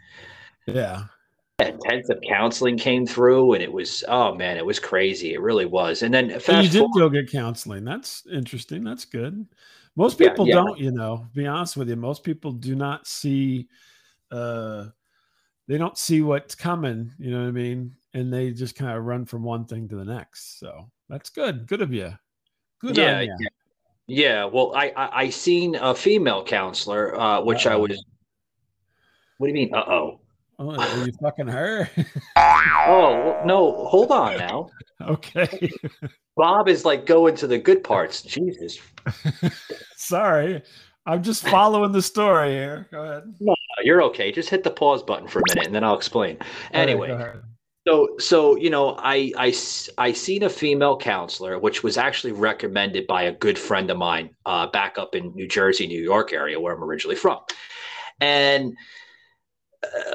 Yeah. 0.65 1.03
Intensive 1.67 2.17
counseling 2.27 2.77
came 2.77 3.05
through, 3.05 3.53
and 3.53 3.63
it 3.63 3.71
was 3.71 4.03
oh 4.07 4.35
man, 4.35 4.57
it 4.57 4.65
was 4.65 4.79
crazy. 4.79 5.33
It 5.33 5.41
really 5.41 5.65
was. 5.65 6.01
And 6.03 6.13
then 6.13 6.39
So 6.39 6.59
you 6.59 6.69
did 6.69 6.79
forward, 6.79 6.99
go 6.99 7.09
get 7.09 7.31
counseling. 7.31 7.83
That's 7.83 8.25
interesting. 8.31 8.83
That's 8.83 9.05
good. 9.05 9.45
Most 9.95 10.17
people 10.17 10.47
yeah. 10.47 10.55
don't, 10.55 10.79
you 10.79 10.91
know, 10.91 11.27
be 11.33 11.47
honest 11.47 11.75
with 11.75 11.89
you. 11.89 11.95
Most 11.95 12.23
people 12.23 12.51
do 12.51 12.75
not 12.75 13.07
see 13.07 13.67
uh 14.31 14.85
they 15.67 15.77
don't 15.77 15.97
see 15.97 16.21
what's 16.21 16.55
coming, 16.55 17.11
you 17.17 17.31
know 17.31 17.41
what 17.41 17.47
I 17.47 17.51
mean? 17.51 17.95
And 18.13 18.31
they 18.31 18.51
just 18.51 18.75
kind 18.75 18.97
of 18.97 19.05
run 19.05 19.25
from 19.25 19.43
one 19.43 19.65
thing 19.65 19.87
to 19.89 19.95
the 19.95 20.05
next. 20.05 20.59
So 20.59 20.89
that's 21.09 21.29
good. 21.29 21.67
Good 21.67 21.81
of 21.81 21.93
you. 21.93 22.13
Good 22.79 22.97
yeah, 22.97 23.21
you. 23.21 23.35
yeah, 23.39 23.47
yeah. 24.07 24.45
Well, 24.45 24.73
I, 24.75 24.91
I 24.95 25.19
I 25.23 25.29
seen 25.29 25.75
a 25.75 25.93
female 25.93 26.43
counselor, 26.43 27.19
uh, 27.19 27.41
which 27.41 27.67
I 27.67 27.73
Uh-oh. 27.73 27.81
was. 27.81 28.05
What 29.37 29.47
do 29.47 29.49
you 29.49 29.55
mean? 29.55 29.73
Uh 29.73 30.11
oh. 30.61 30.79
Are 30.79 31.05
you 31.05 31.11
fucking 31.21 31.47
her? 31.47 31.89
Oh 32.35 33.41
no! 33.45 33.85
Hold 33.87 34.11
on 34.11 34.37
now. 34.37 34.69
okay. 35.01 35.71
Bob 36.37 36.69
is 36.69 36.85
like 36.85 37.05
going 37.05 37.35
to 37.35 37.47
the 37.47 37.57
good 37.57 37.83
parts. 37.83 38.21
Jesus. 38.21 38.79
Sorry. 39.95 40.61
I'm 41.05 41.23
just 41.23 41.47
following 41.47 41.91
the 41.91 42.01
story 42.01 42.51
here. 42.51 42.87
Go 42.91 43.03
ahead. 43.03 43.33
No, 43.39 43.55
you're 43.83 44.03
okay. 44.03 44.31
Just 44.31 44.49
hit 44.49 44.63
the 44.63 44.69
pause 44.69 45.01
button 45.01 45.27
for 45.27 45.39
a 45.39 45.43
minute, 45.49 45.65
and 45.65 45.75
then 45.75 45.83
I'll 45.83 45.97
explain. 45.97 46.37
Anyway. 46.73 47.09
So, 47.87 48.15
so 48.19 48.55
you 48.57 48.69
know, 48.69 48.95
I 48.99 49.31
I 49.37 49.53
I 49.97 50.11
seen 50.11 50.43
a 50.43 50.49
female 50.49 50.97
counselor, 50.97 51.57
which 51.57 51.81
was 51.81 51.97
actually 51.97 52.33
recommended 52.33 53.07
by 53.07 53.23
a 53.23 53.31
good 53.31 53.57
friend 53.57 53.89
of 53.89 53.97
mine, 53.97 54.29
uh, 54.45 54.67
back 54.67 54.99
up 54.99 55.15
in 55.15 55.33
New 55.33 55.47
Jersey, 55.47 55.87
New 55.87 56.01
York 56.01 56.31
area, 56.31 56.59
where 56.59 56.75
I'm 56.75 56.83
originally 56.83 57.15
from, 57.15 57.39
and 58.19 58.75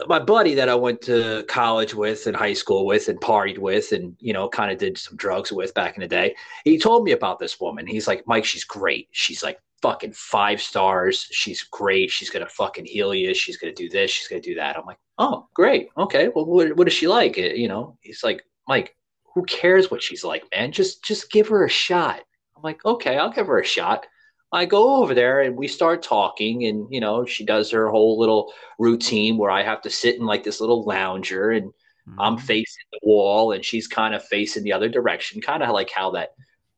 my 0.07 0.19
buddy 0.19 0.55
that 0.55 0.69
I 0.69 0.75
went 0.75 1.01
to 1.03 1.45
college 1.49 1.95
with 1.95 2.27
and 2.27 2.37
high 2.37 2.53
school 2.53 2.87
with 2.87 3.09
and 3.09 3.21
partied 3.21 3.59
with, 3.59 3.93
and 3.93 4.17
you 4.21 4.33
know, 4.33 4.49
kind 4.49 4.71
of 4.71 4.79
did 4.79 4.97
some 4.97 5.17
drugs 5.17 5.51
with 5.51 5.75
back 5.75 5.97
in 5.97 6.01
the 6.03 6.09
day. 6.09 6.37
He 6.65 6.79
told 6.79 7.05
me 7.05 7.13
about 7.13 7.39
this 7.39 7.61
woman. 7.61 7.87
He's 7.87 8.07
like, 8.07 8.27
Mike, 8.27 8.45
she's 8.45 8.65
great. 8.65 9.09
She's 9.11 9.43
like 9.43 9.59
fucking 9.83 10.13
five 10.13 10.61
stars. 10.61 11.27
She's 11.31 11.63
great. 11.65 12.11
She's 12.11 12.31
gonna 12.31 12.49
fucking 12.49 12.85
heal 12.85 13.15
you. 13.15 13.35
She's 13.35 13.57
gonna 13.57 13.75
do 13.75 13.89
this. 13.89 14.11
She's 14.11 14.29
gonna 14.29 14.41
do 14.41 14.55
that. 14.55 14.79
I'm 14.79 14.87
like, 14.87 14.99
oh, 15.19 15.49
great. 15.55 15.89
Okay. 15.97 16.29
Well, 16.29 16.47
what, 16.47 16.77
what 16.77 16.87
is 16.87 16.95
she 16.95 17.09
like? 17.09 17.37
Uh, 17.39 17.43
You 17.43 17.69
know, 17.69 17.99
he's 18.01 18.23
like, 18.23 18.45
Mike, 18.69 18.97
who 19.35 19.45
cares 19.45 19.91
what 19.91 20.03
she's 20.03 20.25
like, 20.25 20.45
man? 20.55 20.73
Just 20.73 21.05
just 21.05 21.31
give 21.31 21.49
her 21.49 21.65
a 21.65 21.71
shot. 21.71 22.21
I'm 22.57 22.63
like, 22.63 22.85
okay, 22.85 23.19
I'll 23.19 23.33
give 23.33 23.49
her 23.49 23.61
a 23.61 23.65
shot. 23.67 24.07
I 24.53 24.65
go 24.65 25.03
over 25.03 25.15
there 25.15 25.41
and 25.41 25.57
we 25.57 25.69
start 25.69 26.03
talking, 26.03 26.65
and 26.67 26.87
you 26.91 27.01
know, 27.01 27.27
she 27.27 27.45
does 27.45 27.71
her 27.73 27.89
whole 27.91 28.19
little 28.19 28.53
routine 28.79 29.37
where 29.37 29.51
I 29.51 29.63
have 29.63 29.83
to 29.83 29.91
sit 29.91 30.17
in 30.17 30.25
like 30.25 30.45
this 30.45 30.61
little 30.61 30.85
lounger 30.85 31.51
and 31.51 31.73
I'm 32.19 32.39
facing 32.39 32.85
the 32.93 33.01
wall 33.03 33.53
and 33.53 33.65
she's 33.65 33.89
kind 33.89 34.15
of 34.15 34.25
facing 34.25 34.63
the 34.63 34.73
other 34.73 34.89
direction, 34.89 35.41
kind 35.41 35.63
of 35.63 35.71
like 35.71 35.91
how 35.91 36.13
that 36.13 36.31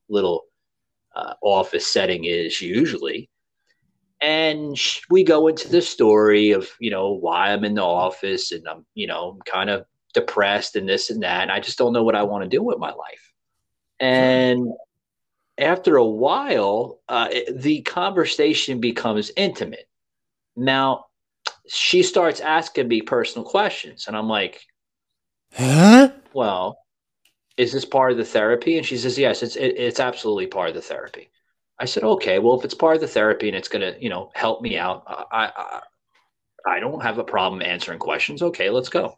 little 0.08 0.44
uh, 1.14 1.34
office 1.42 1.86
setting 1.86 2.24
is 2.24 2.60
usually. 2.60 3.28
And 4.20 4.76
sh- 4.76 5.02
we 5.10 5.22
go 5.22 5.46
into 5.48 5.68
the 5.68 5.82
story 5.82 6.52
of, 6.52 6.68
you 6.80 6.90
know, 6.90 7.10
why 7.12 7.52
I'm 7.52 7.64
in 7.64 7.74
the 7.74 7.84
office 7.84 8.52
and 8.52 8.66
I'm, 8.68 8.84
you 8.94 9.06
know, 9.06 9.30
I'm 9.30 9.40
kind 9.42 9.70
of 9.70 9.84
depressed 10.14 10.74
and 10.76 10.88
this 10.88 11.10
and 11.10 11.22
that. 11.22 11.42
And 11.42 11.52
I 11.52 11.60
just 11.60 11.78
don't 11.78 11.92
know 11.92 12.02
what 12.02 12.16
I 12.16 12.24
want 12.24 12.44
to 12.44 12.48
do 12.48 12.62
with 12.62 12.78
my 12.78 12.90
life. 12.90 13.32
And 14.00 14.66
after 15.58 15.96
a 15.96 16.06
while, 16.06 17.00
uh, 17.08 17.28
the 17.52 17.82
conversation 17.82 18.80
becomes 18.80 19.30
intimate. 19.36 19.88
Now, 20.56 21.06
she 21.68 22.02
starts 22.02 22.40
asking 22.40 22.88
me 22.88 23.02
personal 23.02 23.48
questions, 23.48 24.06
and 24.08 24.16
I'm 24.16 24.28
like, 24.28 24.62
Huh? 25.52 26.10
well, 26.32 26.78
is 27.56 27.72
this 27.72 27.84
part 27.84 28.12
of 28.12 28.18
the 28.18 28.24
therapy? 28.24 28.76
And 28.78 28.86
she 28.86 28.96
says, 28.98 29.18
yes, 29.18 29.42
it's 29.42 29.56
it, 29.56 29.76
it's 29.78 30.00
absolutely 30.00 30.46
part 30.46 30.68
of 30.70 30.74
the 30.74 30.82
therapy. 30.82 31.30
I 31.78 31.84
said, 31.86 32.04
okay, 32.04 32.38
well, 32.38 32.58
if 32.58 32.64
it's 32.64 32.74
part 32.74 32.96
of 32.96 33.00
the 33.00 33.08
therapy 33.08 33.48
and 33.48 33.56
it's 33.56 33.68
going 33.68 33.82
to, 33.82 34.02
you 34.02 34.10
know, 34.10 34.30
help 34.34 34.62
me 34.62 34.78
out, 34.78 35.04
I, 35.08 35.52
I 35.56 35.80
I 36.66 36.80
don't 36.80 37.02
have 37.02 37.18
a 37.18 37.24
problem 37.24 37.62
answering 37.62 37.98
questions. 37.98 38.42
Okay, 38.42 38.70
let's 38.70 38.88
go. 38.88 39.16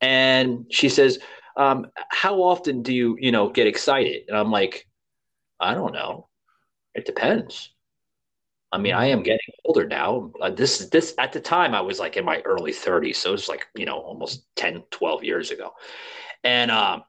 And 0.00 0.66
she 0.70 0.88
says, 0.88 1.18
um, 1.56 1.86
how 2.10 2.36
often 2.42 2.82
do 2.82 2.94
you, 2.94 3.16
you 3.20 3.32
know, 3.32 3.48
get 3.50 3.66
excited? 3.66 4.24
And 4.28 4.36
I'm 4.36 4.50
like, 4.50 4.86
I 5.60 5.74
don't 5.74 5.92
know. 5.92 6.28
It 6.94 7.06
depends. 7.06 7.72
I 8.72 8.78
mean, 8.78 8.94
I 8.94 9.06
am 9.06 9.22
getting 9.22 9.54
older 9.64 9.86
now. 9.86 10.32
Uh, 10.40 10.50
this 10.50 10.80
is 10.80 10.90
this 10.90 11.14
at 11.18 11.32
the 11.32 11.40
time 11.40 11.74
I 11.74 11.80
was 11.80 11.98
like 12.00 12.16
in 12.16 12.24
my 12.24 12.40
early 12.44 12.72
30s, 12.72 13.18
so 13.18 13.32
it's 13.32 13.48
like, 13.48 13.66
you 13.74 13.86
know, 13.86 13.98
almost 13.98 14.44
10, 14.56 14.82
12 14.90 15.24
years 15.24 15.50
ago. 15.50 15.72
And 16.44 16.70
um, 16.70 17.04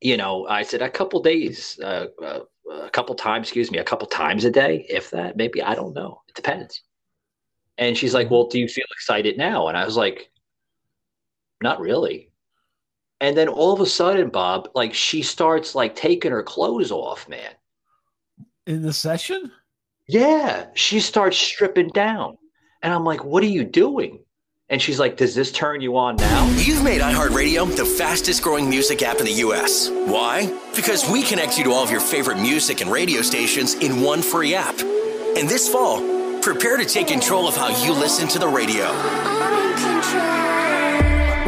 you 0.00 0.16
know, 0.16 0.46
I 0.46 0.62
said 0.62 0.82
a 0.82 0.90
couple 0.90 1.22
days, 1.22 1.78
uh, 1.82 2.06
uh, 2.22 2.40
a 2.70 2.90
couple 2.90 3.14
times, 3.14 3.48
excuse 3.48 3.70
me, 3.70 3.78
a 3.78 3.84
couple 3.84 4.06
times 4.08 4.44
a 4.44 4.50
day, 4.50 4.86
if 4.88 5.10
that, 5.10 5.36
maybe 5.36 5.62
I 5.62 5.74
don't 5.74 5.94
know. 5.94 6.22
It 6.28 6.34
depends. 6.34 6.82
And 7.78 7.96
she's 7.96 8.14
like, 8.14 8.30
"Well, 8.30 8.46
do 8.48 8.58
you 8.58 8.68
feel 8.68 8.86
excited 8.92 9.36
now?" 9.38 9.68
And 9.68 9.76
I 9.76 9.84
was 9.84 9.96
like, 9.96 10.30
"Not 11.62 11.80
really." 11.80 12.32
And 13.20 13.36
then 13.36 13.48
all 13.48 13.72
of 13.72 13.80
a 13.80 13.86
sudden, 13.86 14.28
Bob, 14.28 14.68
like 14.74 14.92
she 14.92 15.22
starts 15.22 15.74
like 15.74 15.94
taking 15.96 16.32
her 16.32 16.42
clothes 16.42 16.90
off, 16.90 17.28
man. 17.28 17.52
In 18.66 18.82
the 18.82 18.92
session? 18.92 19.52
Yeah, 20.06 20.66
she 20.74 21.00
starts 21.00 21.38
stripping 21.38 21.88
down. 21.88 22.36
And 22.82 22.92
I'm 22.92 23.04
like, 23.04 23.24
what 23.24 23.42
are 23.42 23.48
you 23.48 23.64
doing? 23.64 24.20
And 24.68 24.82
she's 24.82 24.98
like, 24.98 25.16
Does 25.16 25.34
this 25.34 25.52
turn 25.52 25.80
you 25.80 25.96
on 25.96 26.16
now? 26.16 26.48
You've 26.56 26.82
made 26.82 27.00
iHeartRadio 27.00 27.76
the 27.76 27.84
fastest 27.84 28.42
growing 28.42 28.68
music 28.68 29.02
app 29.02 29.18
in 29.18 29.24
the 29.24 29.32
U.S. 29.32 29.90
Why? 29.90 30.52
Because 30.74 31.08
we 31.08 31.22
connect 31.22 31.56
you 31.56 31.64
to 31.64 31.70
all 31.70 31.84
of 31.84 31.90
your 31.90 32.00
favorite 32.00 32.38
music 32.38 32.80
and 32.80 32.90
radio 32.90 33.22
stations 33.22 33.74
in 33.74 34.00
one 34.00 34.22
free 34.22 34.54
app. 34.54 34.78
And 34.80 35.48
this 35.48 35.68
fall, 35.68 36.00
prepare 36.40 36.76
to 36.78 36.84
take 36.84 37.06
control 37.06 37.46
of 37.46 37.56
how 37.56 37.68
you 37.84 37.92
listen 37.92 38.26
to 38.28 38.38
the 38.40 38.48
radio. 38.48 39.35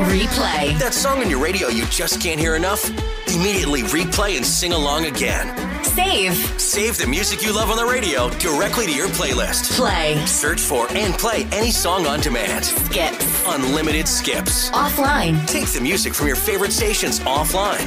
Replay. 0.07 0.79
That 0.79 0.95
song 0.95 1.19
on 1.19 1.29
your 1.29 1.41
radio 1.41 1.67
you 1.67 1.85
just 1.87 2.21
can't 2.21 2.39
hear 2.39 2.55
enough? 2.55 2.89
Immediately 3.35 3.83
replay 3.83 4.37
and 4.37 4.47
sing 4.47 4.73
along 4.73 5.07
again. 5.07 5.49
Save. 5.85 6.35
Save 6.61 6.97
the 6.99 7.07
music 7.07 7.43
you 7.43 7.53
love 7.53 7.69
on 7.69 7.77
the 7.77 7.85
radio 7.85 8.31
directly 8.39 8.87
to 8.87 8.93
your 8.93 9.09
playlist. 9.09 9.77
Play. 9.77 10.25
Search 10.25 10.61
for 10.61 10.87
and 10.93 11.15
play 11.15 11.49
any 11.51 11.73
song 11.73 12.07
on 12.07 12.21
demand. 12.21 12.65
Skips. 12.65 13.45
Unlimited 13.49 14.07
skips. 14.07 14.71
Offline. 14.71 15.45
Take 15.49 15.67
the 15.67 15.81
music 15.81 16.15
from 16.15 16.29
your 16.29 16.37
favorite 16.37 16.73
stations 16.73 17.19
offline. 17.21 17.83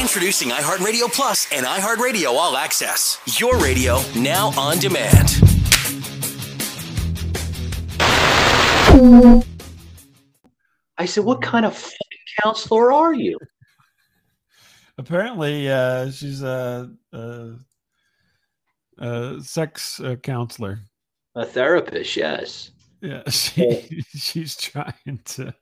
Introducing 0.00 0.50
iHeartRadio 0.50 1.12
Plus 1.12 1.48
and 1.52 1.66
iHeartRadio 1.66 2.28
All 2.28 2.56
Access. 2.56 3.20
Your 3.40 3.58
radio 3.58 4.00
now 4.14 4.52
on 4.56 4.78
demand. 4.78 5.47
I 10.98 11.04
said, 11.04 11.24
What 11.24 11.40
kind 11.40 11.64
of 11.64 11.76
fucking 11.76 12.18
counselor 12.42 12.92
are 12.92 13.14
you? 13.14 13.38
Apparently, 14.98 15.70
uh, 15.70 16.10
she's 16.10 16.42
a, 16.42 16.90
a, 17.12 17.54
a 18.98 19.40
sex 19.40 20.00
uh, 20.00 20.16
counselor. 20.16 20.80
A 21.36 21.46
therapist, 21.46 22.16
yes. 22.16 22.72
Yeah, 23.00 23.22
she, 23.30 24.02
she's 24.16 24.56
trying 24.56 25.20
to. 25.26 25.54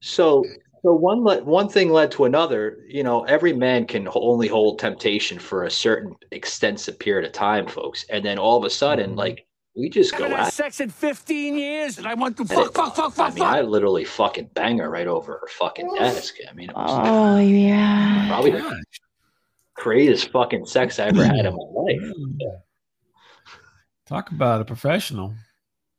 So, 0.00 0.44
so 0.82 0.92
one 0.92 1.22
le- 1.22 1.44
one 1.44 1.68
thing 1.68 1.90
led 1.90 2.10
to 2.12 2.24
another. 2.24 2.78
You 2.88 3.04
know, 3.04 3.22
every 3.24 3.52
man 3.52 3.86
can 3.86 4.08
only 4.12 4.48
hold 4.48 4.80
temptation 4.80 5.38
for 5.38 5.64
a 5.64 5.70
certain 5.70 6.16
extensive 6.32 6.98
period 6.98 7.26
of 7.26 7.32
time, 7.32 7.68
folks. 7.68 8.04
And 8.10 8.24
then 8.24 8.38
all 8.38 8.58
of 8.58 8.64
a 8.64 8.70
sudden, 8.70 9.14
like 9.14 9.46
we 9.76 9.88
just 9.90 10.12
go 10.12 10.24
haven't 10.24 10.38
had 10.38 10.46
at. 10.46 10.52
sex 10.52 10.80
in 10.80 10.88
15 10.90 11.56
years, 11.56 11.98
and 11.98 12.06
I 12.06 12.14
want 12.14 12.36
to 12.38 12.42
and 12.42 12.50
fuck, 12.50 12.74
fuck, 12.74 12.94
fuck, 12.96 13.06
I 13.06 13.10
fuck, 13.10 13.34
mean, 13.34 13.44
fuck. 13.44 13.54
I 13.54 13.60
literally 13.60 14.04
fucking 14.04 14.50
bang 14.54 14.78
her 14.78 14.88
right 14.88 15.06
over 15.06 15.32
her 15.32 15.48
fucking 15.58 15.94
desk. 15.94 16.36
I 16.48 16.52
mean, 16.54 16.70
it 16.70 16.76
was 16.76 16.90
Oh 16.90 17.38
yeah. 17.38 18.26
probably 18.28 18.52
the 18.52 18.82
greatest 19.74 20.30
fucking 20.30 20.66
sex 20.66 20.98
I 20.98 21.06
ever 21.08 21.24
had 21.24 21.44
in 21.46 21.52
my 21.54 21.58
life. 21.72 22.00
Talk 24.06 24.30
about 24.30 24.60
a 24.60 24.64
professional. 24.64 25.34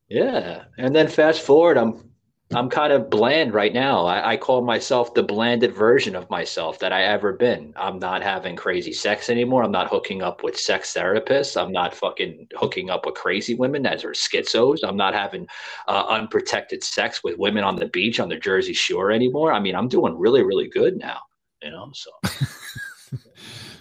Yeah, 0.10 0.64
and 0.78 0.96
then 0.96 1.08
fast 1.10 1.42
forward, 1.42 1.78
I'm 1.78 2.07
I'm 2.54 2.70
kind 2.70 2.94
of 2.94 3.10
bland 3.10 3.54
right 3.54 3.74
now. 3.74 4.06
I, 4.06 4.32
I 4.32 4.38
call 4.38 4.62
myself 4.62 5.14
the 5.14 5.24
blanded 5.24 5.76
version 5.76 6.16
of 6.16 6.30
myself 6.30 6.80
that 6.80 6.94
I 6.94 7.04
ever 7.04 7.34
been. 7.34 7.74
I'm 7.76 8.00
not 8.00 8.24
having 8.24 8.56
crazy 8.56 8.94
sex 8.94 9.30
anymore. 9.30 9.64
I'm 9.64 9.72
not 9.72 9.90
hooking 9.90 10.22
up 10.22 10.44
with 10.44 10.58
sex 10.58 10.94
therapists. 10.94 11.62
I'm 11.62 11.74
not 11.74 11.94
fucking 11.94 12.48
hooking 12.56 12.90
up 12.90 13.06
with 13.06 13.16
crazy 13.16 13.56
women 13.56 13.84
that 13.84 14.06
are 14.06 14.12
schizos. 14.12 14.80
I'm 14.84 14.96
not 14.96 15.14
having 15.14 15.46
uh, 15.90 16.06
unprotected 16.08 16.84
sex 16.84 17.22
with 17.24 17.38
women 17.38 17.66
on 17.66 17.76
the 17.76 17.88
beach 17.88 18.20
on 18.20 18.30
the 18.30 18.38
Jersey 18.38 18.74
Shore 18.74 19.12
anymore. 19.12 19.52
I 19.52 19.60
mean, 19.60 19.76
I'm 19.76 19.90
doing 19.90 20.18
really, 20.18 20.44
really 20.44 20.70
good 20.70 20.98
now. 20.98 21.20
You 21.62 21.72
know, 21.72 21.92
so 21.94 22.12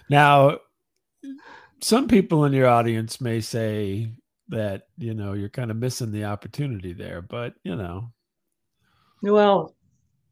Now, 0.09 0.59
some 1.81 2.09
people 2.09 2.45
in 2.45 2.53
your 2.53 2.69
audience 2.69 3.21
may 3.21 3.41
say 3.41 4.13
that 4.49 4.85
you 4.97 5.15
know 5.15 5.33
you're 5.33 5.49
kind 5.49 5.71
of 5.71 5.77
missing 5.77 6.13
the 6.13 6.25
opportunity 6.25 6.93
there, 6.93 7.23
but 7.23 7.55
you 7.65 7.75
know, 7.75 8.13
well, 9.23 9.75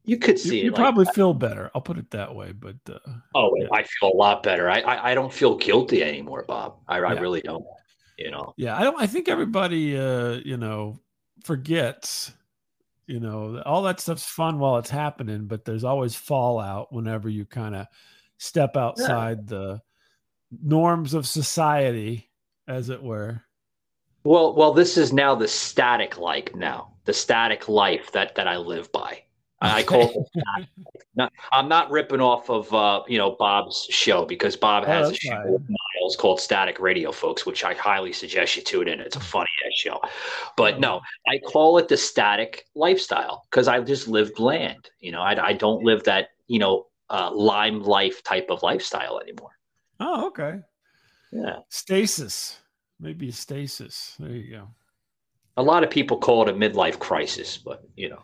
you 0.03 0.17
could 0.17 0.39
see 0.39 0.61
you 0.61 0.67
it 0.67 0.73
like 0.73 0.75
probably 0.75 1.05
feel 1.05 1.33
better. 1.33 1.71
I'll 1.73 1.81
put 1.81 1.97
it 1.97 2.11
that 2.11 2.33
way. 2.35 2.51
But 2.51 2.75
uh, 2.89 2.99
Oh, 3.33 3.55
I 3.71 3.83
feel 3.83 4.11
a 4.11 4.15
lot 4.15 4.43
better. 4.43 4.69
I, 4.69 4.79
I 4.81 5.11
I 5.11 5.15
don't 5.15 5.33
feel 5.33 5.57
guilty 5.57 6.03
anymore, 6.03 6.45
Bob. 6.47 6.77
I, 6.87 6.97
I 6.97 7.13
really 7.13 7.41
don't. 7.41 7.65
You 8.17 8.31
know. 8.31 8.53
yeah, 8.55 8.77
I 8.77 8.83
don't. 8.83 9.01
I 9.01 9.07
think 9.07 9.27
everybody, 9.27 9.97
uh, 9.97 10.39
you 10.45 10.57
know, 10.57 10.99
forgets. 11.43 12.31
You 13.07 13.19
know, 13.19 13.61
all 13.65 13.83
that 13.83 13.99
stuff's 13.99 14.25
fun 14.25 14.57
while 14.57 14.77
it's 14.77 14.89
happening, 14.89 15.45
but 15.45 15.63
there's 15.63 15.83
always 15.83 16.15
fallout 16.15 16.91
whenever 16.91 17.29
you 17.29 17.45
kind 17.45 17.75
of 17.75 17.85
step 18.37 18.75
outside 18.77 19.47
the 19.47 19.79
norms 20.63 21.13
of 21.13 21.27
society, 21.27 22.31
as 22.67 22.89
it 22.89 23.03
were. 23.03 23.43
Well, 24.23 24.55
well, 24.55 24.73
this 24.73 24.97
is 24.97 25.13
now 25.13 25.35
the 25.35 25.47
static 25.47 26.17
like 26.17 26.55
now, 26.55 26.94
the 27.05 27.13
static 27.13 27.69
life 27.69 28.11
that 28.11 28.35
that 28.35 28.47
I 28.47 28.57
live 28.57 28.91
by. 28.91 29.21
I 29.61 29.83
call 29.83 30.01
it 30.01 30.27
static. 30.43 30.69
Not, 31.15 31.31
I'm 31.51 31.69
not 31.69 31.89
ripping 31.89 32.19
off 32.19 32.49
of 32.49 32.71
uh, 32.73 33.03
you 33.07 33.17
know 33.17 33.35
Bob's 33.39 33.87
show 33.89 34.25
because 34.25 34.55
Bob 34.55 34.83
Oh, 34.85 34.87
has 34.87 35.11
a 35.11 35.15
show 35.15 35.41
with 35.45 35.61
Miles 35.69 36.15
called 36.17 36.41
Static 36.41 36.79
Radio, 36.79 37.11
folks, 37.11 37.45
which 37.45 37.63
I 37.63 37.73
highly 37.73 38.11
suggest 38.11 38.57
you 38.57 38.63
tune 38.63 38.87
in. 38.87 38.99
It's 38.99 39.15
a 39.15 39.21
funny 39.21 39.47
ass 39.65 39.73
show. 39.77 40.01
But 40.57 40.79
no, 40.79 41.01
I 41.27 41.39
call 41.39 41.77
it 41.77 41.87
the 41.87 41.97
static 41.97 42.65
lifestyle 42.75 43.45
because 43.49 43.67
I 43.67 43.79
just 43.79 44.07
live 44.07 44.33
bland. 44.35 44.89
You 44.99 45.13
know, 45.13 45.21
I, 45.21 45.47
I 45.47 45.53
don't 45.53 45.83
live 45.83 46.03
that 46.03 46.29
you 46.47 46.59
know 46.59 46.87
uh, 47.09 47.31
lime 47.33 47.81
life 47.81 48.23
type 48.23 48.47
of 48.49 48.61
lifestyle 48.61 49.19
anymore. 49.19 49.51
Oh, 49.99 50.27
okay. 50.27 50.59
Yeah. 51.31 51.59
Stasis. 51.69 52.59
Maybe 52.99 53.31
stasis. 53.31 54.15
There 54.19 54.31
you 54.31 54.51
go. 54.51 54.67
A 55.57 55.63
lot 55.63 55.83
of 55.83 55.89
people 55.89 56.17
call 56.17 56.43
it 56.43 56.49
a 56.49 56.53
midlife 56.53 56.99
crisis, 56.99 57.57
but 57.57 57.83
you 57.95 58.09
know. 58.09 58.21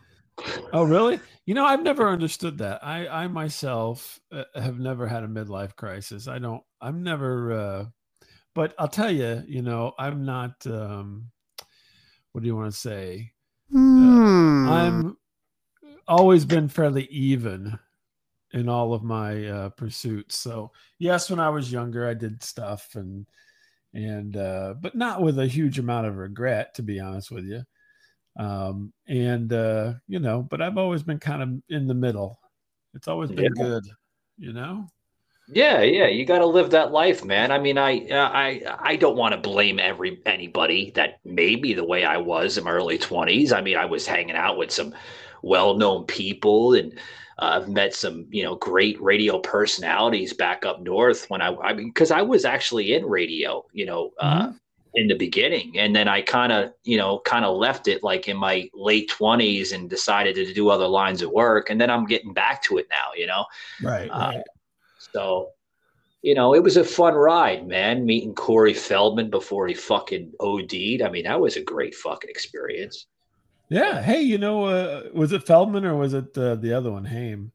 Oh, 0.72 0.84
really? 0.84 1.20
You 1.46 1.54
know, 1.54 1.64
I've 1.64 1.82
never 1.82 2.08
understood 2.08 2.58
that. 2.58 2.84
I, 2.84 3.06
I 3.06 3.28
myself 3.28 4.20
uh, 4.32 4.44
have 4.54 4.78
never 4.78 5.06
had 5.06 5.24
a 5.24 5.28
midlife 5.28 5.76
crisis. 5.76 6.28
I 6.28 6.38
don't. 6.38 6.62
I'm 6.80 7.02
never. 7.02 7.52
Uh, 7.52 7.84
but 8.54 8.74
I'll 8.78 8.88
tell 8.88 9.10
you, 9.10 9.42
you 9.46 9.62
know, 9.62 9.92
I'm 9.98 10.24
not. 10.24 10.54
Um, 10.66 11.30
what 12.32 12.42
do 12.42 12.46
you 12.46 12.56
want 12.56 12.72
to 12.72 12.78
say? 12.78 13.32
Hmm. 13.70 14.68
I'm 14.68 15.16
always 16.08 16.44
been 16.44 16.68
fairly 16.68 17.04
even 17.04 17.78
in 18.52 18.68
all 18.68 18.92
of 18.92 19.02
my 19.02 19.46
uh, 19.46 19.68
pursuits. 19.70 20.36
So 20.36 20.72
yes, 20.98 21.30
when 21.30 21.40
I 21.40 21.48
was 21.48 21.72
younger, 21.72 22.08
I 22.08 22.14
did 22.14 22.42
stuff 22.42 22.94
and 22.94 23.26
and 23.94 24.36
uh, 24.36 24.74
but 24.80 24.94
not 24.94 25.22
with 25.22 25.38
a 25.38 25.46
huge 25.46 25.78
amount 25.78 26.06
of 26.06 26.16
regret, 26.16 26.74
to 26.76 26.82
be 26.82 27.00
honest 27.00 27.30
with 27.30 27.44
you. 27.44 27.62
Um, 28.38 28.92
and 29.06 29.52
uh, 29.52 29.94
you 30.08 30.18
know, 30.18 30.42
but 30.42 30.62
I've 30.62 30.78
always 30.78 31.02
been 31.02 31.18
kind 31.18 31.42
of 31.42 31.62
in 31.68 31.86
the 31.86 31.94
middle. 31.94 32.38
It's 32.94 33.08
always 33.08 33.30
been 33.30 33.52
Yeah. 33.52 33.64
good, 33.64 33.84
you 34.38 34.52
know. 34.52 34.86
Yeah, 35.48 35.82
yeah, 35.82 36.06
you 36.06 36.24
got 36.24 36.38
to 36.38 36.46
live 36.46 36.70
that 36.70 36.92
life, 36.92 37.24
man. 37.24 37.50
I 37.50 37.58
mean, 37.58 37.76
I, 37.76 38.06
uh, 38.08 38.30
I, 38.32 38.62
I 38.78 38.96
don't 38.96 39.16
want 39.16 39.34
to 39.34 39.40
blame 39.40 39.78
every 39.78 40.22
anybody 40.24 40.92
that 40.94 41.18
may 41.24 41.56
be 41.56 41.74
the 41.74 41.84
way 41.84 42.04
I 42.04 42.16
was 42.16 42.56
in 42.56 42.64
my 42.64 42.70
early 42.70 42.96
twenties. 42.96 43.52
I 43.52 43.60
mean, 43.60 43.76
I 43.76 43.84
was 43.84 44.06
hanging 44.06 44.36
out 44.36 44.56
with 44.56 44.70
some 44.70 44.94
well-known 45.42 46.04
people, 46.04 46.74
and 46.74 46.98
uh, 47.38 47.60
I've 47.60 47.68
met 47.68 47.94
some, 47.94 48.26
you 48.30 48.42
know, 48.42 48.56
great 48.56 49.00
radio 49.00 49.38
personalities 49.38 50.32
back 50.32 50.64
up 50.64 50.80
north. 50.82 51.28
When 51.30 51.42
I, 51.42 51.54
I 51.56 51.72
mean, 51.72 51.88
because 51.88 52.10
I 52.10 52.22
was 52.22 52.44
actually 52.44 52.94
in 52.94 53.06
radio, 53.06 53.64
you 53.72 53.86
know, 53.86 54.12
uh, 54.18 54.52
in 54.94 55.08
the 55.08 55.14
beginning, 55.14 55.78
and 55.78 55.96
then 55.96 56.06
I 56.06 56.20
kind 56.20 56.52
of, 56.52 56.72
you 56.84 56.98
know, 56.98 57.20
kind 57.20 57.44
of 57.44 57.56
left 57.56 57.88
it 57.88 58.02
like 58.02 58.28
in 58.28 58.36
my 58.36 58.68
late 58.74 59.08
twenties 59.08 59.72
and 59.72 59.88
decided 59.88 60.34
to 60.36 60.52
do 60.52 60.68
other 60.68 60.86
lines 60.86 61.22
of 61.22 61.30
work, 61.30 61.70
and 61.70 61.80
then 61.80 61.90
I'm 61.90 62.04
getting 62.04 62.34
back 62.34 62.62
to 62.64 62.78
it 62.78 62.86
now, 62.90 63.12
you 63.16 63.26
know. 63.26 63.46
Right. 63.82 64.10
Uh, 64.10 64.42
so, 64.98 65.50
you 66.22 66.34
know, 66.34 66.54
it 66.54 66.62
was 66.62 66.76
a 66.76 66.84
fun 66.84 67.14
ride, 67.14 67.66
man. 67.66 68.04
Meeting 68.04 68.34
Corey 68.34 68.74
Feldman 68.74 69.30
before 69.30 69.66
he 69.66 69.74
fucking 69.74 70.32
OD'd. 70.40 71.02
I 71.02 71.10
mean, 71.10 71.24
that 71.24 71.40
was 71.40 71.56
a 71.56 71.62
great 71.62 71.94
fucking 71.94 72.30
experience. 72.30 73.06
Yeah. 73.72 74.02
Hey, 74.02 74.20
you 74.20 74.38
know, 74.38 74.64
uh, 74.66 75.04
was 75.14 75.32
it 75.32 75.46
Feldman 75.46 75.84
or 75.84 75.96
was 75.96 76.12
it 76.14 76.36
uh, 76.36 76.56
the 76.56 76.72
other 76.74 76.92
one, 76.92 77.04
Haim? 77.04 77.52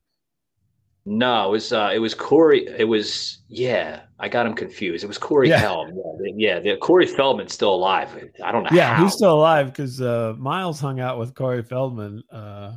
No, 1.06 1.47
it 1.47 1.51
was 1.51 1.71
uh, 1.71 1.91
it 1.93 1.99
was 1.99 2.13
Corey. 2.13 2.65
It 2.67 2.84
was 2.84 3.39
yeah. 3.47 4.01
I 4.19 4.27
got 4.27 4.45
him 4.45 4.53
confused. 4.56 5.03
It 5.03 5.08
was 5.08 5.17
Corey 5.17 5.47
Yeah. 5.47 5.60
Haim. 5.60 5.95
Yeah, 6.36 6.60
the, 6.60 6.75
Corey 6.77 7.06
Feldman's 7.06 7.53
still 7.53 7.73
alive. 7.73 8.10
I 8.43 8.51
don't 8.51 8.63
know 8.63 8.69
Yeah, 8.73 8.95
how. 8.95 9.03
he's 9.03 9.13
still 9.13 9.34
alive 9.34 9.67
because 9.67 10.01
uh, 10.01 10.34
Miles 10.38 10.80
hung 10.82 10.99
out 10.99 11.17
with 11.19 11.34
Corey 11.34 11.63
Feldman 11.63 12.23
uh, 12.32 12.73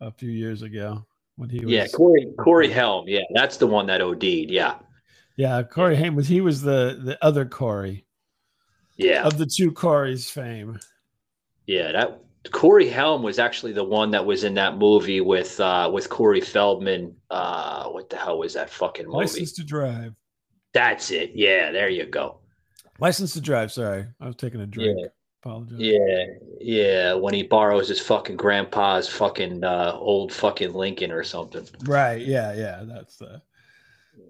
a 0.00 0.10
few 0.12 0.30
years 0.30 0.62
ago 0.62 1.04
when 1.36 1.50
he 1.50 1.60
was. 1.62 1.70
yeah, 1.70 1.86
Corey 1.88 2.28
Corey 2.38 2.70
Haim. 2.70 3.04
Yeah, 3.06 3.20
that's 3.34 3.58
the 3.58 3.66
one 3.66 3.86
that 3.88 4.00
OD'd. 4.00 4.22
Yeah, 4.50 4.76
Yeah, 5.36 5.62
Corey 5.64 5.96
Haim 5.96 6.14
was 6.14 6.26
he 6.28 6.40
was 6.40 6.62
the 6.62 7.00
the 7.04 7.18
other 7.22 7.44
Corey 7.44 8.06
yeah, 8.96 9.24
of 9.26 9.36
the 9.36 9.44
two 9.46 9.72
Corys 9.72 10.30
fame. 10.30 10.78
yeah. 11.66 11.92
That 11.92 12.20
Corey 12.50 12.88
Haim 12.88 13.22
was 13.22 13.38
actually 13.38 13.72
the 13.72 13.84
one 13.84 14.10
that 14.12 14.24
was 14.24 14.44
in 14.44 14.54
that 14.54 14.78
movie 14.78 15.20
with 15.20 15.58
uh, 15.60 15.90
with 15.92 16.08
Corey 16.08 16.40
Feldman. 16.40 17.14
Uh, 17.30 17.88
what 17.88 18.08
the 18.08 18.16
hell 18.16 18.38
was 18.38 18.54
that 18.54 18.70
fucking 18.70 19.06
movie? 19.06 19.18
License 19.18 19.52
to 19.54 19.64
drive. 19.64 20.14
That's 20.72 21.10
it. 21.10 21.32
Yeah, 21.34 21.72
there 21.72 21.88
you 21.88 22.06
go. 22.06 22.40
License 23.00 23.32
to 23.34 23.40
drive. 23.40 23.72
Sorry, 23.72 24.06
I 24.20 24.26
was 24.26 24.36
taking 24.36 24.60
a 24.60 24.66
drink. 24.66 24.98
Yeah. 25.00 25.08
Apologize. 25.40 25.78
Yeah, 25.78 26.24
yeah. 26.60 27.14
When 27.14 27.32
he 27.32 27.44
borrows 27.44 27.88
his 27.88 28.00
fucking 28.00 28.36
grandpa's 28.36 29.08
fucking 29.08 29.62
uh, 29.62 29.92
old 29.94 30.32
fucking 30.32 30.72
Lincoln 30.72 31.12
or 31.12 31.22
something. 31.22 31.64
Right. 31.84 32.26
Yeah. 32.26 32.54
Yeah. 32.54 32.82
That's 32.84 33.18
the, 33.18 33.40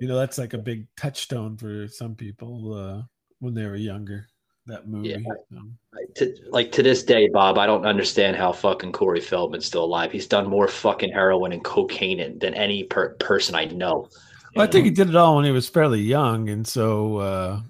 you 0.01 0.07
know, 0.07 0.19
that's 0.19 0.37
like 0.37 0.53
a 0.53 0.59
big 0.59 0.87
touchstone 0.99 1.57
for 1.57 1.89
some 1.89 2.15
people 2.15 2.75
uh, 2.75 3.03
when 3.39 3.55
they 3.55 3.65
were 3.65 3.75
younger. 3.75 4.27
That 4.69 4.87
movie. 4.87 5.15
Um, 5.57 5.79
To, 6.17 6.35
like 6.51 6.71
to 6.73 6.83
this 6.83 7.03
day, 7.03 7.29
Bob, 7.29 7.57
I 7.57 7.65
don't 7.65 7.87
understand 7.87 8.37
how 8.37 8.53
fucking 8.53 8.93
Corey 8.93 9.21
Feldman's 9.21 9.65
still 9.65 9.85
alive. 9.85 10.13
He's 10.13 10.27
done 10.27 10.47
more 10.47 10.69
fucking 10.69 11.11
heroin 11.11 11.53
and 11.53 11.65
cocaine 11.65 12.21
in- 12.21 12.39
than 12.39 12.53
any 12.53 12.85
per- 12.85 13.15
person 13.15 13.55
I 13.55 13.65
know. 13.65 14.11
well, 14.55 14.69
I 14.69 14.71
think 14.71 14.85
he 14.85 14.91
did 14.91 15.09
it 15.09 15.17
all 15.17 15.37
when 15.37 15.47
he 15.47 15.53
was 15.53 15.71
fairly 15.71 16.03
young, 16.03 16.51
and 16.51 16.67
so 16.67 17.17
uh, 17.17 17.61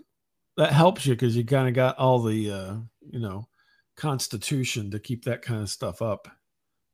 that 0.57 0.73
helps 0.73 1.07
you 1.07 1.15
because 1.15 1.37
you 1.37 1.45
kind 1.45 1.69
of 1.69 1.75
got 1.75 1.97
all 1.99 2.21
the, 2.21 2.51
uh, 2.51 2.75
you 3.09 3.21
know, 3.21 3.47
constitution 3.97 4.91
to 4.91 4.99
keep 4.99 5.25
that 5.25 5.43
kind 5.43 5.63
of 5.63 5.71
stuff 5.71 6.03
up. 6.03 6.27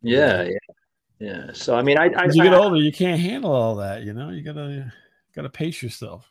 Yeah, 0.02 0.42
yeah, 0.42 0.74
yeah. 1.18 1.52
So 1.54 1.76
I 1.76 1.82
mean, 1.82 1.96
I, 1.96 2.10
I 2.10 2.26
As 2.26 2.36
you 2.36 2.42
get 2.42 2.52
older, 2.52 2.76
you 2.76 2.92
can't 2.92 3.20
handle 3.20 3.52
all 3.52 3.76
that. 3.76 4.02
You 4.02 4.12
know, 4.12 4.28
you 4.28 4.42
gotta 4.42 4.92
gotta 5.34 5.48
pace 5.48 5.82
yourself. 5.82 6.28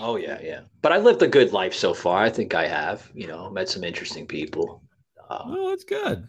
Oh 0.00 0.16
yeah, 0.16 0.38
yeah. 0.42 0.60
But 0.82 0.92
I 0.92 0.98
lived 0.98 1.22
a 1.22 1.28
good 1.28 1.52
life 1.52 1.74
so 1.74 1.94
far. 1.94 2.22
I 2.22 2.30
think 2.30 2.54
I 2.54 2.66
have. 2.66 3.08
You 3.14 3.28
know, 3.28 3.50
met 3.50 3.68
some 3.68 3.84
interesting 3.84 4.26
people. 4.26 4.82
Um, 5.30 5.54
Oh, 5.56 5.70
that's 5.70 5.84
good. 5.84 6.28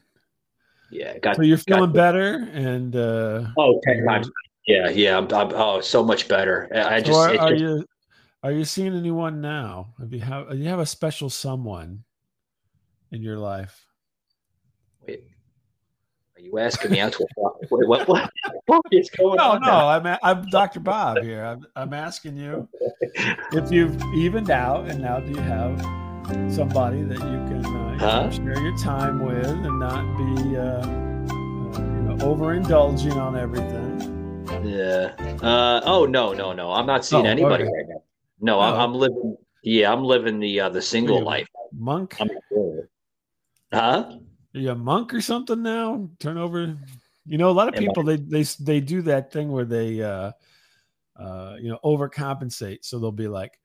yeah, 0.91 1.17
got. 1.19 1.35
So 1.35 1.41
you're 1.41 1.57
got- 1.57 1.65
feeling 1.65 1.91
better, 1.91 2.47
and 2.53 2.95
uh, 2.95 3.47
Oh, 3.57 3.79
10 3.83 4.05
times. 4.05 4.29
Yeah, 4.67 4.89
yeah. 4.89 5.17
I'm, 5.17 5.31
I'm 5.33 5.49
oh 5.53 5.81
so 5.81 6.03
much 6.03 6.27
better. 6.27 6.67
I 6.73 6.95
I 6.95 6.99
so 6.99 7.05
just, 7.05 7.19
are, 7.19 7.37
are 7.39 7.49
just- 7.51 7.61
you 7.61 7.85
are 8.43 8.51
you 8.51 8.65
seeing 8.65 8.95
anyone 8.95 9.41
now? 9.41 9.93
Have 9.99 10.13
you 10.13 10.19
have 10.21 10.49
do 10.51 10.57
you 10.57 10.69
have 10.69 10.79
a 10.79 10.85
special 10.85 11.29
someone 11.29 12.03
in 13.11 13.21
your 13.21 13.37
life? 13.37 13.84
Are 16.37 16.41
you 16.41 16.59
asking 16.59 16.91
me 16.91 16.99
out 16.99 17.13
to 17.13 17.25
wait, 17.71 17.87
what, 17.87 18.07
what, 18.09 18.29
what 18.65 18.81
is 18.91 19.09
going 19.09 19.37
No, 19.37 19.51
on? 19.51 19.61
no, 19.61 19.67
no, 19.67 19.87
I'm 19.87 20.17
I'm 20.21 20.49
Dr. 20.49 20.81
Bob 20.81 21.23
here. 21.23 21.45
I'm, 21.45 21.65
I'm 21.77 21.93
asking 21.93 22.35
you 22.35 22.67
if 23.53 23.71
you've 23.71 23.95
evened 24.15 24.49
out, 24.51 24.89
and 24.89 25.01
now 25.01 25.21
do 25.21 25.31
you 25.31 25.39
have 25.39 25.79
somebody 26.53 27.03
that 27.03 27.19
you 27.19 27.39
can 27.47 27.65
uh, 27.65 27.93
you 27.93 27.99
Huh? 27.99 28.29
share 28.31 28.59
your 28.59 28.77
time 28.77 29.25
with 29.25 29.45
and 29.47 29.79
not 29.79 30.03
be 30.17 30.57
uh, 30.57 30.61
uh, 30.61 31.79
you 31.79 32.01
know 32.03 32.17
overindulging 32.19 33.15
on 33.15 33.37
everything? 33.37 33.95
Yeah. 34.69 35.13
Uh, 35.41 35.79
oh 35.85 36.05
no, 36.05 36.33
no, 36.33 36.51
no. 36.51 36.71
I'm 36.73 36.85
not 36.85 37.05
seeing 37.05 37.25
Oh, 37.27 37.29
anybody 37.29 37.63
okay. 37.63 37.71
right 37.73 37.85
now. 37.87 38.03
No, 38.41 38.59
I'm, 38.59 38.73
Oh. 38.73 38.77
I'm 38.77 38.93
living. 38.93 39.37
Yeah, 39.63 39.93
I'm 39.93 40.03
living 40.03 40.39
the 40.41 40.59
uh, 40.59 40.69
the 40.69 40.81
single 40.81 41.23
life. 41.23 41.47
Monk? 41.77 42.17
I'm 42.19 42.29
huh? 43.71 44.17
Are 44.55 44.59
you 44.59 44.71
a 44.71 44.75
monk 44.75 45.13
or 45.13 45.19
something 45.19 45.61
now? 45.61 46.09
Turn 46.19 46.37
over. 46.37 46.77
You 47.25 47.37
know, 47.37 47.49
a 47.49 47.51
lot 47.51 47.67
of 47.67 47.75
people 47.75 48.03
they 48.03 48.15
they 48.15 48.43
they 48.61 48.79
do 48.79 49.01
that 49.01 49.31
thing 49.31 49.51
where 49.51 49.65
they 49.65 50.01
uh 50.01 50.31
uh 51.19 51.55
you 51.59 51.69
know 51.69 51.79
overcompensate. 51.83 52.85
So 52.85 52.97
they'll 52.97 53.11
be 53.11 53.27
like, 53.27 53.59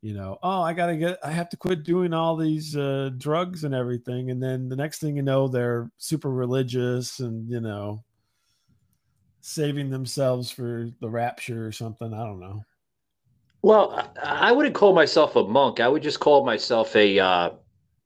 you 0.00 0.14
know, 0.14 0.38
oh, 0.42 0.62
I 0.62 0.74
gotta 0.74 0.96
get, 0.96 1.18
I 1.24 1.32
have 1.32 1.48
to 1.48 1.56
quit 1.56 1.82
doing 1.82 2.14
all 2.14 2.36
these 2.36 2.76
uh 2.76 3.10
drugs 3.18 3.64
and 3.64 3.74
everything, 3.74 4.30
and 4.30 4.40
then 4.40 4.68
the 4.68 4.76
next 4.76 5.00
thing 5.00 5.16
you 5.16 5.22
know, 5.22 5.48
they're 5.48 5.90
super 5.98 6.30
religious 6.30 7.18
and 7.18 7.50
you 7.50 7.60
know, 7.60 8.04
saving 9.40 9.90
themselves 9.90 10.52
for 10.52 10.88
the 11.00 11.08
rapture 11.08 11.66
or 11.66 11.72
something. 11.72 12.14
I 12.14 12.24
don't 12.24 12.40
know. 12.40 12.62
Well, 13.62 14.08
I, 14.22 14.50
I 14.50 14.52
wouldn't 14.52 14.76
call 14.76 14.94
myself 14.94 15.34
a 15.34 15.42
monk. 15.42 15.80
I 15.80 15.88
would 15.88 16.02
just 16.02 16.20
call 16.20 16.44
myself 16.44 16.94
a 16.94 17.18
uh, 17.18 17.50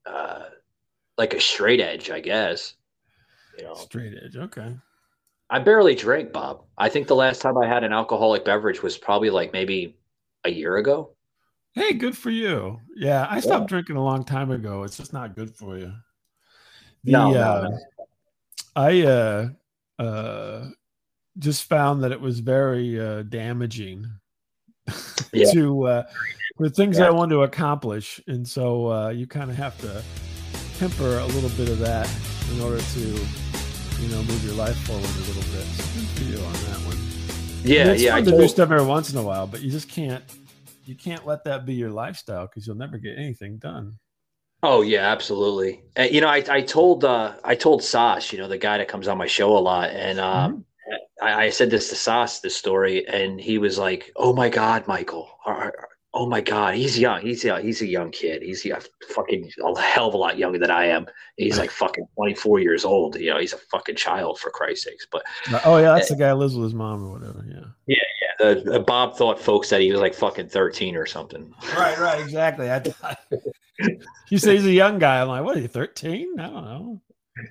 uh, 0.07 0.43
like 1.17 1.33
a 1.33 1.41
straight 1.41 1.79
edge, 1.79 2.09
I 2.09 2.19
guess. 2.19 2.75
You 3.57 3.65
know, 3.65 3.75
Straight 3.75 4.13
edge. 4.23 4.35
Okay. 4.35 4.75
I 5.49 5.59
barely 5.59 5.93
drink, 5.93 6.31
Bob. 6.33 6.63
I 6.77 6.89
think 6.89 7.07
the 7.07 7.15
last 7.15 7.41
time 7.41 7.57
I 7.57 7.67
had 7.67 7.83
an 7.83 7.93
alcoholic 7.93 8.43
beverage 8.45 8.81
was 8.81 8.97
probably 8.97 9.29
like 9.29 9.53
maybe 9.53 9.95
a 10.43 10.49
year 10.49 10.77
ago. 10.77 11.11
Hey, 11.73 11.93
good 11.93 12.17
for 12.17 12.29
you. 12.29 12.79
Yeah, 12.95 13.27
I 13.29 13.39
stopped 13.39 13.67
drinking 13.67 13.95
a 13.95 14.03
long 14.03 14.23
time 14.23 14.51
ago. 14.51 14.83
It's 14.83 14.97
just 14.97 15.13
not 15.13 15.35
good 15.35 15.55
for 15.55 15.77
you. 15.77 15.93
The, 17.03 17.11
No, 17.11 17.29
uh, 17.35 17.69
no. 17.69 17.79
I 18.75 19.01
uh, 19.01 19.49
uh, 19.99 20.69
just 21.37 21.63
found 21.65 22.03
that 22.03 22.11
it 22.11 22.21
was 22.21 22.39
very 22.39 22.99
uh, 22.99 23.23
damaging 23.23 24.07
Yeah. 25.33 25.51
to 25.51 25.83
uh, 25.87 26.03
the 26.59 26.69
things 26.69 26.99
Yeah. 26.99 27.07
I 27.07 27.11
wanted 27.11 27.35
to 27.35 27.43
accomplish, 27.43 28.19
and 28.27 28.47
so 28.47 28.91
uh, 28.91 29.09
you 29.09 29.27
kind 29.27 29.49
of 29.51 29.57
have 29.57 29.79
to 29.81 30.03
temper 30.89 31.19
a 31.19 31.25
little 31.27 31.49
bit 31.51 31.69
of 31.69 31.79
that 31.79 32.09
in 32.51 32.59
order 32.59 32.77
to, 32.77 32.99
you 32.99 34.09
know, 34.09 34.21
move 34.23 34.43
your 34.43 34.55
life 34.55 34.75
forward 34.79 35.05
a 35.05 35.27
little 35.31 35.41
bit. 35.53 35.63
So 35.63 36.25
good 36.25 36.39
on 36.43 36.51
that 36.51 36.79
one. 36.85 36.97
Yeah, 37.63 37.91
it's 37.91 38.03
yeah. 38.03 38.15
I 38.15 38.21
fun 38.21 38.33
to 38.33 38.37
do 38.37 38.47
stuff 38.49 38.69
every 38.69 38.85
once 38.85 39.09
in 39.09 39.17
a 39.17 39.23
while, 39.23 39.47
but 39.47 39.61
you 39.61 39.71
just 39.71 39.87
can't. 39.87 40.21
You 40.83 40.95
can't 40.95 41.25
let 41.25 41.45
that 41.45 41.65
be 41.65 41.73
your 41.73 41.89
lifestyle 41.89 42.47
because 42.47 42.67
you'll 42.67 42.75
never 42.75 42.97
get 42.97 43.17
anything 43.17 43.59
done. 43.59 43.97
Oh 44.61 44.81
yeah, 44.81 45.09
absolutely. 45.09 45.83
And, 45.95 46.11
you 46.11 46.19
know, 46.19 46.27
I, 46.27 46.43
I 46.49 46.61
told 46.61 47.05
uh, 47.05 47.35
I 47.45 47.55
told 47.55 47.81
Sas, 47.81 48.33
you 48.33 48.39
know, 48.39 48.49
the 48.49 48.57
guy 48.57 48.77
that 48.77 48.89
comes 48.89 49.07
on 49.07 49.17
my 49.17 49.27
show 49.27 49.55
a 49.55 49.59
lot, 49.59 49.89
and 49.91 50.19
um, 50.19 50.65
I, 51.21 51.45
I 51.45 51.49
said 51.49 51.69
this 51.69 51.87
to 51.91 51.95
Sas, 51.95 52.41
this 52.41 52.57
story, 52.57 53.07
and 53.07 53.39
he 53.39 53.57
was 53.57 53.77
like, 53.77 54.11
"Oh 54.17 54.33
my 54.33 54.49
God, 54.49 54.85
Michael! 54.85 55.29
Are- 55.45 55.87
Oh 56.15 56.27
my 56.27 56.41
God, 56.41 56.75
he's 56.75 56.99
young. 56.99 57.21
He's 57.21 57.43
young. 57.43 57.63
He's 57.63 57.81
a 57.81 57.87
young 57.87 58.11
kid. 58.11 58.43
He's 58.43 58.63
a 58.65 58.79
fucking 59.09 59.49
a 59.63 59.81
hell 59.81 60.09
of 60.09 60.13
a 60.13 60.17
lot 60.17 60.37
younger 60.37 60.59
than 60.59 60.69
I 60.69 60.85
am. 60.85 61.07
He's 61.37 61.57
like 61.57 61.71
fucking 61.71 62.05
twenty 62.15 62.35
four 62.35 62.59
years 62.59 62.85
old. 62.85 63.15
You 63.15 63.31
know, 63.31 63.39
he's 63.39 63.53
a 63.53 63.57
fucking 63.57 63.95
child 63.95 64.39
for 64.39 64.51
Christ's 64.51 64.85
sakes. 64.85 65.07
But 65.11 65.23
Oh 65.65 65.77
yeah, 65.77 65.93
that's 65.93 66.11
eh. 66.11 66.13
the 66.13 66.19
guy 66.19 66.29
who 66.29 66.35
lives 66.35 66.55
with 66.55 66.65
his 66.65 66.75
mom 66.75 67.03
or 67.03 67.13
whatever. 67.13 67.43
Yeah. 67.47 67.65
yeah, 67.87 67.95
yeah. 68.39 68.53
The 68.63 68.79
Bob 68.79 69.15
thought 69.15 69.39
folks 69.39 69.69
that 69.71 69.81
he 69.81 69.91
was 69.91 70.01
like 70.01 70.13
fucking 70.13 70.49
thirteen 70.49 70.95
or 70.95 71.07
something. 71.07 71.51
Right, 71.75 71.97
right, 71.97 72.21
exactly. 72.21 72.69
I 72.69 72.81
you 74.29 74.37
say 74.37 74.53
he's 74.55 74.65
a 74.65 74.71
young 74.71 74.99
guy. 74.99 75.19
I'm 75.19 75.27
like, 75.27 75.43
what 75.43 75.57
are 75.57 75.61
you, 75.61 75.67
13? 75.67 76.39
I 76.39 76.43
don't 76.43 76.65
know. 76.65 77.01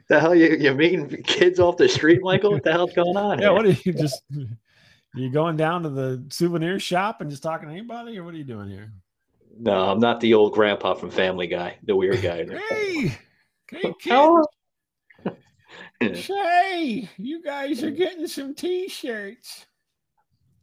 The 0.08 0.20
hell 0.20 0.34
you 0.34 0.56
you 0.56 0.72
meeting 0.74 1.08
kids 1.24 1.58
off 1.58 1.76
the 1.76 1.88
street, 1.88 2.20
Michael? 2.22 2.52
What 2.52 2.62
the 2.62 2.70
hell's 2.70 2.92
going 2.92 3.16
on? 3.16 3.40
Yeah, 3.40 3.46
here? 3.46 3.52
what 3.52 3.66
are 3.66 3.70
you 3.70 3.92
just 3.92 4.22
you 5.14 5.30
going 5.30 5.56
down 5.56 5.82
to 5.82 5.90
the 5.90 6.24
souvenir 6.30 6.78
shop 6.78 7.20
and 7.20 7.30
just 7.30 7.42
talking 7.42 7.68
to 7.68 7.74
anybody, 7.74 8.18
or 8.18 8.24
what 8.24 8.34
are 8.34 8.38
you 8.38 8.44
doing 8.44 8.68
here? 8.68 8.92
No, 9.58 9.90
I'm 9.90 10.00
not 10.00 10.20
the 10.20 10.34
old 10.34 10.54
grandpa 10.54 10.94
from 10.94 11.10
Family 11.10 11.46
Guy, 11.46 11.76
the 11.84 11.96
weird 11.96 12.22
guy. 12.22 12.46
Hey, 12.70 13.16
hey. 13.70 13.94
Say, 16.14 17.08
you 17.16 17.42
guys 17.42 17.82
are 17.82 17.90
getting 17.90 18.26
some 18.26 18.54
t-shirts. 18.54 19.66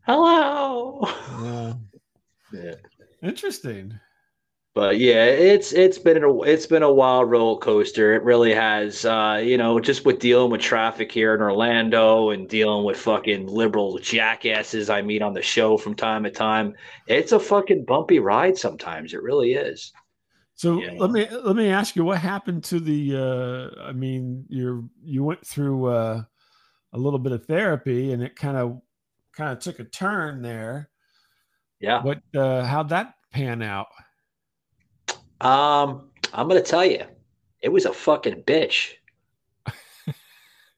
Hello. 0.02 1.02
Yeah. 1.42 1.74
Yeah. 2.54 2.76
Interesting. 3.24 4.00
But 4.80 4.98
yeah, 4.98 5.26
it's 5.26 5.74
it's 5.74 5.98
been 5.98 6.24
a 6.24 6.42
it's 6.44 6.66
been 6.66 6.84
a 6.84 6.94
wild 6.94 7.30
roller 7.30 7.60
coaster. 7.60 8.14
It 8.14 8.24
really 8.24 8.54
has. 8.54 9.04
Uh, 9.04 9.42
you 9.44 9.58
know, 9.58 9.78
just 9.78 10.06
with 10.06 10.20
dealing 10.20 10.52
with 10.52 10.62
traffic 10.62 11.12
here 11.12 11.36
in 11.36 11.42
Orlando 11.42 12.30
and 12.30 12.48
dealing 12.48 12.86
with 12.86 12.96
fucking 12.96 13.48
liberal 13.48 13.98
jackasses 13.98 14.90
I 14.90 15.02
meet 15.02 15.22
on 15.22 15.34
the 15.34 15.42
show 15.42 15.78
from 15.78 15.96
time 15.96 16.24
to 16.24 16.32
time. 16.32 16.76
It's 17.08 17.34
a 17.34 17.42
fucking 17.42 17.84
bumpy 17.84 18.20
ride 18.20 18.58
sometimes. 18.58 19.14
It 19.14 19.22
really 19.22 19.52
is. 19.52 19.92
So 20.56 20.82
let 20.96 21.12
me 21.12 21.28
let 21.30 21.58
me 21.58 21.68
ask 21.68 21.98
you, 21.98 22.06
what 22.06 22.20
happened 22.20 22.64
to 22.64 22.80
the? 22.80 23.18
Uh, 23.18 23.82
I 23.84 23.92
mean, 23.92 24.46
you're 24.48 24.86
you 25.04 25.26
went 25.26 25.46
through 25.46 25.88
uh, 25.88 26.24
a 26.94 26.98
little 26.98 27.20
bit 27.20 27.34
of 27.34 27.46
therapy, 27.48 28.14
and 28.14 28.24
it 28.24 28.38
kind 28.38 28.56
of 28.56 28.82
kind 29.36 29.52
of 29.52 29.60
took 29.60 29.80
a 29.80 29.84
turn 29.84 30.42
there. 30.42 30.90
Yeah. 31.82 32.02
What? 32.02 32.22
Uh, 32.34 32.64
how'd 32.64 32.88
that 32.90 33.16
pan 33.34 33.62
out? 33.62 33.88
Um, 35.42 36.10
I'm 36.34 36.48
gonna 36.48 36.62
tell 36.62 36.86
you, 36.86 37.04
it 37.62 37.70
was 37.70 37.86
a 37.86 37.94
fucking 37.94 38.44
bitch. 38.44 38.94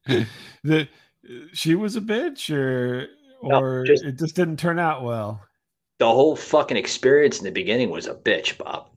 the 0.63 0.88
she 1.54 1.76
was 1.76 1.95
a 1.95 2.02
bitch, 2.02 2.54
or 2.56 3.08
No, 3.43 3.60
or 3.60 3.84
just- 3.86 4.04
it 4.04 4.17
just 4.17 4.36
didn't 4.36 4.58
turn 4.58 4.80
out 4.80 5.04
well. 5.04 5.41
the 6.00 6.08
whole 6.08 6.36
fucking 6.36 6.78
experience 6.78 7.38
in 7.39 7.45
the 7.45 7.52
beginning 7.52 7.89
was 7.89 8.08
a 8.08 8.15
bitch, 8.15 8.58
Bob. 8.58 8.88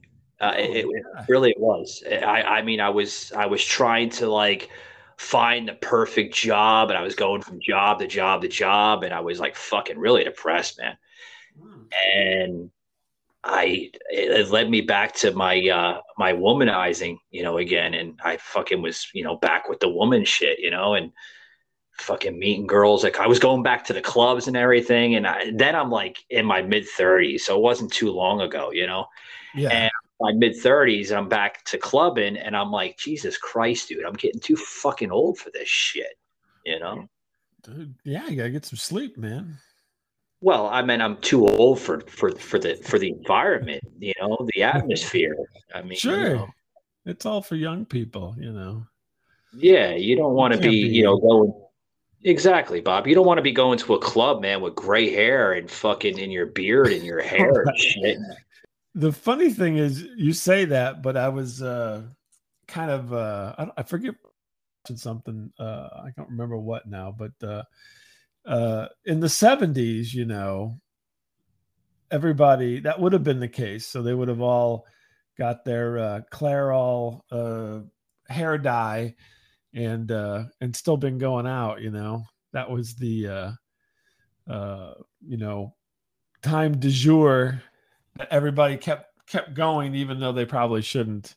Uh, 0.41 0.53
it, 0.57 0.85
it 0.85 1.03
really 1.29 1.55
was. 1.57 2.03
I, 2.11 2.41
I 2.41 2.61
mean, 2.61 2.81
I 2.81 2.89
was 2.89 3.31
I 3.35 3.45
was 3.45 3.63
trying 3.63 4.09
to 4.11 4.27
like 4.27 4.69
find 5.17 5.67
the 5.67 5.73
perfect 5.75 6.35
job, 6.35 6.89
and 6.89 6.97
I 6.97 7.01
was 7.01 7.15
going 7.15 7.41
from 7.41 7.59
job 7.61 7.99
to 7.99 8.07
job 8.07 8.41
to 8.41 8.47
job, 8.49 9.03
and 9.03 9.13
I 9.13 9.21
was 9.21 9.39
like 9.39 9.55
fucking 9.55 9.97
really 9.97 10.23
depressed, 10.25 10.77
man. 10.79 10.97
And 12.13 12.69
I 13.45 13.91
it, 14.09 14.49
led 14.49 14.69
me 14.69 14.81
back 14.81 15.13
to 15.15 15.31
my 15.31 15.69
uh 15.69 16.01
my 16.17 16.33
womanizing, 16.33 17.17
you 17.31 17.43
know, 17.43 17.57
again, 17.59 17.93
and 17.93 18.19
I 18.23 18.37
fucking 18.37 18.81
was 18.81 19.07
you 19.13 19.23
know 19.23 19.37
back 19.37 19.69
with 19.69 19.79
the 19.79 19.89
woman 19.89 20.25
shit, 20.25 20.59
you 20.59 20.71
know, 20.71 20.95
and 20.95 21.11
fucking 21.97 22.37
meeting 22.37 22.67
girls. 22.67 23.03
Like 23.03 23.19
I 23.19 23.27
was 23.27 23.39
going 23.39 23.63
back 23.63 23.85
to 23.85 23.93
the 23.93 24.01
clubs 24.01 24.47
and 24.47 24.57
everything. 24.57 25.15
And 25.15 25.25
I, 25.25 25.51
then 25.53 25.75
I'm 25.75 25.89
like 25.89 26.17
in 26.29 26.45
my 26.45 26.61
mid 26.61 26.85
30s. 26.85 27.41
So 27.41 27.55
it 27.55 27.61
wasn't 27.61 27.93
too 27.93 28.11
long 28.11 28.41
ago, 28.41 28.71
you 28.71 28.85
know? 28.85 29.05
Yeah. 29.53 29.69
And 29.69 29.91
my 30.19 30.31
mid 30.33 30.55
thirties 30.57 31.11
and 31.11 31.17
I'm 31.17 31.29
back 31.29 31.63
to 31.65 31.77
clubbing 31.77 32.37
and 32.37 32.55
I'm 32.55 32.71
like, 32.71 32.97
Jesus 32.97 33.37
Christ, 33.37 33.89
dude, 33.89 34.05
I'm 34.05 34.13
getting 34.13 34.39
too 34.39 34.55
fucking 34.55 35.11
old 35.11 35.37
for 35.37 35.49
this 35.51 35.67
shit. 35.67 36.17
You 36.65 36.79
know? 36.79 37.07
Dude, 37.63 37.95
yeah, 38.03 38.27
you 38.27 38.37
gotta 38.37 38.49
get 38.49 38.65
some 38.65 38.77
sleep, 38.77 39.17
man. 39.17 39.57
Well, 40.45 40.67
I 40.67 40.83
mean, 40.83 41.01
I'm 41.01 41.17
too 41.21 41.47
old 41.47 41.79
for 41.79 42.01
for 42.01 42.29
for 42.29 42.59
the 42.59 42.75
for 42.75 42.99
the 42.99 43.09
environment, 43.09 43.81
you 43.97 44.13
know, 44.21 44.37
the 44.53 44.61
atmosphere. 44.75 45.35
I 45.73 45.81
mean, 45.81 45.93
you 45.93 45.97
Sure. 45.97 46.35
know, 46.35 46.47
It's 47.07 47.25
all 47.25 47.41
for 47.41 47.55
young 47.55 47.83
people, 47.83 48.35
you 48.37 48.51
know. 48.51 48.85
yeah, 49.57 49.95
you 49.95 50.15
don't 50.15 50.35
want 50.35 50.53
to 50.53 50.59
be, 50.61 50.69
be- 50.69 50.95
you 50.97 51.03
know, 51.03 51.17
going 51.17 51.51
exactly, 52.23 52.79
Bob. 52.79 53.07
You 53.07 53.15
don't 53.15 53.25
want 53.25 53.39
to 53.39 53.41
be 53.41 53.53
going 53.53 53.79
to 53.79 53.95
a 53.95 53.99
club, 53.99 54.43
man, 54.43 54.61
with 54.61 54.75
gray 54.75 55.09
hair 55.09 55.53
and 55.53 55.69
fucking 55.69 56.19
in 56.19 56.29
your 56.29 56.45
beard 56.45 56.91
and 56.93 57.03
your 57.03 57.23
hair 57.23 57.61
and 57.61 57.79
shit. 57.79 58.19
The 58.93 59.11
funny 59.11 59.49
thing 59.49 59.77
is, 59.77 60.03
you 60.15 60.31
say 60.31 60.65
that, 60.65 61.01
but 61.01 61.17
I 61.17 61.29
was 61.29 61.63
uh, 61.63 62.03
kind 62.67 62.91
of 62.91 63.11
uh, 63.11 63.55
I, 63.57 63.71
I 63.77 63.81
forget 63.81 64.13
something. 64.93 65.51
Uh, 65.57 65.89
I 66.03 66.11
can't 66.15 66.29
remember 66.29 66.57
what 66.57 66.85
now, 66.87 67.11
but 67.17 67.31
uh, 67.41 67.63
uh, 68.45 68.87
in 69.05 69.19
the 69.19 69.29
seventies, 69.29 70.13
you 70.13 70.25
know, 70.25 70.79
everybody 72.11 72.79
that 72.81 72.99
would 72.99 73.13
have 73.13 73.23
been 73.23 73.39
the 73.39 73.47
case. 73.47 73.87
So 73.87 74.01
they 74.01 74.13
would 74.13 74.27
have 74.27 74.41
all 74.41 74.85
got 75.37 75.65
their 75.65 75.97
uh, 75.97 76.21
Clairol 76.31 77.21
uh, 77.31 77.79
hair 78.31 78.57
dye 78.57 79.15
and 79.73 80.11
uh, 80.11 80.45
and 80.61 80.75
still 80.75 80.97
been 80.97 81.17
going 81.17 81.47
out. 81.47 81.81
You 81.81 81.91
know, 81.91 82.23
that 82.53 82.69
was 82.69 82.95
the 82.95 83.27
uh, 83.27 83.51
uh, 84.51 84.93
you 85.25 85.37
know 85.37 85.75
time 86.41 86.79
de 86.79 86.89
jour 86.89 87.61
that 88.17 88.27
everybody 88.31 88.77
kept 88.77 89.07
kept 89.27 89.53
going, 89.55 89.95
even 89.95 90.19
though 90.19 90.31
they 90.31 90.45
probably 90.45 90.81
shouldn't. 90.81 91.35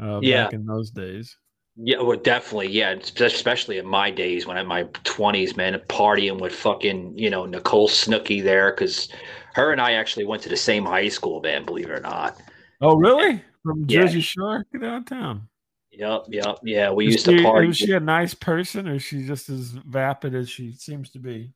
Uh, 0.00 0.18
Yeah. 0.20 0.44
back 0.44 0.54
in 0.54 0.64
those 0.64 0.90
days. 0.90 1.36
Yeah, 1.76 2.00
well, 2.02 2.18
definitely. 2.18 2.68
Yeah, 2.68 2.90
especially 3.20 3.78
in 3.78 3.86
my 3.86 4.10
days 4.10 4.46
when 4.46 4.56
I'm 4.56 4.62
in 4.62 4.68
my 4.68 4.84
20s, 4.84 5.56
man, 5.56 5.80
partying 5.88 6.40
with 6.40 6.54
fucking, 6.54 7.16
you 7.16 7.30
know, 7.30 7.46
Nicole 7.46 7.88
Snooki 7.88 8.42
there 8.42 8.72
because 8.72 9.08
her 9.54 9.72
and 9.72 9.80
I 9.80 9.92
actually 9.92 10.26
went 10.26 10.42
to 10.42 10.48
the 10.48 10.56
same 10.56 10.84
high 10.84 11.08
school, 11.08 11.40
man, 11.40 11.64
believe 11.64 11.86
it 11.88 11.92
or 11.92 12.00
not. 12.00 12.36
Oh, 12.80 12.96
really? 12.96 13.42
From 13.62 13.80
Yeah. 13.88 14.02
Jersey 14.02 14.20
Shore 14.20 14.64
downtown. 14.78 15.48
Yep, 15.92 16.26
yep, 16.28 16.58
yeah. 16.62 16.90
We 16.92 17.06
Is 17.08 17.14
used 17.14 17.26
to 17.26 17.36
she- 17.38 17.44
party. 17.44 17.66
Was 17.68 17.76
she 17.78 17.92
a 17.92 18.00
nice 18.00 18.32
person, 18.34 18.88
or 18.88 18.94
is 18.94 19.02
she 19.02 19.26
just 19.26 19.48
as 19.48 19.70
vapid 19.70 20.34
as 20.34 20.48
she 20.48 20.72
seems 20.72 21.10
to 21.10 21.18
be? 21.18 21.52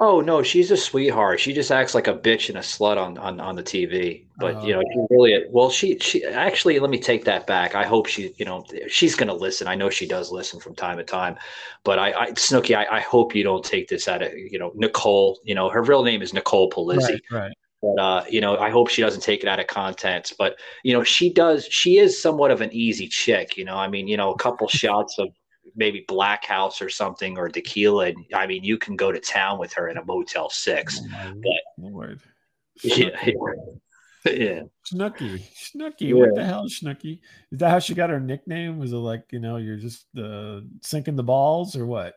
Oh 0.00 0.20
no, 0.20 0.42
she's 0.42 0.72
a 0.72 0.76
sweetheart. 0.76 1.38
She 1.38 1.52
just 1.52 1.70
acts 1.70 1.94
like 1.94 2.08
a 2.08 2.14
bitch 2.14 2.48
and 2.48 2.58
a 2.58 2.62
slut 2.62 2.96
on 2.96 3.16
on, 3.16 3.38
on 3.40 3.54
the 3.54 3.62
TV. 3.62 4.26
But 4.38 4.64
you 4.64 4.72
know, 4.74 4.80
Oh. 4.80 5.06
she 5.08 5.14
really 5.14 5.44
well. 5.50 5.70
She 5.70 5.98
she 6.00 6.24
actually. 6.24 6.80
Let 6.80 6.90
me 6.90 6.98
take 6.98 7.24
that 7.26 7.46
back. 7.46 7.76
I 7.76 7.84
hope 7.84 8.06
she 8.06 8.34
you 8.36 8.44
know 8.44 8.64
she's 8.88 9.14
gonna 9.14 9.34
listen. 9.34 9.68
I 9.68 9.76
know 9.76 9.90
she 9.90 10.06
does 10.08 10.32
listen 10.32 10.58
from 10.58 10.74
time 10.74 10.96
to 10.96 11.04
time. 11.04 11.36
But 11.84 12.00
I, 12.00 12.12
I 12.12 12.30
Snooki, 12.32 12.76
I, 12.76 12.96
I 12.96 13.00
hope 13.00 13.36
you 13.36 13.44
don't 13.44 13.64
take 13.64 13.86
this 13.88 14.08
out 14.08 14.20
of 14.22 14.32
you 14.32 14.58
know 14.58 14.72
Nicole. 14.74 15.38
You 15.44 15.54
know 15.54 15.70
her 15.70 15.82
real 15.82 16.02
name 16.02 16.22
is 16.22 16.34
Nicole 16.34 16.70
Polizzi. 16.70 17.20
Right, 17.30 17.40
right. 17.44 17.52
But 17.80 18.02
uh, 18.02 18.24
you 18.28 18.40
know, 18.40 18.56
I 18.58 18.70
hope 18.70 18.88
she 18.88 19.02
doesn't 19.02 19.20
take 19.20 19.42
it 19.42 19.48
out 19.48 19.60
of 19.60 19.68
context. 19.68 20.34
But 20.38 20.56
you 20.82 20.92
know, 20.92 21.04
she 21.04 21.32
does. 21.32 21.66
She 21.66 21.98
is 21.98 22.20
somewhat 22.20 22.50
of 22.50 22.62
an 22.62 22.72
easy 22.72 23.06
chick. 23.06 23.56
You 23.56 23.64
know, 23.64 23.76
I 23.76 23.86
mean, 23.88 24.08
you 24.08 24.16
know, 24.16 24.32
a 24.32 24.38
couple 24.38 24.66
shots 24.82 25.18
of 25.20 25.28
maybe 25.76 26.04
Black 26.08 26.44
Haus 26.44 26.80
or 26.82 26.88
something 26.88 27.36
or 27.38 27.48
tequila, 27.48 28.06
and 28.06 28.16
I 28.34 28.46
mean, 28.46 28.64
you 28.64 28.78
can 28.78 28.96
go 28.96 29.10
to 29.12 29.20
town 29.20 29.58
with 29.58 29.72
her 29.74 29.88
in 29.88 29.96
a 29.98 30.04
Motel 30.04 30.48
Six. 30.50 31.00
but 31.00 31.52
Lord. 31.78 32.20
yeah, 32.82 33.08
yeah, 33.24 34.32
yeah. 34.32 34.60
Snooki, 34.92 35.42
Snooki. 35.54 36.14
What 36.14 36.34
the 36.34 36.44
hell, 36.44 36.66
Snooki? 36.66 37.20
Is 37.52 37.58
that 37.58 37.70
how 37.70 37.78
she 37.78 37.94
got 37.94 38.10
her 38.10 38.20
nickname? 38.20 38.78
Was 38.78 38.92
it 38.92 38.96
like 38.96 39.24
you 39.32 39.38
know 39.40 39.56
you're 39.56 39.76
just 39.76 40.06
uh, 40.18 40.60
sinking 40.82 41.16
the 41.16 41.22
balls 41.22 41.76
or 41.76 41.86
what? 41.86 42.14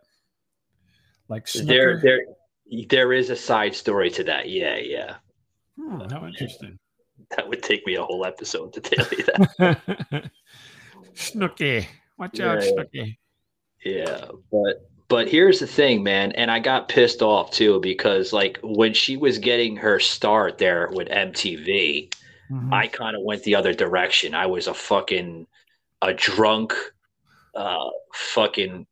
Like 1.30 1.52
There, 1.52 2.00
Snooker? 2.00 2.02
there, 2.02 2.86
there 2.90 3.14
is 3.14 3.30
a 3.30 3.36
side 3.36 3.76
story 3.76 4.10
to 4.12 4.24
that. 4.26 4.50
Yeah, 4.50 4.78
yeah. 4.78 5.16
Hmm, 5.80 6.02
how 6.10 6.26
interesting. 6.26 6.78
That 7.36 7.48
would 7.50 7.62
take 7.62 7.86
me 7.86 7.96
a 7.96 8.04
whole 8.04 8.26
episode 8.26 8.72
to 8.74 8.82
tell 8.82 9.06
you 9.12 9.24
that. 9.60 10.32
Snooki, 11.16 11.86
watch 12.18 12.40
out, 12.40 12.64
Yeah. 12.64 12.72
Snooki. 12.72 13.18
Yeah, 13.96 14.26
but 14.52 14.90
but 15.10 15.30
here's 15.30 15.60
the 15.60 15.68
thing, 15.68 16.04
man, 16.04 16.34
and 16.34 16.52
I 16.52 16.60
got 16.60 16.90
pissed 16.90 17.22
off 17.22 17.52
too 17.52 17.80
because 17.80 18.34
like 18.34 18.60
when 18.62 18.94
she 18.94 19.16
was 19.18 19.38
getting 19.38 19.78
her 19.78 20.00
start 20.00 20.58
there 20.58 20.90
with 20.92 21.08
MTV, 21.10 22.12
Mhm. 22.52 22.74
I 22.74 22.88
kind 22.88 23.16
of 23.16 23.24
went 23.24 23.44
the 23.44 23.56
other 23.56 23.74
direction. 23.74 24.34
I 24.36 24.46
was 24.48 24.68
a 24.68 24.74
fucking 24.74 25.48
a 26.02 26.14
drunk 26.14 26.74
uh 27.56 27.90
fucking 28.14 28.86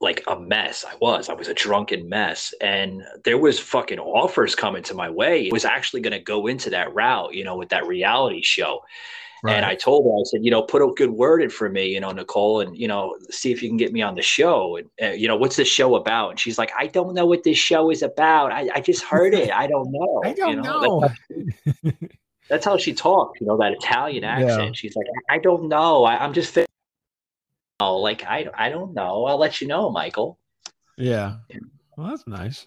like 0.00 0.24
a 0.26 0.38
mess. 0.38 0.84
I 0.84 0.94
was. 1.00 1.28
I 1.28 1.34
was 1.34 1.46
a 1.48 1.54
drunken 1.54 2.08
mess 2.08 2.52
and 2.60 3.02
there 3.24 3.38
was 3.38 3.60
fucking 3.60 4.00
offers 4.00 4.54
coming 4.56 4.82
to 4.84 4.94
my 4.94 5.08
way. 5.08 5.46
It 5.46 5.52
was 5.52 5.64
actually 5.64 6.00
going 6.00 6.12
to 6.12 6.18
go 6.18 6.48
into 6.48 6.70
that 6.70 6.92
route, 6.92 7.34
you 7.34 7.44
know, 7.44 7.56
with 7.56 7.68
that 7.68 7.86
reality 7.86 8.42
show. 8.42 8.80
And 9.44 9.64
I 9.64 9.74
told 9.74 10.04
her, 10.04 10.10
I 10.12 10.22
said, 10.24 10.44
you 10.44 10.52
know, 10.52 10.62
put 10.62 10.82
a 10.82 10.92
good 10.94 11.10
word 11.10 11.42
in 11.42 11.50
for 11.50 11.68
me, 11.68 11.86
you 11.86 11.98
know, 11.98 12.12
Nicole, 12.12 12.60
and 12.60 12.76
you 12.76 12.86
know, 12.86 13.16
see 13.30 13.50
if 13.50 13.60
you 13.60 13.68
can 13.68 13.76
get 13.76 13.92
me 13.92 14.00
on 14.00 14.14
the 14.14 14.22
show. 14.22 14.76
And 14.76 14.88
uh, 15.02 15.14
you 15.14 15.26
know, 15.26 15.36
what's 15.36 15.56
this 15.56 15.66
show 15.66 15.96
about? 15.96 16.30
And 16.30 16.38
she's 16.40 16.58
like, 16.58 16.70
I 16.78 16.86
don't 16.86 17.12
know 17.12 17.26
what 17.26 17.42
this 17.42 17.58
show 17.58 17.90
is 17.90 18.02
about. 18.02 18.52
I, 18.52 18.68
I 18.72 18.80
just 18.80 19.02
heard 19.02 19.34
it. 19.34 19.50
I 19.50 19.66
don't 19.66 19.90
know. 19.90 20.22
I 20.24 20.32
don't 20.32 20.56
you 20.56 20.62
know. 20.62 21.00
That's, 21.00 21.18
how, 21.82 21.90
that's 22.48 22.64
how 22.64 22.76
she 22.76 22.94
talked. 22.94 23.40
You 23.40 23.48
know, 23.48 23.56
that 23.56 23.72
Italian 23.72 24.22
accent. 24.22 24.62
Yeah. 24.62 24.72
She's 24.74 24.94
like, 24.94 25.06
I 25.28 25.38
don't 25.38 25.68
know. 25.68 26.04
I, 26.04 26.22
I'm 26.22 26.32
just. 26.32 26.56
Oh, 27.80 27.98
like 27.98 28.22
I, 28.24 28.46
I 28.54 28.68
don't 28.68 28.94
know. 28.94 29.24
I'll 29.24 29.38
let 29.38 29.60
you 29.60 29.66
know, 29.66 29.90
Michael. 29.90 30.38
Yeah. 30.96 31.38
Well, 31.96 32.08
that's 32.08 32.28
nice. 32.28 32.66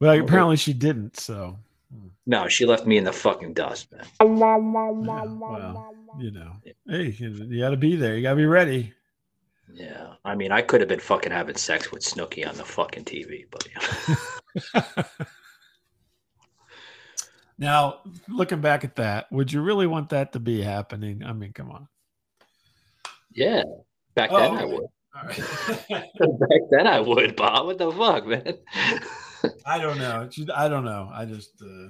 Well, 0.00 0.20
apparently 0.20 0.56
she 0.56 0.74
didn't. 0.74 1.18
So, 1.18 1.58
No, 2.26 2.48
she 2.48 2.66
left 2.66 2.86
me 2.86 2.98
in 2.98 3.04
the 3.04 3.12
fucking 3.12 3.54
dust, 3.54 3.90
man. 3.90 4.04
well, 4.20 5.94
you 6.18 6.30
know, 6.30 6.52
hey, 6.86 7.14
you, 7.18 7.30
you 7.30 7.60
got 7.60 7.70
to 7.70 7.76
be 7.76 7.96
there. 7.96 8.16
You 8.16 8.22
got 8.22 8.30
to 8.30 8.36
be 8.36 8.46
ready. 8.46 8.92
Yeah, 9.72 10.14
I 10.24 10.34
mean, 10.34 10.52
I 10.52 10.62
could 10.62 10.80
have 10.80 10.88
been 10.88 11.00
fucking 11.00 11.32
having 11.32 11.56
sex 11.56 11.90
with 11.90 12.02
Snooki 12.02 12.46
on 12.48 12.56
the 12.56 12.64
fucking 12.64 13.04
TV, 13.04 13.44
but. 13.50 13.66
Now, 17.58 18.02
looking 18.28 18.60
back 18.60 18.84
at 18.84 18.94
that, 18.96 19.30
would 19.32 19.52
you 19.52 19.60
really 19.62 19.88
want 19.88 20.10
that 20.10 20.32
to 20.34 20.38
be 20.40 20.62
happening? 20.62 21.24
I 21.24 21.32
mean, 21.32 21.52
come 21.52 21.72
on. 21.72 21.88
yeah, 23.32 23.64
back 24.14 24.30
then 24.30 24.40
Oh, 24.40 24.56
I 24.56 24.64
would. 24.64 24.86
All 25.16 25.24
right. 25.24 25.38
back 25.90 26.60
then 26.70 26.86
I 26.86 27.00
would, 27.00 27.34
Bob. 27.34 27.66
What 27.66 27.78
the 27.78 27.90
fuck, 27.90 28.26
man? 28.26 28.58
I 29.66 29.78
don't 29.78 29.98
know. 29.98 30.28
I 30.54 30.68
don't 30.68 30.84
know. 30.84 31.10
I 31.12 31.24
just, 31.24 31.62
uh, 31.62 31.88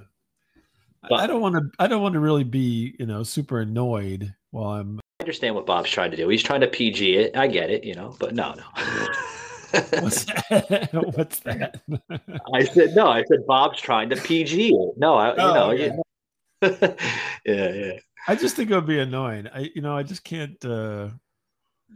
I- 1.03 1.23
I 1.23 1.27
don't 1.27 1.41
want 1.41 1.55
to. 1.55 1.61
I 1.79 1.87
don't 1.87 2.01
want 2.01 2.13
to 2.13 2.19
really 2.19 2.43
be, 2.43 2.95
you 2.99 3.05
know, 3.05 3.23
super 3.23 3.61
annoyed 3.61 4.33
while 4.51 4.71
I'm. 4.79 4.99
I 5.19 5.23
understand 5.23 5.55
what 5.55 5.65
Bob's 5.65 5.89
trying 5.89 6.11
to 6.11 6.17
do. 6.17 6.27
He's 6.29 6.43
trying 6.43 6.61
to 6.61 6.67
PG 6.67 7.15
it. 7.17 7.37
I 7.37 7.47
get 7.47 7.69
it, 7.69 7.83
you 7.83 7.93
know, 7.95 8.15
but 8.19 8.33
no, 8.35 8.53
no. 8.53 8.63
What's 10.01 10.25
that? 10.25 10.89
What's 11.15 11.39
that? 11.41 11.81
I 12.53 12.63
said 12.65 12.95
no. 12.95 13.07
I 13.07 13.23
said 13.25 13.45
Bob's 13.47 13.79
trying 13.79 14.09
to 14.09 14.15
PG 14.15 14.69
it. 14.69 14.93
No, 14.97 15.15
I, 15.15 15.29
you 15.29 15.33
Oh, 15.37 15.53
know, 15.53 15.71
okay. 15.71 16.97
yeah, 17.45 17.69
yeah. 17.73 17.91
I 18.27 18.35
just 18.35 18.55
think 18.55 18.69
it 18.71 18.75
would 18.75 18.85
be 18.85 18.99
annoying. 18.99 19.47
I, 19.53 19.69
you 19.73 19.81
know, 19.81 19.95
I 19.95 20.03
just 20.03 20.23
can't. 20.23 20.63
uh 20.65 21.09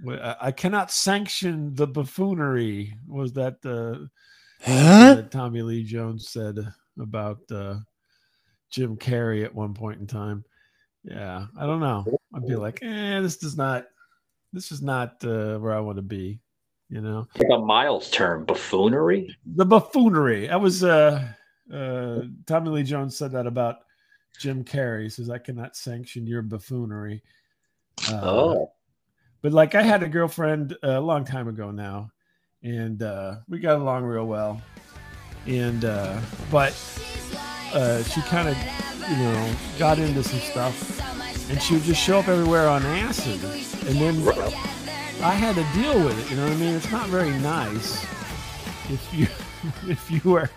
I 0.08 0.36
I 0.42 0.52
cannot 0.52 0.92
sanction 0.92 1.76
the 1.76 1.88
buffoonery. 1.88 2.96
Was 3.08 3.34
that 3.34 3.58
uh, 3.66 4.06
Huh? 4.64 5.16
that 5.16 5.32
Tommy 5.32 5.62
Lee 5.62 5.84
Jones 5.84 6.30
said 6.30 6.58
about 7.00 7.40
uh, 7.52 7.76
Jim 8.70 8.96
Carrey 8.98 9.44
at 9.44 9.54
one 9.54 9.74
point 9.74 10.00
in 10.00 10.08
time? 10.08 10.44
Yeah, 11.04 11.48
I 11.60 11.66
don't 11.66 11.82
know. 11.82 12.06
I'd 12.34 12.48
be 12.48 12.56
like, 12.56 12.80
eh, 12.82 13.20
this 13.20 13.38
does 13.38 13.58
not. 13.58 13.86
This 14.54 14.72
is 14.72 14.82
not 14.82 15.24
uh, 15.26 15.58
where 15.58 15.74
I 15.74 15.80
want 15.80 15.98
to 15.98 16.02
be. 16.04 16.40
You 16.90 17.02
know, 17.02 17.28
Like 17.40 17.48
a 17.52 17.58
Miles 17.60 18.10
term, 18.12 18.46
buffoonery. 18.46 19.36
the 19.46 19.66
buffoonery. 19.66 20.50
I 20.50 20.56
was. 20.56 20.84
uh 20.84 21.28
uh 21.74 22.22
Tommy 22.46 22.70
Lee 22.70 22.84
Jones 22.84 23.18
said 23.18 23.32
that 23.32 23.48
about 23.48 23.78
Jim 24.40 24.64
Carrey. 24.64 25.04
He 25.04 25.10
says 25.10 25.30
I 25.30 25.40
cannot 25.40 25.76
sanction 25.76 26.28
your 26.28 26.42
buffoonery. 26.42 27.24
Uh, 28.12 28.20
Oh, 28.22 28.72
but 29.42 29.52
like 29.54 29.76
I 29.76 29.82
had 29.82 30.04
a 30.04 30.10
girlfriend 30.10 30.74
uh, 30.84 31.00
a 31.00 31.02
long 31.02 31.26
time 31.26 31.48
ago 31.48 31.72
now, 31.72 32.12
and 32.64 33.04
uh, 33.04 33.36
we 33.48 33.60
got 33.60 33.78
along 33.78 34.04
real 34.04 34.26
well. 34.26 34.62
And 35.46 35.84
uh, 35.86 36.20
but 36.50 36.74
uh, 37.74 38.02
she 38.04 38.22
kind 38.22 38.48
of, 38.48 38.58
you 39.10 39.18
know, 39.18 39.56
got 39.78 40.00
into 40.00 40.24
some 40.24 40.40
stuff, 40.40 41.50
and 41.52 41.62
she 41.62 41.74
would 41.74 41.84
just 41.84 42.02
show 42.02 42.20
up 42.20 42.28
everywhere 42.28 42.68
on 42.68 42.86
acid, 42.86 43.44
and 43.44 43.98
then 44.00 44.28
I 45.22 45.34
had 45.34 45.56
to 45.56 45.82
deal 45.82 46.04
with 46.04 46.18
it. 46.18 46.32
You 46.32 46.38
know 46.38 46.44
what 46.44 46.54
I 46.54 46.58
mean? 46.58 46.76
It's 46.76 46.92
not 46.92 47.10
very 47.10 47.32
nice 47.40 48.04
if 48.90 49.14
you 49.14 49.28
if 49.90 50.10
you 50.10 50.36
are 50.36 50.50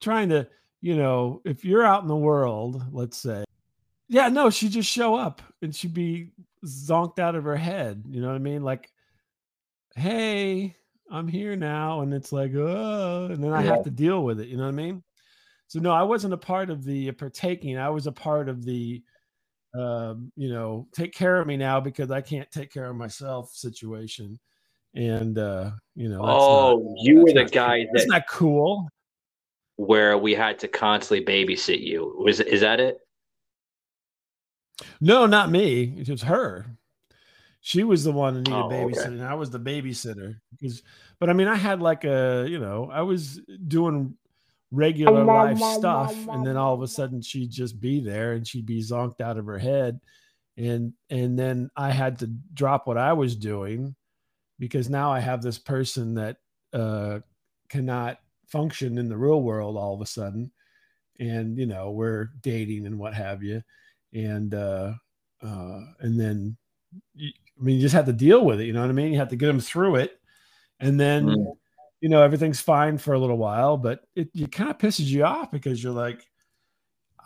trying 0.00 0.30
to, 0.30 0.46
you 0.80 0.96
know, 0.96 1.42
if 1.44 1.64
you're 1.64 1.84
out 1.84 2.02
in 2.02 2.08
the 2.08 2.16
world, 2.16 2.82
let's 2.92 3.18
say, 3.18 3.44
Yeah, 4.08 4.28
no, 4.28 4.48
she'd 4.48 4.72
just 4.72 4.90
show 4.90 5.14
up 5.14 5.42
and 5.60 5.74
she'd 5.74 5.94
be 5.94 6.30
zonked 6.64 7.18
out 7.18 7.34
of 7.34 7.44
her 7.44 7.56
head. 7.56 8.04
You 8.08 8.20
know 8.22 8.28
what 8.28 8.36
I 8.36 8.38
mean? 8.38 8.62
Like, 8.62 8.90
hey, 9.94 10.76
I'm 11.10 11.28
here 11.28 11.56
now. 11.56 12.00
And 12.02 12.12
it's 12.12 12.32
like, 12.32 12.52
oh, 12.54 13.28
and 13.30 13.42
then 13.42 13.52
I 13.52 13.62
Yeah. 13.62 13.74
have 13.74 13.84
to 13.84 13.90
deal 13.90 14.24
with 14.24 14.40
it. 14.40 14.48
You 14.48 14.56
know 14.56 14.64
what 14.64 14.70
I 14.70 14.72
mean? 14.72 15.02
So, 15.66 15.78
no, 15.80 15.92
I 15.92 16.02
wasn't 16.02 16.34
a 16.34 16.38
part 16.38 16.70
of 16.70 16.84
the 16.84 17.10
partaking. 17.12 17.78
I 17.78 17.90
was 17.90 18.06
a 18.06 18.12
part 18.12 18.48
of 18.48 18.64
the, 18.64 19.02
um, 19.74 20.32
you 20.36 20.48
know, 20.50 20.88
take 20.92 21.12
care 21.14 21.40
of 21.40 21.46
me 21.46 21.56
now 21.56 21.78
because 21.80 22.10
I 22.10 22.20
can't 22.20 22.50
take 22.50 22.72
care 22.72 22.88
of 22.90 22.96
myself 22.96 23.50
situation. 23.52 24.38
And, 24.94 25.36
uh, 25.38 25.72
you 25.94 26.08
know, 26.08 26.24
that's 26.24 26.44
oh, 26.44 26.78
not, 26.78 27.04
you 27.04 27.22
were 27.22 27.32
the 27.32 27.44
guy 27.44 27.84
cool. 27.84 27.90
That's 27.92 28.06
that 28.06 28.12
not 28.12 28.28
cool. 28.28 28.88
where 29.76 30.16
we 30.16 30.34
had 30.34 30.58
to 30.60 30.68
constantly 30.68 31.24
babysit 31.24 31.80
you. 31.80 32.16
Was 32.18 32.40
is 32.40 32.62
that 32.62 32.80
it? 32.80 32.98
No, 35.00 35.26
not 35.26 35.50
me. 35.50 35.94
It 35.98 36.08
was 36.08 36.22
her. 36.22 36.66
She 37.60 37.84
was 37.84 38.04
the 38.04 38.12
one 38.12 38.34
that 38.34 38.48
needed 38.48 38.54
Oh, 38.54 38.66
okay. 38.66 38.94
babysitting. 38.94 39.20
I 39.26 39.34
was 39.34 39.50
the 39.50 39.60
babysitter. 39.60 40.40
Because, 40.50 40.82
but 41.18 41.28
I 41.28 41.32
mean, 41.32 41.48
I 41.48 41.56
had 41.56 41.80
like 41.82 42.04
a, 42.04 42.46
you 42.48 42.58
know, 42.58 42.88
I 42.90 43.02
was 43.02 43.40
doing 43.66 44.16
regular 44.70 45.24
life 45.24 45.58
stuff, 45.78 46.14
and 46.28 46.46
then 46.46 46.56
all 46.56 46.74
of 46.74 46.82
a 46.82 46.88
sudden 46.88 47.20
she'd 47.22 47.50
just 47.50 47.80
be 47.80 48.00
there, 48.00 48.32
and 48.32 48.46
she'd 48.46 48.66
be 48.66 48.80
zonked 48.82 49.20
out 49.20 49.38
of 49.38 49.46
her 49.46 49.58
head, 49.58 50.00
and 50.56 50.92
and 51.10 51.38
then 51.38 51.70
I 51.76 51.90
had 51.90 52.18
to 52.20 52.26
drop 52.54 52.86
what 52.86 52.98
I 52.98 53.12
was 53.12 53.34
doing 53.36 53.94
because 54.58 54.90
now 54.90 55.12
I 55.12 55.20
have 55.20 55.42
this 55.42 55.58
person 55.58 56.14
that 56.14 56.36
uh, 56.72 57.20
cannot 57.68 58.18
function 58.46 58.98
in 58.98 59.08
the 59.08 59.16
real 59.16 59.42
world 59.42 59.76
all 59.76 59.94
of 59.94 60.00
a 60.00 60.06
sudden, 60.06 60.52
and 61.18 61.56
you 61.58 61.66
know 61.66 61.90
we're 61.90 62.28
dating 62.42 62.86
and 62.86 62.98
what 62.98 63.14
have 63.14 63.42
you, 63.42 63.62
and 64.12 64.54
uh, 64.54 64.94
uh, 65.42 65.80
and 66.00 66.20
then 66.20 66.56
you, 67.14 67.30
I 67.58 67.62
mean 67.62 67.76
you 67.76 67.82
just 67.82 67.94
have 67.94 68.06
to 68.06 68.12
deal 68.12 68.44
with 68.44 68.60
it. 68.60 68.66
You 68.66 68.72
know 68.72 68.80
what 68.80 68.90
I 68.90 68.92
mean? 68.92 69.12
You 69.12 69.18
have 69.18 69.30
to 69.30 69.36
get 69.36 69.46
them 69.46 69.60
through 69.60 69.96
it, 69.96 70.18
and 70.80 70.98
then 70.98 71.24
Mm. 71.26 71.56
you 72.00 72.08
know 72.08 72.22
everything's 72.22 72.60
fine 72.60 72.98
for 72.98 73.14
a 73.14 73.18
little 73.18 73.38
while, 73.38 73.76
but 73.76 74.04
it, 74.14 74.28
it 74.34 74.52
kind 74.52 74.70
of 74.70 74.78
pisses 74.78 75.06
you 75.06 75.24
off 75.24 75.50
because 75.50 75.82
you're 75.82 75.92
like, 75.92 76.26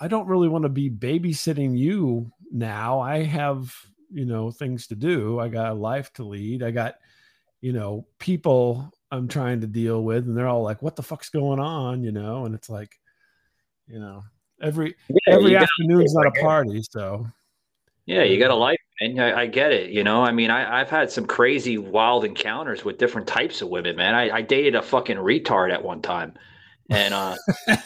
I 0.01 0.09
don't 0.09 0.27
really 0.27 0.49
want 0.49 0.63
to 0.63 0.69
be 0.69 0.91
babysitting 0.91 1.77
you 1.77 2.33
now. 2.51 3.01
I 3.01 3.23
have 3.23 3.75
you 4.11 4.25
know 4.25 4.51
things 4.51 4.87
to 4.89 4.95
do. 4.95 5.39
I 5.39 5.49
got 5.49 5.73
a 5.73 5.75
life 5.75 6.13
to 6.15 6.25
lead. 6.25 6.63
I 6.63 6.71
got 6.71 6.95
you 7.61 7.73
know 7.73 8.07
people 8.19 8.93
I'm 9.11 9.29
trying 9.29 9.61
to 9.61 9.67
deal 9.67 10.03
with, 10.03 10.27
and 10.27 10.37
they're 10.37 10.49
all 10.49 10.63
like, 10.63 10.81
"What 10.81 10.97
the 10.97 11.03
fuck's 11.03 11.29
going 11.29 11.61
on?" 11.61 12.03
You 12.03 12.13
know, 12.13 12.47
and 12.47 12.55
it's 12.55 12.71
like, 12.71 12.99
you 13.87 14.01
know, 14.01 14.23
every 14.63 14.95
Yeah, 15.09 15.35
every 15.35 15.57
afternoon's 15.57 16.15
not 16.15 16.27
a 16.27 16.33
it. 16.35 16.41
party, 16.41 16.83
so 16.91 17.27
Yeah, 18.07 18.25
you 18.25 18.39
got 18.39 18.51
a 18.51 18.57
life, 18.57 18.79
man. 19.01 19.19
I, 19.19 19.43
I 19.43 19.47
get 19.47 19.73
it. 19.73 19.91
You 19.91 20.03
know, 20.03 20.23
I 20.23 20.33
mean, 20.33 20.51
I, 20.51 20.81
I've 20.81 20.91
had 20.91 21.11
some 21.11 21.25
crazy, 21.25 21.79
wild 21.79 22.25
encounters 22.25 22.85
with 22.85 22.99
different 22.99 23.27
types 23.27 23.63
of 23.63 23.69
women, 23.69 23.97
man. 23.97 24.15
I, 24.15 24.31
I 24.31 24.43
dated 24.43 24.75
a 24.75 24.83
fucking 24.83 25.19
retard 25.19 25.73
at 25.73 25.83
one 25.83 26.03
time, 26.03 26.35
and 26.91 27.15
uh, 27.15 27.37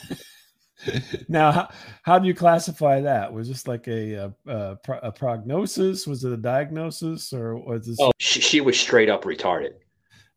now 1.29 1.53
how, 1.53 1.69
how 2.03 2.19
do 2.19 2.27
you 2.27 2.35
classify 2.35 3.01
that? 3.03 3.33
Was 3.33 3.49
this 3.49 3.67
like 3.67 3.89
a 3.89 4.15
a, 4.15 4.35
a, 4.47 4.77
pro- 4.77 5.01
a 5.01 5.13
prognosis? 5.13 6.07
Was 6.07 6.25
it 6.25 6.33
a 6.33 6.39
diagnosis, 6.39 7.33
or 7.33 7.57
was 7.57 7.87
this 7.87 7.99
oh, 8.01 8.13
she, 8.19 8.41
she 8.41 8.61
was 8.61 8.79
straight 8.79 9.11
up 9.11 9.25
retarded. 9.25 9.75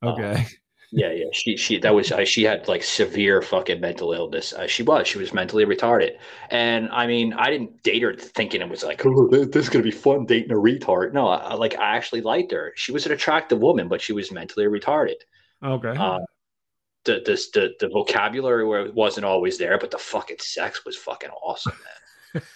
okay? 0.04 0.34
Um, 0.34 0.46
Yeah, 0.92 1.12
yeah. 1.12 1.26
She 1.34 1.56
she 1.56 1.78
that 1.80 1.94
was 1.94 2.12
uh, 2.12 2.26
she 2.26 2.44
had 2.44 2.68
like 2.68 2.82
severe 2.84 3.42
fucking 3.44 3.80
mental 3.80 4.12
illness. 4.12 4.54
Uh, 4.54 4.66
she 4.66 4.82
was 4.82 5.08
she 5.08 5.20
was 5.20 5.32
mentally 5.34 5.64
retarded, 5.66 6.14
and 6.50 6.90
I 6.92 7.06
mean 7.06 7.34
I 7.34 7.52
didn't 7.52 7.84
date 7.84 8.02
her 8.02 8.16
thinking 8.16 8.62
it 8.62 8.70
was 8.70 8.84
like 8.84 9.06
oh 9.06 9.28
this, 9.30 9.48
this 9.50 9.64
is 9.66 9.70
gonna 9.70 9.84
be 9.84 9.92
fun 9.92 10.26
dating 10.26 10.52
a 10.52 10.56
retard. 10.56 11.14
No, 11.14 11.28
I, 11.28 11.38
I- 11.38 11.54
like 11.54 11.78
I 11.78 11.96
actually 11.96 12.22
liked 12.22 12.52
her. 12.54 12.74
She 12.76 12.92
was 12.92 13.06
an 13.06 13.12
attractive 13.12 13.60
woman, 13.60 13.88
but 13.88 14.02
she 14.02 14.14
was 14.14 14.32
mentally 14.32 14.66
retarded. 14.66 15.16
Okay. 15.64 15.90
Uh, 15.96 16.20
the, 17.06 17.22
the 17.26 17.40
the 17.54 17.70
the 17.82 17.90
vocabulary 17.90 18.90
wasn't 18.92 19.26
always 19.26 19.60
there, 19.60 19.78
but 19.78 19.92
the 19.92 19.98
fucking 20.00 20.38
sex 20.40 20.86
was 20.86 20.96
fucking 20.98 21.30
awesome, 21.30 21.74
man. 22.34 22.44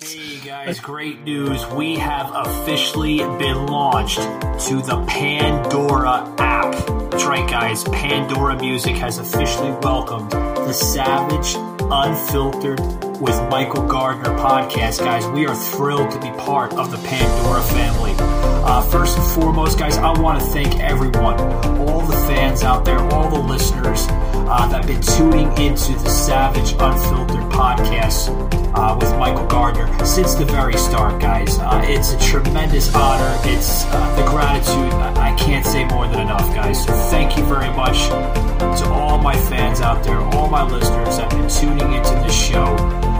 Hey 0.00 0.38
guys, 0.44 0.78
great 0.78 1.22
news. 1.22 1.66
We 1.66 1.96
have 1.96 2.30
officially 2.32 3.18
been 3.18 3.66
launched 3.66 4.18
to 4.18 4.80
the 4.80 5.04
Pandora 5.08 6.32
app. 6.38 7.01
That's 7.22 7.40
right, 7.40 7.48
guys. 7.48 7.84
Pandora 7.84 8.56
Music 8.56 8.96
has 8.96 9.18
officially 9.18 9.70
welcomed 9.70 10.32
the 10.32 10.72
Savaged 10.72 11.56
Unfiltered 11.80 12.80
with 13.20 13.40
Michael 13.48 13.86
Gardner 13.86 14.36
podcast, 14.40 14.98
guys. 14.98 15.24
We 15.28 15.46
are 15.46 15.54
thrilled 15.54 16.10
to 16.10 16.18
be 16.18 16.30
part 16.30 16.72
of 16.72 16.90
the 16.90 16.96
Pandora 16.96 17.62
family. 17.62 18.16
Uh, 18.18 18.82
first 18.82 19.16
and 19.16 19.26
foremost, 19.40 19.78
guys, 19.78 19.98
I 19.98 20.20
want 20.20 20.40
to 20.40 20.46
thank 20.46 20.80
everyone, 20.80 21.38
all 21.86 22.00
the 22.00 22.16
fans 22.26 22.64
out 22.64 22.84
there, 22.84 22.98
all 22.98 23.30
the 23.30 23.38
listeners 23.38 24.04
uh, 24.52 24.68
have 24.68 24.86
been 24.86 25.00
tuning 25.00 25.48
into 25.56 25.92
the 25.92 26.10
Savaged 26.10 26.76
Unfiltered 26.78 27.50
podcast 27.50 28.28
uh, 28.74 28.96
with 29.00 29.10
Michael 29.18 29.46
Gardner 29.46 29.88
since 30.04 30.34
the 30.34 30.44
very 30.44 30.76
start, 30.76 31.20
guys. 31.20 31.58
Uh, 31.58 31.80
it's 31.84 32.12
a 32.12 32.20
tremendous 32.20 32.94
honor. 32.94 33.34
It's 33.44 33.86
uh, 33.86 34.16
the 34.16 34.28
gratitude. 34.30 34.92
I 34.92 35.32
I 35.32 35.34
can't 35.36 35.64
say 35.64 35.84
more 35.86 36.06
than 36.06 36.20
enough, 36.20 36.54
guys. 36.54 36.84
So 36.84 36.92
thank 36.92 37.38
you 37.38 37.44
very 37.46 37.70
much 37.74 38.08
to 38.78 38.88
all 38.90 39.11
my 39.18 39.36
fans 39.36 39.80
out 39.80 40.04
there, 40.04 40.18
all 40.18 40.48
my 40.48 40.62
listeners 40.62 41.16
that 41.16 41.32
have 41.32 41.40
been 41.40 41.50
tuning 41.50 41.92
into 41.92 42.14
this 42.24 42.34
show 42.34 42.76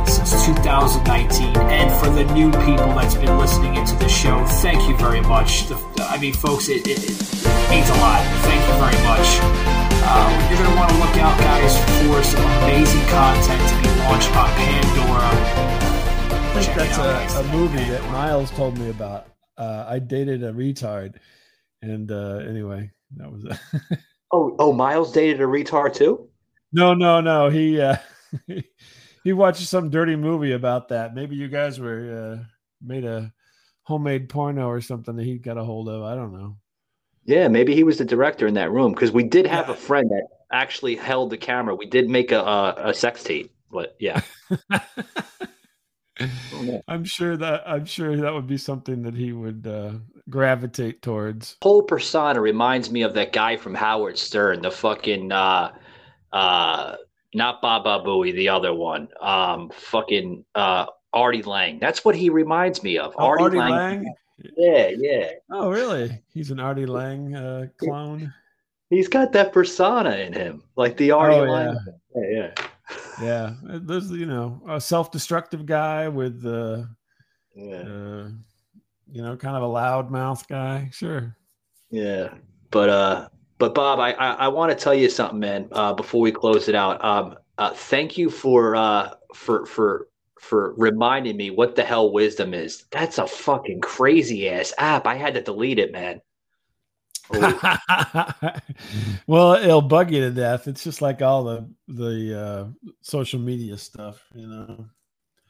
since 0.07 0.45
2019, 0.47 1.57
and 1.57 1.90
for 2.01 2.09
the 2.11 2.24
new 2.34 2.51
people 2.64 2.93
that's 2.95 3.14
been 3.14 3.36
listening 3.38 3.74
into 3.76 3.95
the 3.97 4.09
show, 4.09 4.45
thank 4.62 4.88
you 4.88 4.97
very 4.97 5.20
much. 5.20 5.66
The, 5.66 5.76
I 5.99 6.18
mean, 6.18 6.34
folks, 6.34 6.68
it, 6.68 6.86
it, 6.86 6.99
it 6.99 7.70
means 7.70 7.88
a 7.88 7.99
lot. 7.99 8.22
Thank 8.45 8.62
you 8.68 8.74
very 8.78 9.01
much. 9.05 9.72
Uh, 10.05 10.47
you're 10.49 10.59
going 10.59 10.70
to 10.70 10.76
want 10.76 10.90
to 10.90 10.97
look 10.99 11.16
out, 11.16 11.38
guys, 11.38 11.76
for 12.03 12.22
some 12.22 12.45
amazing 12.62 13.07
content 13.09 13.62
to 13.68 13.76
be 13.82 13.88
launched 14.01 14.36
on 14.36 14.49
Pandora. 14.51 15.30
I 16.55 16.62
think 16.62 16.76
that's 16.76 16.99
a, 16.99 17.40
a 17.40 17.53
movie 17.53 17.90
that 17.90 18.03
Miles 18.11 18.51
told 18.51 18.78
me 18.78 18.90
about. 18.90 19.26
Uh, 19.57 19.86
I 19.88 19.99
dated 19.99 20.43
a 20.43 20.53
retard, 20.53 21.14
and 21.80 22.11
uh, 22.11 22.38
anyway, 22.49 22.90
that 23.16 23.32
was 23.32 23.45
it. 23.45 23.99
Oh 24.33 24.57
oh, 24.59 24.72
Miles 24.72 25.12
dated 25.12 25.41
a 25.41 25.45
retard 25.45 25.95
too. 25.95 26.28
no, 26.72 26.95
no, 26.95 27.20
no. 27.20 27.51
He 27.51 27.80
uh, 27.80 27.97
he 29.24 29.33
watched 29.33 29.66
some 29.66 29.91
dirty 29.91 30.16
movie 30.16 30.53
about 30.53 30.89
that. 30.89 31.14
Maybe 31.14 31.37
you 31.37 31.49
guys 31.49 31.78
were 31.78 32.41
uh, 32.41 32.45
made 32.83 33.05
a 33.05 33.33
homemade 33.83 34.28
porno 34.28 34.68
or 34.68 34.80
something 34.80 35.16
that 35.16 35.24
he 35.24 35.39
got 35.39 35.59
a 35.59 35.64
hold 35.64 35.89
of. 35.89 36.03
I 36.03 36.14
don't 36.14 36.33
know. 36.33 36.57
Yeah, 37.24 37.49
maybe 37.49 37.74
he 37.74 37.85
was 37.85 37.99
the 37.99 38.05
director 38.05 38.47
in 38.47 38.55
that 38.55 38.72
room 38.72 38.93
because 38.93 39.12
we 39.12 39.22
did 39.22 39.47
have 39.47 39.68
a 39.68 39.76
friend 39.76 40.11
that 40.11 40.26
actually 40.51 40.97
held 40.97 41.30
the 41.30 41.39
camera. 41.39 41.74
We 41.74 41.87
did 41.87 42.09
make 42.09 42.33
a 42.33 42.41
a, 42.41 42.74
a 42.89 42.95
sex 42.95 43.22
tape, 43.22 43.53
but 43.70 43.97
yeah. 43.99 44.22
I'm 46.89 47.05
sure 47.05 47.37
that 47.37 47.62
I'm 47.66 47.85
sure 47.85 48.16
that 48.16 48.33
would 48.33 48.47
be 48.47 48.57
something 48.59 49.03
that 49.03 49.14
he 49.14 49.33
would 49.33 49.66
uh, 49.66 49.93
gravitate 50.31 51.03
towards. 51.03 51.57
whole 51.62 51.83
persona 51.83 52.41
reminds 52.41 52.91
me 52.91 53.03
of 53.03 53.14
that 53.14 53.33
guy 53.33 53.57
from 53.57 53.75
Howard 53.75 54.18
Stern, 54.18 54.62
the 54.62 54.70
fucking 54.70 55.33
uh 55.33 55.73
uh 56.33 56.97
not 57.35 57.61
Baba 57.62 58.03
Booey, 58.05 58.33
the 58.35 58.49
other 58.49 58.75
one. 58.75 59.09
Um 59.20 59.70
fucking 59.75 60.45
uh 60.55 60.87
Artie 61.12 61.43
Lange. 61.43 61.79
That's 61.79 62.05
what 62.05 62.14
he 62.16 62.31
reminds 62.31 62.83
me 62.83 62.99
of. 62.99 63.14
Oh, 63.18 63.27
Artie, 63.27 63.45
Artie 63.45 63.59
Lange. 63.59 63.70
Lange? 63.70 64.14
Yeah, 64.57 64.91
yeah. 64.97 65.31
Oh, 65.51 65.70
really? 65.70 66.23
He's 66.33 66.51
an 66.51 66.59
Artie 66.59 66.87
Lange 66.87 67.37
uh, 67.37 67.66
clone. 67.77 68.33
He's 68.89 69.09
got 69.09 69.31
that 69.33 69.53
persona 69.53 70.16
in 70.16 70.33
him. 70.33 70.62
Like 70.75 70.97
the 70.97 71.11
Artie 71.11 71.37
Oh, 71.37 71.45
Lange. 71.45 71.77
Yeah, 72.16 72.23
yeah. 72.31 72.51
Yeah, 72.57 72.66
uh, 73.21 73.55
there's 73.83 74.11
you 74.11 74.27
know 74.27 74.61
a 74.69 74.81
self-destructive 74.81 75.67
guy 75.67 76.09
with 76.09 76.45
uh, 76.47 76.85
Yeah. 77.55 77.83
uh, 77.83 78.29
you 79.11 79.23
know, 79.23 79.37
kind 79.37 79.57
of 79.57 79.63
a 79.63 79.67
loud 79.67 80.11
mouth 80.11 80.47
guy. 80.49 80.89
Sure. 80.93 81.37
Yeah, 81.91 82.35
but 82.71 82.89
uh, 82.89 83.29
but 83.59 83.75
Bob, 83.75 84.01
I 84.01 84.13
I, 84.13 84.33
I 84.33 84.49
want 84.49 84.71
to 84.71 84.83
tell 84.83 84.95
you 84.95 85.11
something, 85.11 85.39
man. 85.41 85.69
Uh, 85.73 85.93
before 85.93 86.21
we 86.21 86.33
close 86.33 86.69
it 86.69 86.75
out, 86.75 87.05
um, 87.05 87.37
uh, 87.59 87.71
thank 87.71 88.17
you 88.17 88.31
for 88.31 88.75
uh 88.75 89.11
for 89.35 89.67
for 89.67 90.09
for 90.41 90.75
reminding 90.77 91.37
me 91.37 91.51
what 91.51 91.77
the 91.77 91.85
hell 91.85 92.11
wisdom 92.13 92.55
is. 92.55 92.85
That's 92.91 93.19
a 93.19 93.27
fucking 93.27 93.81
crazy 93.81 94.49
ass 94.49 94.73
app. 94.79 95.07
I 95.07 95.15
had 95.15 95.35
to 95.35 95.43
delete 95.43 95.79
it, 95.79 95.93
man. 95.93 96.21
well, 99.26 99.55
it'll 99.55 99.83
bug 99.83 100.11
you 100.11 100.20
to 100.20 100.30
death. 100.30 100.68
It's 100.68 100.85
just 100.85 101.03
like 101.03 101.22
all 101.22 101.45
the 101.45 101.68
the 101.89 102.41
uh, 102.41 102.66
social 103.01 103.41
media 103.41 103.76
stuff, 103.78 104.22
you 104.35 104.47
know. 104.47 104.87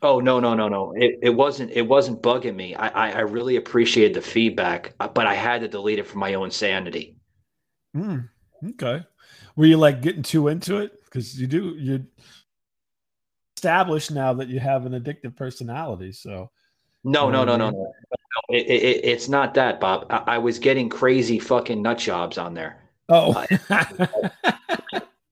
Oh 0.03 0.21
no 0.21 0.41
no 0.41 0.55
no 0.55 0.69
no! 0.69 0.93
It, 0.97 1.19
it 1.23 1.31
wasn't 1.31 1.71
it 1.73 1.83
wasn't 1.83 2.23
bugging 2.23 2.57
me. 2.57 2.75
I, 2.75 2.89
I 2.89 3.11
I 3.13 3.21
really 3.21 3.57
appreciated 3.57 4.15
the 4.15 4.23
feedback, 4.23 4.95
uh, 5.01 5.09
but 5.09 5.27
I 5.27 5.35
had 5.35 5.61
to 5.61 5.69
delete 5.69 5.99
it 5.99 6.07
for 6.07 6.19
my 6.19 6.35
own 6.35 6.51
sanity. 6.51 7.17
Hmm. 7.95 8.19
Okay. 8.71 9.05
Were 9.57 9.67
you 9.67 9.77
like 9.77 10.03
getting 10.03 10.23
too 10.23 10.49
into 10.49 10.79
it? 10.79 11.05
Because 11.05 11.41
you 11.41 11.47
do 11.47 11.75
you 11.79 12.07
established 13.57 14.11
now 14.11 14.33
that 14.35 14.49
you 14.49 14.59
have 14.59 14.87
an 14.87 14.93
addictive 14.93 15.37
personality. 15.37 16.11
So 16.11 16.51
No, 17.05 17.31
no, 17.31 17.45
no, 17.45 17.57
no, 17.57 17.69
Um, 17.69 17.75
no. 17.75 17.93
It, 18.53 18.67
it- 18.67 19.05
it's 19.05 19.29
not 19.29 19.55
that, 19.55 19.81
Bob. 19.81 20.07
I, 20.11 20.35
I 20.35 20.39
was 20.39 20.59
getting 20.59 20.89
crazy 20.89 21.39
fucking 21.39 21.83
nut 21.83 21.99
jobs 21.99 22.39
on 22.39 22.55
there. 22.55 22.79
Oh, 23.09 23.31
Like, 23.31 23.51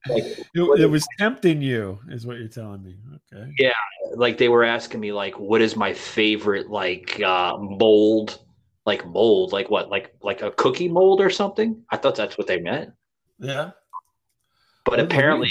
it, 0.07 0.47
it 0.55 0.91
was 0.91 1.07
tempting 1.19 1.63
you, 1.63 1.99
is 2.09 2.27
what 2.27 2.39
you're 2.39 2.49
telling 2.49 2.83
me. 2.83 2.97
Okay. 3.33 3.51
yeah, 3.59 3.73
like 4.15 4.39
they 4.39 4.49
were 4.49 4.65
asking 4.65 5.01
me, 5.01 5.13
like, 5.13 5.39
what 5.39 5.61
is 5.61 5.77
my 5.77 5.93
favorite, 5.93 6.71
like, 6.71 7.21
uh, 7.21 7.57
mold? 7.59 8.41
Like 8.87 9.07
mold, 9.07 9.53
like 9.53 9.71
what? 9.71 9.91
Like 9.91 10.15
like 10.23 10.41
a 10.41 10.51
cookie 10.53 10.89
mold 10.89 11.21
or 11.21 11.29
something? 11.29 11.85
I 11.91 11.99
thought 11.99 12.17
that's 12.17 12.39
what 12.39 12.47
they 12.47 12.59
meant. 12.61 12.91
Yeah. 13.39 13.73
But 14.85 14.93
What 14.93 15.01
apparently, 15.01 15.51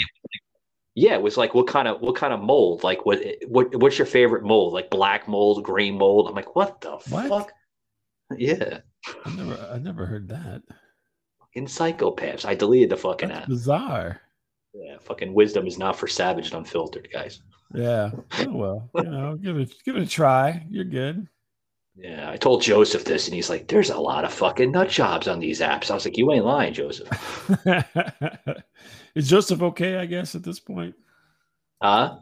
yeah, 0.95 1.13
it 1.13 1.21
was 1.21 1.37
like 1.37 1.53
what 1.53 1.67
kind 1.67 1.87
of 1.87 2.01
what 2.01 2.15
kind 2.15 2.33
of 2.33 2.41
mold? 2.41 2.83
Like 2.83 3.05
what 3.05 3.23
what 3.47 3.73
what's 3.75 3.99
your 3.99 4.07
favorite 4.07 4.43
mold? 4.43 4.73
Like 4.73 4.89
black 4.89 5.27
mold, 5.27 5.63
green 5.63 5.95
mold? 5.97 6.27
I'm 6.27 6.33
like, 6.35 6.55
what 6.55 6.81
the 6.81 6.97
What? 7.09 7.29
fuck? 7.29 7.51
Yeah, 8.37 8.79
I 9.25 9.35
never, 9.35 9.69
I 9.73 9.77
never 9.79 10.05
heard 10.05 10.27
that. 10.29 10.61
in 11.55 11.65
psychopaths. 11.65 12.45
I 12.45 12.53
deleted 12.55 12.89
the 12.91 12.97
fucking 12.97 13.31
app. 13.31 13.47
Bizarre. 13.47 14.21
Yeah, 14.73 14.97
fucking 15.01 15.33
wisdom 15.33 15.65
is 15.65 15.79
not 15.79 15.95
for 15.97 16.07
savage 16.07 16.47
and 16.47 16.55
unfiltered, 16.59 17.09
guys. 17.11 17.41
Yeah. 17.73 18.11
Oh 18.39 18.55
well, 18.55 18.89
you 18.95 19.03
know, 19.03 19.35
give 19.41 19.57
it, 19.57 19.73
give 19.83 19.95
it 19.95 20.03
a 20.03 20.07
try. 20.07 20.65
You're 20.69 20.83
good. 20.85 21.27
Yeah, 21.95 22.29
I 22.29 22.37
told 22.37 22.61
Joseph 22.61 23.03
this, 23.03 23.25
and 23.27 23.33
he's 23.35 23.49
like, 23.49 23.67
"There's 23.67 23.89
a 23.89 23.97
lot 23.99 24.23
of 24.23 24.31
fucking 24.33 24.71
nut 24.71 24.89
jobs 24.89 25.27
on 25.27 25.39
these 25.39 25.59
apps." 25.59 25.91
I 25.91 25.95
was 25.95 26.05
like, 26.05 26.17
"You 26.17 26.31
ain't 26.31 26.45
lying, 26.45 26.73
Joseph." 26.73 27.09
Is 29.15 29.27
Joseph 29.27 29.61
okay? 29.61 29.97
I 29.97 30.05
guess 30.05 30.35
at 30.35 30.43
this 30.43 30.59
point, 30.59 30.95
Huh? 31.81 32.19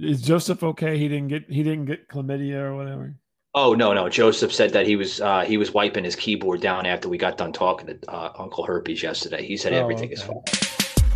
is 0.00 0.22
Joseph 0.22 0.62
okay? 0.62 0.96
He 0.98 1.06
didn't 1.08 1.28
get, 1.28 1.48
he 1.48 1.62
didn't 1.62 1.84
get 1.84 2.08
chlamydia 2.08 2.56
or 2.62 2.74
whatever. 2.74 3.14
Oh 3.54 3.74
no, 3.74 3.92
no. 3.92 4.08
Joseph 4.08 4.52
said 4.52 4.72
that 4.72 4.86
he 4.86 4.96
was 4.96 5.20
uh, 5.20 5.42
he 5.42 5.58
was 5.58 5.74
wiping 5.74 6.04
his 6.04 6.16
keyboard 6.16 6.60
down 6.62 6.86
after 6.86 7.08
we 7.08 7.18
got 7.18 7.36
done 7.36 7.52
talking 7.52 7.86
to 7.88 8.10
uh, 8.10 8.32
Uncle 8.38 8.64
Herpes 8.64 9.02
yesterday. 9.02 9.44
He 9.44 9.56
said 9.58 9.74
Oh, 9.74 9.80
everything 9.80 10.10
is 10.10 10.22
fine. 10.22 10.40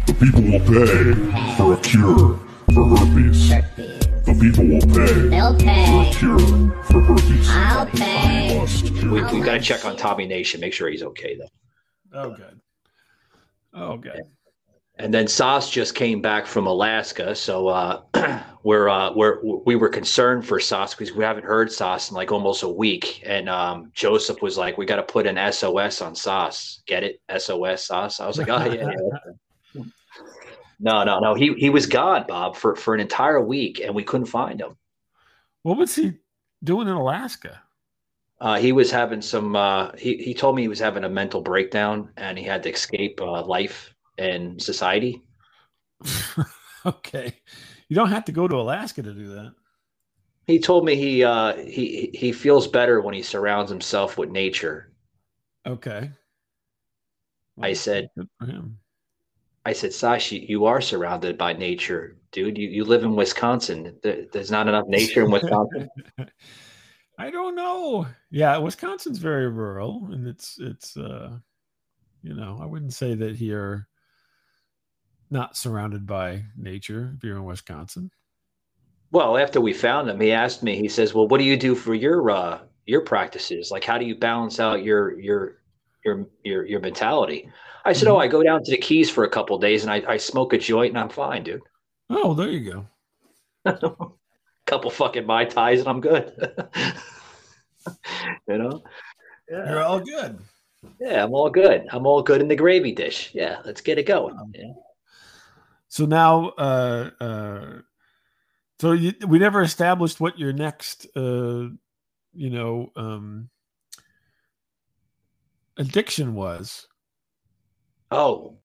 The 0.07 0.14
people 0.20 0.43
will 0.43 0.61
pay 0.61 1.57
for 1.57 1.72
a 1.72 1.76
cure 1.80 2.39
for 2.74 2.84
herpes. 2.97 3.49
The 3.49 4.37
people 4.39 4.66
will 4.66 4.80
pay 4.95 5.28
They'll 5.28 5.57
pay. 5.57 5.87
for 5.87 6.03
a 6.03 6.12
cure 6.12 6.39
for 6.84 7.01
herpes. 7.01 7.49
I'll 7.51 7.87
pay. 7.87 8.59
Must. 8.59 8.84
We, 8.93 9.22
we 9.22 9.41
got 9.41 9.55
to 9.55 9.61
check 9.61 9.84
on 9.87 9.97
Tommy 9.97 10.26
Nation, 10.26 10.61
make 10.61 10.74
sure 10.74 10.89
he's 10.91 11.03
okay 11.03 11.39
though. 11.39 11.49
Oh 12.12 12.30
good. 12.37 12.61
Oh 13.72 13.97
good. 13.97 14.20
And 14.99 15.12
then 15.12 15.28
Sas 15.28 15.68
just 15.68 15.94
came 15.94 16.22
back 16.22 16.47
from 16.47 16.66
Alaska, 16.66 17.34
so 17.34 17.68
uh, 17.68 18.01
we're 18.62 18.88
uh, 18.88 19.12
we're 19.12 19.40
we 19.42 19.76
were 19.76 19.90
concerned 19.90 20.47
for 20.47 20.59
Sas 20.59 20.94
because 20.94 21.14
we 21.14 21.22
haven't 21.22 21.44
heard 21.44 21.70
Sas 21.70 22.09
in 22.09 22.16
like 22.16 22.32
almost 22.32 22.62
a 22.62 22.68
week. 22.68 23.22
And 23.26 23.47
um, 23.51 23.90
Joseph 23.92 24.40
was 24.40 24.57
like, 24.57 24.78
"We 24.78 24.86
got 24.86 24.97
to 24.97 25.03
put 25.03 25.26
an 25.26 25.53
SOS 25.53 26.01
on 26.01 26.14
Sas. 26.14 26.82
Get 26.86 27.05
it? 27.05 27.20
SOS 27.38 27.84
Sas." 27.84 28.20
I 28.20 28.26
was 28.26 28.38
like, 28.38 28.49
"Oh 28.49 28.64
yeah." 28.64 28.90
yeah. 29.74 29.82
no, 30.80 31.05
no, 31.05 31.20
no. 31.20 31.34
He 31.34 31.53
he 31.55 31.68
was 31.68 31.84
gone, 31.84 32.24
Bob, 32.26 32.57
for 32.57 32.74
for 32.74 32.94
an 32.94 33.01
entire 33.01 33.40
week, 33.40 33.82
and 33.84 33.94
we 33.94 34.03
couldn't 34.03 34.26
find 34.26 34.62
him. 34.62 34.78
What 35.62 35.76
was 35.76 35.94
he 35.94 36.14
doing 36.64 36.88
in 36.88 36.94
Alaska? 36.94 37.61
Uh, 38.40 38.59
he 38.59 38.72
was 38.72 38.90
having 38.90 39.20
some. 39.20 39.57
Uh, 39.57 39.92
he 39.99 40.16
he 40.16 40.32
told 40.32 40.57
me 40.57 40.62
he 40.62 40.68
was 40.68 40.78
having 40.78 41.05
a 41.05 41.09
mental 41.11 41.42
breakdown, 41.42 42.12
and 42.16 42.38
he 42.38 42.44
had 42.44 42.62
to 42.62 42.70
escape 42.70 43.20
uh, 43.20 43.44
life 43.44 43.92
and 44.18 44.60
society. 44.60 45.22
okay. 46.86 47.34
You 47.88 47.96
don't 47.96 48.10
have 48.10 48.24
to 48.26 48.32
go 48.32 48.48
to 48.48 48.56
Alaska 48.56 49.02
to 49.02 49.12
do 49.12 49.28
that. 49.34 49.54
He 50.46 50.60
told 50.60 50.84
me 50.84 50.94
he 50.94 51.24
uh, 51.24 51.56
he 51.56 52.10
he 52.14 52.30
feels 52.32 52.68
better 52.68 53.00
when 53.00 53.14
he 53.14 53.22
surrounds 53.22 53.70
himself 53.70 54.16
with 54.16 54.30
nature. 54.30 54.92
Okay. 55.66 56.10
I 57.60 57.72
said, 57.72 58.10
Good 58.16 58.28
for 58.38 58.46
him. 58.46 58.78
I 59.64 59.72
said, 59.72 59.90
Sashi, 59.90 60.48
you 60.48 60.66
are 60.66 60.80
surrounded 60.80 61.36
by 61.36 61.52
nature, 61.52 62.18
dude. 62.30 62.56
You 62.56 62.68
you 62.68 62.84
live 62.84 63.02
in 63.02 63.16
Wisconsin. 63.16 63.98
There, 64.02 64.26
there's 64.32 64.50
not 64.50 64.68
enough 64.68 64.86
nature 64.86 65.24
in 65.24 65.30
Wisconsin. 65.32 65.88
I 67.18 67.30
don't 67.30 67.56
know. 67.56 68.06
Yeah, 68.30 68.58
Wisconsin's 68.58 69.18
very 69.18 69.48
rural, 69.48 70.06
and 70.12 70.28
it's 70.28 70.58
it's 70.60 70.96
uh, 70.96 71.38
you 72.22 72.34
know, 72.34 72.58
I 72.60 72.66
wouldn't 72.66 72.94
say 72.94 73.14
that 73.14 73.40
you're 73.40 73.88
not 75.30 75.56
surrounded 75.56 76.06
by 76.06 76.44
nature 76.56 77.14
if 77.16 77.24
you're 77.24 77.36
in 77.36 77.44
Wisconsin. 77.44 78.10
well, 79.10 79.36
after 79.36 79.60
we 79.60 79.72
found 79.72 80.08
him, 80.08 80.20
he 80.20 80.32
asked 80.32 80.62
me. 80.62 80.76
He 80.76 80.88
says, 80.88 81.14
"Well, 81.14 81.28
what 81.28 81.38
do 81.38 81.44
you 81.44 81.56
do 81.56 81.74
for 81.74 81.94
your 81.94 82.30
uh, 82.30 82.60
your 82.86 83.00
practices? 83.02 83.70
Like, 83.70 83.84
how 83.84 83.98
do 83.98 84.04
you 84.04 84.14
balance 84.16 84.60
out 84.60 84.82
your 84.82 85.18
your 85.18 85.58
your 86.04 86.26
your 86.44 86.66
your 86.66 86.80
mentality?" 86.80 87.48
I 87.84 87.92
said, 87.92 88.08
"Oh, 88.08 88.18
I 88.18 88.26
go 88.26 88.42
down 88.42 88.62
to 88.64 88.70
the 88.70 88.76
Keys 88.76 89.08
for 89.08 89.24
a 89.24 89.30
couple 89.30 89.58
days 89.58 89.84
and 89.84 89.92
I, 89.92 90.02
I 90.14 90.16
smoke 90.16 90.52
a 90.52 90.58
joint 90.58 90.90
and 90.90 90.98
I'm 90.98 91.08
fine, 91.08 91.44
dude. 91.44 91.62
Oh, 92.10 92.34
there 92.34 92.50
you 92.50 92.86
go. 93.64 94.16
couple 94.66 94.90
fucking 94.90 95.26
mai 95.26 95.44
tais 95.44 95.78
and 95.78 95.88
I'm 95.88 96.00
good. 96.00 96.32
you 98.48 98.58
know? 98.58 98.82
You're 99.48 99.82
all 99.82 100.00
good. 100.00 100.38
Yeah, 101.00 101.24
I'm 101.24 101.34
all 101.34 101.50
good. 101.50 101.86
I'm 101.90 102.06
all 102.06 102.22
good 102.22 102.40
in 102.40 102.48
the 102.48 102.56
gravy 102.56 102.92
dish. 102.92 103.30
Yeah, 103.32 103.60
let's 103.64 103.80
get 103.80 103.98
it 103.98 104.06
going. 104.06 104.36
Yeah. 104.54 104.72
So 105.89 106.05
now, 106.07 106.49
uh, 106.51 107.11
uh, 107.20 107.66
so 108.80 108.93
you, 108.93 109.12
we 109.26 109.39
never 109.39 109.62
established 109.62 110.20
what 110.20 110.39
your 110.39 110.53
next, 110.53 111.07
uh, 111.16 111.68
you 112.34 112.51
know, 112.51 112.91
um, 112.97 113.49
addiction 115.76 116.34
was. 116.34 116.87
Oh, 118.11 118.57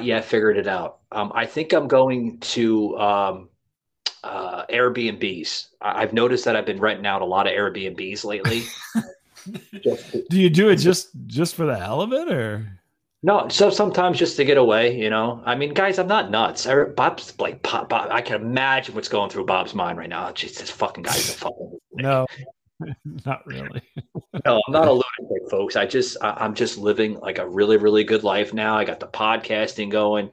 yeah, 0.00 0.20
figured 0.20 0.56
it 0.58 0.66
out. 0.66 0.98
Um, 1.10 1.32
I 1.34 1.46
think 1.46 1.72
I'm 1.72 1.88
going 1.88 2.38
to 2.40 2.98
um, 2.98 3.48
uh, 4.22 4.64
Airbnbs. 4.66 5.68
I- 5.80 6.02
I've 6.02 6.12
noticed 6.12 6.44
that 6.44 6.54
I've 6.56 6.66
been 6.66 6.78
renting 6.80 7.06
out 7.06 7.22
a 7.22 7.26
lot 7.26 7.46
of 7.46 7.52
Airbnbs 7.52 8.24
lately. 8.24 8.64
To- 9.82 10.24
Do 10.28 10.38
you 10.38 10.50
do 10.50 10.68
it 10.68 10.76
just 10.76 11.08
just 11.26 11.54
for 11.54 11.64
the 11.64 11.76
hell 11.78 12.02
of 12.02 12.12
it, 12.12 12.30
or 12.30 12.77
no, 13.22 13.48
so 13.48 13.70
sometimes 13.70 14.18
just 14.18 14.36
to 14.36 14.44
get 14.44 14.56
away, 14.58 14.96
you 14.96 15.10
know. 15.10 15.42
I 15.44 15.54
mean, 15.56 15.74
guys, 15.74 15.98
I'm 15.98 16.06
not 16.06 16.30
nuts. 16.30 16.66
I, 16.66 16.84
Bob's 16.84 17.34
like, 17.40 17.62
Bob, 17.62 17.88
Bob, 17.88 18.08
I 18.10 18.20
can 18.20 18.40
imagine 18.40 18.94
what's 18.94 19.08
going 19.08 19.30
through 19.30 19.46
Bob's 19.46 19.74
mind 19.74 19.98
right 19.98 20.08
now. 20.08 20.30
Jeez, 20.30 20.56
this 20.58 20.70
fucking 20.70 21.02
guy's 21.02 21.28
a 21.30 21.32
fucking. 21.32 21.78
no? 21.94 22.26
Not 23.26 23.44
really. 23.46 23.82
No, 24.44 24.60
I'm 24.68 24.72
not 24.72 24.86
a 24.86 24.92
lunatic, 24.92 25.50
folks. 25.50 25.74
I 25.74 25.84
just, 25.84 26.16
I, 26.22 26.30
I'm 26.38 26.54
just 26.54 26.78
living 26.78 27.18
like 27.18 27.38
a 27.38 27.48
really, 27.48 27.76
really 27.76 28.04
good 28.04 28.22
life 28.22 28.54
now. 28.54 28.76
I 28.76 28.84
got 28.84 29.00
the 29.00 29.08
podcasting 29.08 29.90
going. 29.90 30.26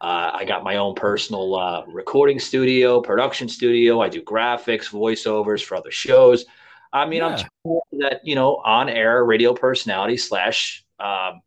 Uh, 0.00 0.30
I 0.32 0.44
got 0.46 0.64
my 0.64 0.76
own 0.76 0.94
personal 0.94 1.54
uh, 1.56 1.84
recording 1.86 2.38
studio, 2.38 3.02
production 3.02 3.48
studio. 3.50 4.00
I 4.00 4.08
do 4.08 4.22
graphics, 4.22 4.88
voiceovers 4.88 5.62
for 5.62 5.76
other 5.76 5.90
shows. 5.90 6.46
I 6.92 7.04
mean, 7.06 7.22
I'm 7.22 7.32
Yeah. 7.32 7.44
to 7.66 7.80
that 7.98 8.20
you 8.24 8.34
know 8.34 8.56
on 8.64 8.88
air 8.88 9.22
radio 9.24 9.52
personality 9.52 10.16
slash 10.16 10.84
um, 10.98 11.42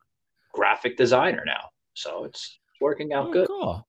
graphic 0.54 0.98
designer 0.98 1.44
now. 1.46 1.70
So 1.94 2.24
it's 2.24 2.60
working 2.80 3.14
out 3.14 3.28
Oh, 3.28 3.32
good. 3.32 3.48
Cool. 3.48 3.88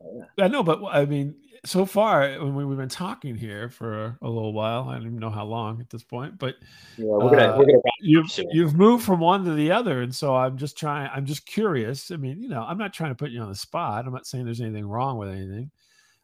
Yeah. 0.00 0.44
I 0.44 0.48
know, 0.48 0.62
but 0.62 0.82
I 0.84 1.04
mean, 1.04 1.34
so 1.64 1.84
far 1.84 2.30
when 2.38 2.54
we, 2.54 2.64
we've 2.64 2.78
been 2.78 2.88
talking 2.88 3.34
here 3.34 3.68
for 3.68 4.16
a 4.22 4.28
little 4.28 4.52
while, 4.52 4.88
I 4.88 4.94
don't 4.94 5.06
even 5.06 5.18
know 5.18 5.30
how 5.30 5.44
long 5.44 5.80
at 5.80 5.90
this 5.90 6.04
point, 6.04 6.38
but 6.38 6.54
Yeah, 6.96 7.06
we're 7.06 7.30
gonna 7.30 7.48
uh, 7.48 7.58
we're 7.58 7.66
gonna 7.66 7.78
you've 8.00 8.30
soon. 8.30 8.46
you've 8.52 8.74
moved 8.74 9.04
from 9.04 9.20
one 9.20 9.44
to 9.44 9.54
the 9.54 9.72
other, 9.72 10.02
and 10.02 10.14
so 10.14 10.36
I'm 10.36 10.56
just 10.56 10.78
trying. 10.78 11.10
I'm 11.12 11.26
just 11.26 11.46
curious. 11.46 12.10
I 12.10 12.16
mean, 12.16 12.40
you 12.40 12.48
know, 12.48 12.62
I'm 12.62 12.78
not 12.78 12.92
trying 12.92 13.10
to 13.10 13.16
put 13.16 13.30
you 13.30 13.40
on 13.40 13.48
the 13.48 13.56
spot. 13.56 14.06
I'm 14.06 14.12
not 14.12 14.26
saying 14.26 14.44
there's 14.44 14.60
anything 14.60 14.86
wrong 14.86 15.18
with 15.18 15.30
anything. 15.30 15.70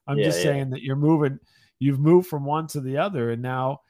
I'm 0.07 0.19
Yeah, 0.19 0.27
just 0.27 0.39
yeah. 0.39 0.45
saying 0.53 0.71
that 0.71 0.83
you're 0.83 0.97
moving. 0.97 1.39
You've 1.81 2.01
moved 2.01 2.29
from 2.29 2.45
one 2.45 2.69
to 2.69 2.81
the 2.81 2.99
other, 2.99 3.31
and 3.31 3.43
now 3.43 3.81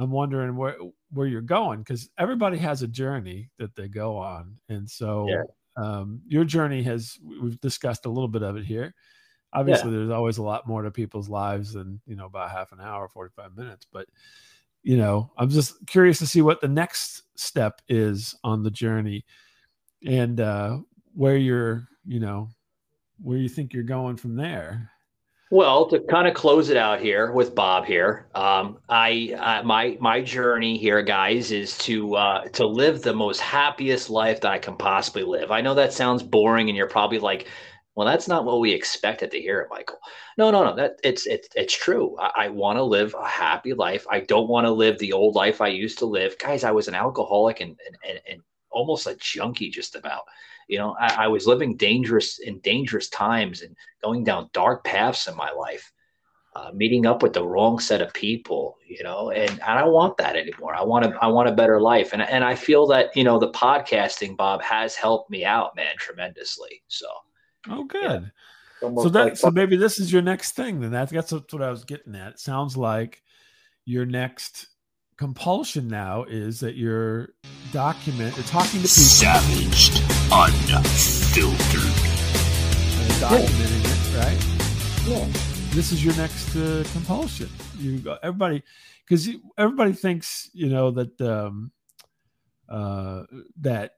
I'm 0.00 0.10
wondering 0.10 0.56
where 0.56 0.76
where 1.10 1.26
you're 1.26 1.40
going 1.42 1.80
because 1.80 2.08
everybody 2.18 2.58
has 2.58 2.82
a 2.82 2.88
journey 2.88 3.50
that 3.58 3.74
they 3.74 3.88
go 3.88 4.16
on, 4.16 4.58
and 4.68 4.88
so 4.88 5.26
Yeah. 5.28 5.42
um, 5.76 6.22
your 6.26 6.44
journey 6.44 6.82
has 6.84 7.18
we've 7.22 7.60
discussed 7.60 8.06
a 8.06 8.10
little 8.10 8.28
bit 8.28 8.42
of 8.42 8.56
it 8.56 8.64
here. 8.64 8.94
Obviously, 9.52 9.90
there's 9.90 10.10
always 10.10 10.38
a 10.38 10.42
lot 10.42 10.66
more 10.68 10.82
to 10.82 10.90
people's 10.90 11.28
lives 11.28 11.72
than 11.72 12.00
you 12.06 12.16
know 12.16 12.26
about 12.26 12.50
half 12.50 12.72
an 12.72 12.80
hour, 12.80 13.08
45 13.08 13.56
minutes, 13.56 13.86
but 13.92 14.08
you 14.82 14.96
know, 14.96 15.30
I'm 15.36 15.50
just 15.50 15.86
curious 15.86 16.18
to 16.20 16.26
see 16.26 16.40
what 16.42 16.60
the 16.60 16.68
next 16.68 17.24
step 17.36 17.82
is 17.88 18.34
on 18.44 18.62
the 18.62 18.70
journey 18.70 19.24
and 20.06 20.40
uh, 20.40 20.78
where 21.14 21.36
you're, 21.36 21.86
you 22.06 22.20
know, 22.20 22.48
where 23.20 23.36
you 23.38 23.48
think 23.48 23.74
you're 23.74 23.82
going 23.82 24.16
from 24.16 24.36
there. 24.36 24.90
Well, 25.52 25.86
to 25.88 25.98
kind 26.00 26.28
of 26.28 26.34
close 26.34 26.68
it 26.70 26.76
out 26.76 27.00
here 27.00 27.32
with 27.32 27.56
Bob 27.56 27.84
here, 27.84 28.28
um, 28.36 28.78
I 28.88 29.34
uh, 29.36 29.64
my 29.66 29.96
my 30.00 30.20
journey 30.20 30.78
here, 30.78 31.02
guys, 31.02 31.50
is 31.50 31.76
to 31.78 32.14
uh, 32.14 32.44
to 32.50 32.66
live 32.66 33.02
the 33.02 33.14
most 33.14 33.40
happiest 33.40 34.10
life 34.10 34.40
that 34.42 34.52
I 34.52 34.58
can 34.58 34.76
possibly 34.76 35.24
live. 35.24 35.50
I 35.50 35.60
know 35.60 35.74
that 35.74 35.92
sounds 35.92 36.22
boring, 36.22 36.68
and 36.68 36.76
you're 36.76 36.86
probably 36.88 37.18
like, 37.18 37.48
Well, 37.96 38.06
that's 38.06 38.28
not 38.28 38.44
what 38.44 38.60
we 38.60 38.72
expected 38.72 39.32
to 39.32 39.40
hear, 39.40 39.66
Michael. 39.70 39.98
No, 40.38 40.50
no, 40.52 40.62
no. 40.64 40.76
That 40.76 41.00
it's 41.02 41.26
it's 41.26 41.48
it's 41.56 41.74
true. 41.76 42.16
I, 42.20 42.44
I 42.46 42.48
want 42.48 42.78
to 42.78 42.84
live 42.84 43.14
a 43.18 43.26
happy 43.26 43.74
life. 43.74 44.06
I 44.08 44.20
don't 44.20 44.48
want 44.48 44.66
to 44.66 44.70
live 44.70 44.98
the 44.98 45.12
old 45.12 45.34
life 45.34 45.60
I 45.60 45.68
used 45.68 45.98
to 45.98 46.06
live. 46.06 46.38
Guys, 46.38 46.62
I 46.64 46.70
was 46.70 46.86
an 46.88 46.94
alcoholic 46.94 47.60
and 47.60 47.76
and, 47.86 47.96
and, 48.08 48.20
and 48.30 48.42
almost 48.70 49.06
a 49.08 49.16
junkie 49.16 49.70
just 49.70 49.96
about. 49.96 50.22
You 50.70 50.78
know, 50.78 50.96
I, 51.00 51.24
I 51.24 51.28
was 51.28 51.46
living 51.46 51.76
dangerous 51.76 52.38
in 52.38 52.60
dangerous 52.60 53.08
times 53.08 53.62
and 53.62 53.74
going 54.02 54.22
down 54.24 54.50
dark 54.52 54.84
paths 54.84 55.26
in 55.26 55.36
my 55.36 55.50
life 55.50 55.92
uh, 56.54 56.70
meeting 56.74 57.06
up 57.06 57.22
with 57.22 57.32
the 57.32 57.46
wrong 57.46 57.78
set 57.78 58.00
of 58.00 58.12
people, 58.12 58.76
you 58.86 59.02
know, 59.04 59.30
and 59.30 59.60
I 59.60 59.80
don't 59.80 59.92
want 59.92 60.16
that 60.18 60.36
anymore. 60.36 60.74
I 60.74 60.82
want 60.82 61.04
to, 61.04 61.16
I 61.22 61.28
want 61.28 61.48
a 61.48 61.52
better 61.52 61.80
life. 61.80 62.12
And, 62.12 62.22
and 62.22 62.44
I 62.44 62.54
feel 62.54 62.86
that, 62.88 63.16
you 63.16 63.24
know, 63.24 63.38
the 63.38 63.50
podcasting, 63.50 64.36
Bob, 64.36 64.62
has 64.62 64.96
helped 64.96 65.30
me 65.30 65.44
out, 65.44 65.76
man, 65.76 65.94
tremendously. 65.98 66.82
So, 66.88 67.06
oh, 67.68 67.84
good. 67.84 68.30
Yeah. 68.82 68.88
So 69.02 69.08
that, 69.10 69.38
so 69.38 69.50
maybe 69.50 69.76
this 69.76 70.00
is 70.00 70.12
your 70.12 70.22
next 70.22 70.52
thing. 70.52 70.80
Then 70.80 70.90
that's, 70.90 71.12
that's 71.12 71.32
what 71.32 71.62
I 71.62 71.70
was 71.70 71.84
getting 71.84 72.14
at. 72.14 72.32
It 72.32 72.40
sounds 72.40 72.76
like 72.76 73.22
your 73.84 74.06
next 74.06 74.66
compulsion 75.18 75.86
now 75.86 76.24
is 76.24 76.60
that 76.60 76.76
you're 76.76 77.28
document, 77.72 78.36
you're 78.36 78.46
talking 78.46 78.80
to 78.82 78.88
people. 78.88 78.88
Savaged, 78.88 80.02
unfiltered. 80.32 81.96
Documenting 83.20 83.84
yeah. 83.84 84.26
it, 84.26 85.26
right? 85.26 85.34
Yeah 85.34 85.50
this 85.72 85.92
is 85.92 86.04
your 86.04 86.14
next 86.16 86.56
uh, 86.56 86.84
compulsion. 86.92 87.48
You 87.78 88.16
everybody, 88.22 88.62
because 89.06 89.28
everybody 89.56 89.92
thinks 89.92 90.50
you 90.52 90.68
know 90.68 90.90
that 90.90 91.20
um, 91.20 91.70
uh, 92.68 93.22
that 93.60 93.92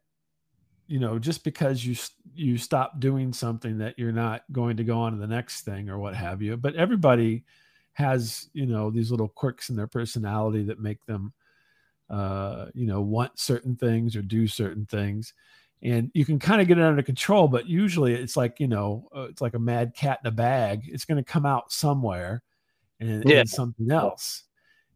you 0.87 1.01
know 1.01 1.19
just 1.19 1.45
because 1.45 1.85
you 1.85 1.97
you 2.35 2.59
stop 2.59 3.01
doing 3.01 3.33
something 3.33 3.79
that 3.79 3.99
you're 3.99 4.13
not 4.13 4.43
going 4.53 4.77
to 4.77 4.85
go 4.85 4.99
on 4.99 5.13
to 5.13 5.19
the 5.19 5.27
next 5.27 5.63
thing 5.63 5.89
or 5.89 5.99
what 5.99 6.15
have 6.15 6.43
you. 6.43 6.57
But 6.57 6.75
everybody 6.75 7.45
has 7.95 8.51
you 8.53 8.67
know 8.67 8.91
these 8.91 9.11
little 9.11 9.29
quirks 9.29 9.71
in 9.71 9.77
their 9.77 9.87
personality 9.87 10.65
that 10.65 10.79
make 10.79 11.05
them 11.07 11.33
uh, 12.11 12.67
you 12.75 12.87
know 12.87 13.01
want 13.01 13.39
certain 13.39 13.77
things 13.77 14.15
or 14.15 14.23
do 14.23 14.47
certain 14.47 14.85
things 14.85 15.33
and 15.83 16.11
you 16.15 16.25
can 16.25 16.39
kind 16.39 16.61
of 16.61 16.69
get 16.69 16.79
it 16.79 16.85
under 16.85 17.03
control 17.03 17.49
but 17.49 17.67
usually 17.67 18.15
it's 18.15 18.37
like 18.37 18.61
you 18.61 18.69
know 18.69 19.09
uh, 19.15 19.23
it's 19.23 19.41
like 19.41 19.55
a 19.55 19.59
mad 19.59 19.95
cat 19.95 20.21
in 20.25 20.29
a 20.29 20.33
bag. 20.33 20.83
It's 20.87 21.05
going 21.05 21.23
to 21.23 21.31
come 21.31 21.45
out 21.45 21.73
somewhere 21.73 22.43
and, 23.01 23.25
yeah. 23.27 23.41
and 23.41 23.49
something 23.49 23.91
else. 23.91 24.45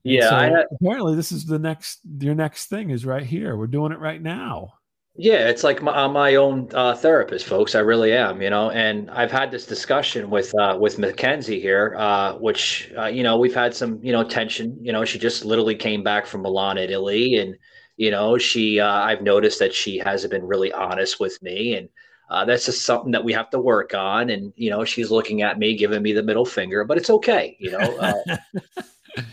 Yeah 0.05 0.30
so 0.30 0.37
had, 0.37 0.64
apparently 0.80 1.16
this 1.16 1.32
is 1.32 1.45
the 1.45 1.59
next 1.59 2.01
your 2.20 2.34
next 2.34 2.66
thing 2.66 2.91
is 2.91 3.05
right 3.05 3.24
here. 3.24 3.57
We're 3.57 3.66
doing 3.66 3.93
it 3.93 3.99
right 3.99 4.22
now. 4.22 4.74
Yeah 5.16 5.49
it's 5.49 5.64
like 5.64 5.82
my, 5.82 5.93
I'm 5.93 6.12
my 6.12 6.37
own 6.37 6.68
uh, 6.72 6.95
therapist 6.95 7.47
folks. 7.47 7.74
I 7.74 7.80
really 7.80 8.12
am 8.12 8.41
you 8.41 8.51
know 8.51 8.70
and 8.70 9.11
i've 9.11 9.32
had 9.32 9.51
this 9.51 9.66
discussion 9.66 10.30
with 10.30 10.55
uh, 10.55 10.78
with 10.80 10.99
mackenzie 10.99 11.61
here 11.61 11.97
uh, 11.99 12.34
which 12.34 12.93
uh, 12.97 13.07
you 13.07 13.24
know 13.24 13.37
we've 13.37 13.55
had 13.55 13.74
some 13.74 13.99
you 14.03 14.12
know 14.12 14.22
tension. 14.22 14.78
You 14.80 14.93
know 14.93 15.05
she 15.05 15.18
just 15.18 15.45
literally 15.45 15.74
came 15.74 16.05
back 16.05 16.26
from 16.26 16.43
milan 16.43 16.78
italy 16.78 17.37
and 17.37 17.57
you 17.97 18.11
know, 18.11 18.38
she 18.38 18.80
uh, 18.80 18.86
I've 18.86 19.22
noticed 19.22 19.59
that 19.59 19.74
she 19.74 19.99
hasn't 19.99 20.30
been 20.30 20.47
really 20.47 20.72
honest 20.72 21.18
with 21.18 21.40
me, 21.42 21.74
and 21.74 21.88
uh, 22.28 22.44
that's 22.44 22.66
just 22.66 22.84
something 22.84 23.12
that 23.12 23.24
we 23.24 23.32
have 23.32 23.51
to 23.51 23.59
work 23.59 23.94
on. 23.94 24.30
And 24.30 24.53
you 24.57 24.70
know, 24.70 24.84
she's 24.84 25.11
looking 25.11 25.42
at 25.42 25.59
me, 25.59 25.76
giving 25.76 26.03
me 26.03 26.12
the 26.12 26.22
middle 26.22 26.44
finger, 26.44 26.84
but 26.84 26.99
it's 26.99 27.11
okay. 27.11 27.57
You 27.59 27.72
know, 27.72 27.78
uh, 27.78 28.14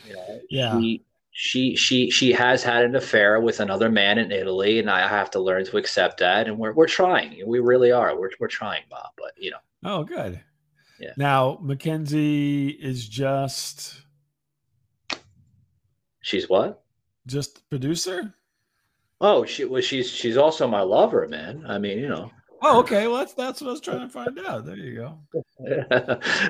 you 0.07 0.14
know 0.14 0.39
yeah. 0.49 0.80
She, 0.80 1.05
she 1.36 1.76
she 1.76 2.11
she 2.11 2.32
has 2.32 2.64
had 2.64 2.86
an 2.86 2.95
affair 2.95 3.41
with 3.41 3.59
another 3.59 3.89
man 3.89 4.20
in 4.20 4.32
Italy, 4.32 4.80
and 4.80 4.89
I 4.89 5.07
have 5.07 5.32
to 5.32 5.39
learn 5.39 5.66
to 5.66 5.78
accept 5.78 6.20
that. 6.20 6.47
And 6.47 6.57
we're 6.57 6.74
we're 6.74 6.88
trying. 6.88 7.41
We 7.45 7.59
really 7.59 7.91
are. 7.91 8.18
We're 8.18 8.30
we're 8.39 8.47
trying, 8.47 8.84
Bob. 8.89 9.09
But 9.18 9.32
you 9.36 9.51
know. 9.51 9.57
Oh, 9.84 10.03
good. 10.03 10.39
Yeah. 10.99 11.14
Now 11.18 11.57
Mackenzie 11.61 12.68
is 12.70 13.09
just. 13.09 13.99
She's 16.22 16.47
what? 16.47 16.84
Just 17.26 17.68
producer. 17.70 18.34
Oh, 19.24 19.45
she 19.45 19.63
well, 19.63 19.82
she's 19.82 20.11
she's 20.11 20.36
also 20.36 20.67
my 20.67 20.82
lover, 20.82 21.30
man. 21.30 21.63
I 21.65 21.78
mean, 21.78 21.97
you 21.97 22.09
know. 22.09 22.30
Oh, 22.61 22.80
okay. 22.80 23.07
Well, 23.07 23.19
that's 23.19 23.34
that's 23.34 23.61
what 23.61 23.69
I 23.69 23.71
was 23.71 23.80
trying 23.80 24.01
to 24.01 24.09
find 24.09 24.38
out. 24.45 24.65
There 24.65 24.76
you 24.76 24.95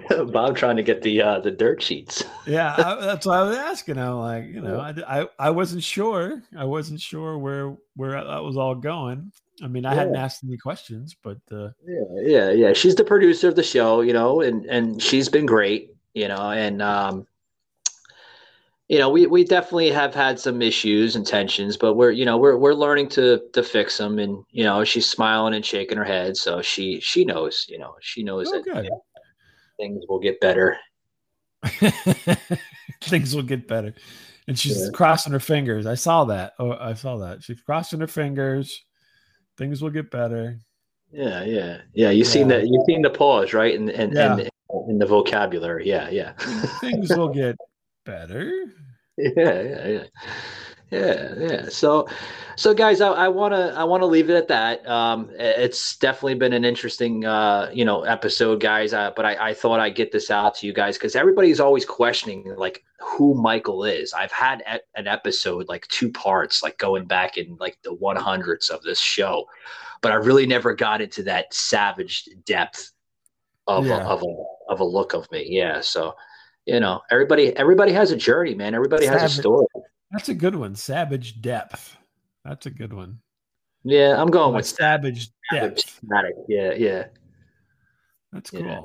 go. 0.09 0.25
Bob 0.25 0.57
trying 0.57 0.77
to 0.77 0.83
get 0.83 1.03
the 1.03 1.21
uh, 1.21 1.39
the 1.39 1.51
dirt 1.51 1.83
sheets. 1.83 2.23
yeah, 2.47 2.73
I, 2.75 2.95
that's 3.05 3.27
what 3.27 3.37
I 3.37 3.43
was 3.43 3.57
asking. 3.57 3.99
I'm 3.99 4.17
like, 4.17 4.45
you 4.45 4.59
know, 4.59 4.79
I, 4.79 5.21
I 5.21 5.27
I 5.37 5.49
wasn't 5.51 5.83
sure. 5.83 6.41
I 6.57 6.65
wasn't 6.65 6.99
sure 6.99 7.37
where 7.37 7.77
where 7.95 8.11
that 8.11 8.43
was 8.43 8.57
all 8.57 8.73
going. 8.73 9.31
I 9.61 9.67
mean, 9.67 9.85
I 9.85 9.91
yeah. 9.91 9.99
hadn't 9.99 10.15
asked 10.15 10.43
any 10.43 10.57
questions, 10.57 11.15
but 11.23 11.37
uh, 11.51 11.69
yeah, 11.85 12.21
yeah, 12.21 12.49
yeah. 12.49 12.73
She's 12.73 12.95
the 12.95 13.03
producer 13.03 13.49
of 13.49 13.55
the 13.55 13.61
show, 13.61 14.01
you 14.01 14.13
know, 14.13 14.41
and 14.41 14.65
and 14.65 14.99
she's 14.99 15.29
been 15.29 15.45
great, 15.45 15.91
you 16.15 16.27
know, 16.27 16.49
and 16.49 16.81
um, 16.81 17.27
you 18.93 18.99
know, 18.99 19.09
we, 19.09 19.25
we 19.25 19.43
definitely 19.43 19.89
have 19.89 20.13
had 20.13 20.39
some 20.39 20.61
issues 20.61 21.15
and 21.15 21.25
tensions, 21.25 21.77
but 21.77 21.95
we're, 21.95 22.11
you 22.11 22.25
know, 22.25 22.37
we're, 22.37 22.55
we're 22.57 22.75
learning 22.75 23.09
to, 23.09 23.41
to 23.53 23.63
fix 23.63 23.97
them. 23.97 24.19
And, 24.19 24.45
you 24.51 24.63
know, 24.63 24.83
she's 24.83 25.09
smiling 25.09 25.55
and 25.55 25.65
shaking 25.65 25.97
her 25.97 26.03
head. 26.03 26.37
So 26.37 26.61
she, 26.61 26.99
she 26.99 27.25
knows, 27.25 27.65
you 27.67 27.79
know, 27.79 27.95
she 28.01 28.21
knows 28.21 28.51
oh, 28.53 28.61
that 28.61 28.91
things 29.79 30.05
will 30.07 30.19
get 30.19 30.39
better. 30.39 30.77
things 33.01 33.35
will 33.35 33.41
get 33.41 33.67
better. 33.67 33.95
And 34.47 34.59
she's 34.59 34.79
yeah. 34.79 34.91
crossing 34.93 35.33
her 35.33 35.39
fingers. 35.39 35.87
I 35.87 35.95
saw 35.95 36.25
that. 36.25 36.53
Oh, 36.59 36.73
I 36.73 36.93
saw 36.93 37.17
that. 37.17 37.41
She's 37.41 37.61
crossing 37.61 37.99
her 37.99 38.05
fingers. 38.05 38.79
Things 39.57 39.81
will 39.81 39.89
get 39.89 40.11
better. 40.11 40.59
Yeah, 41.11 41.43
yeah, 41.45 41.79
yeah. 41.95 42.11
You've 42.11 42.27
yeah. 42.27 42.31
seen 42.31 42.47
that. 42.49 42.67
You've 42.67 42.85
seen 42.85 43.01
the 43.01 43.09
pause, 43.09 43.53
right? 43.53 43.73
And 43.73 43.89
and 43.89 44.13
yeah. 44.13 44.47
in 44.87 44.99
the 44.99 45.05
vocabulary. 45.07 45.87
Yeah, 45.87 46.09
yeah. 46.09 46.33
things 46.79 47.09
will 47.09 47.29
get 47.29 47.55
better. 48.05 48.51
Yeah, 49.17 49.61
yeah, 49.61 49.87
yeah. 49.87 50.03
Yeah, 50.93 51.33
yeah. 51.39 51.69
So, 51.69 52.07
so 52.55 52.73
guys, 52.73 53.01
I 53.01 53.09
I 53.09 53.27
want 53.27 53.53
to 53.53 53.73
I 53.75 53.83
want 53.83 54.01
to 54.01 54.05
leave 54.05 54.29
it 54.29 54.35
at 54.35 54.47
that. 54.49 54.87
Um, 54.87 55.31
it's 55.33 55.97
definitely 55.97 56.35
been 56.35 56.53
an 56.53 56.63
interesting, 56.63 57.25
uh, 57.25 57.71
you 57.73 57.83
know, 57.83 58.03
episode, 58.03 58.59
guys. 58.59 58.93
Uh, 58.93 59.11
but 59.15 59.25
I, 59.25 59.49
I 59.49 59.53
thought 59.55 59.79
I'd 59.79 59.95
get 59.95 60.11
this 60.11 60.29
out 60.29 60.55
to 60.55 60.67
you 60.67 60.73
guys 60.73 60.97
because 60.97 61.15
everybody's 61.15 61.59
always 61.59 61.83
questioning 61.83 62.53
like 62.57 62.83
who 62.99 63.33
Michael 63.33 63.85
is. 63.85 64.13
I've 64.13 64.31
had 64.31 64.61
a- 64.67 64.81
an 64.95 65.07
episode 65.07 65.67
like 65.67 65.87
two 65.87 66.11
parts, 66.11 66.61
like 66.61 66.77
going 66.77 67.05
back 67.05 67.37
in 67.37 67.57
like 67.59 67.79
the 67.83 67.95
100s 67.95 68.69
of 68.69 68.83
this 68.83 68.99
show, 68.99 69.45
but 70.01 70.11
I 70.11 70.15
really 70.15 70.45
never 70.45 70.75
got 70.75 71.01
into 71.01 71.23
that 71.23 71.51
savage 71.53 72.29
depth 72.45 72.91
of 73.65 73.87
yeah. 73.87 73.97
a, 73.97 74.07
of 74.07 74.21
a 74.21 74.71
of 74.71 74.79
a 74.79 74.85
look 74.85 75.13
of 75.13 75.31
me. 75.31 75.47
Yeah, 75.49 75.81
so 75.81 76.15
you 76.65 76.79
know, 76.79 77.01
everybody 77.11 77.55
everybody 77.57 77.91
has 77.91 78.11
a 78.11 78.17
journey, 78.17 78.55
man. 78.55 78.73
Everybody 78.75 79.05
Savage. 79.05 79.21
has 79.21 79.37
a 79.37 79.41
story. 79.41 79.67
That's 80.11 80.29
a 80.29 80.33
good 80.33 80.55
one. 80.55 80.75
Savage 80.75 81.41
depth. 81.41 81.97
That's 82.45 82.65
a 82.65 82.69
good 82.69 82.93
one. 82.93 83.19
Yeah, 83.83 84.21
I'm 84.21 84.29
going 84.29 84.55
with 84.55 84.65
savage 84.65 85.29
depth. 85.51 85.99
Static. 86.05 86.35
Yeah, 86.47 86.73
yeah. 86.73 87.05
That's 88.31 88.49
cool. 88.49 88.65
Yeah. 88.65 88.81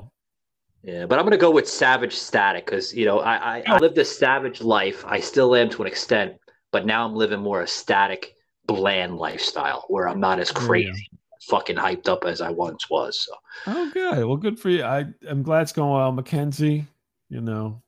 Yeah, 0.81 1.05
but 1.05 1.19
I'm 1.19 1.25
gonna 1.25 1.37
go 1.37 1.51
with 1.51 1.67
savage 1.67 2.15
static 2.15 2.65
because 2.65 2.93
you 2.93 3.05
know 3.05 3.19
I, 3.19 3.57
I, 3.57 3.63
I 3.67 3.77
lived 3.79 3.97
a 3.97 4.05
savage 4.05 4.61
life. 4.61 5.03
I 5.05 5.19
still 5.19 5.53
am 5.53 5.69
to 5.71 5.81
an 5.81 5.87
extent, 5.87 6.35
but 6.71 6.85
now 6.85 7.05
I'm 7.05 7.15
living 7.15 7.41
more 7.41 7.61
a 7.61 7.67
static, 7.67 8.35
bland 8.65 9.17
lifestyle 9.17 9.83
where 9.89 10.07
I'm 10.07 10.21
not 10.21 10.39
as 10.39 10.51
crazy, 10.51 11.09
yeah. 11.11 11.17
fucking 11.49 11.75
hyped 11.75 12.07
up 12.07 12.23
as 12.23 12.39
I 12.39 12.51
once 12.51 12.89
was. 12.89 13.25
So. 13.25 13.33
Oh, 13.67 13.91
good. 13.93 14.25
Well, 14.25 14.37
good 14.37 14.57
for 14.57 14.69
you. 14.69 14.83
I 14.83 15.05
I'm 15.27 15.43
glad 15.43 15.63
it's 15.63 15.73
going 15.73 15.91
well, 15.91 16.13
Mackenzie 16.13 16.85
you 17.29 17.41
know. 17.41 17.81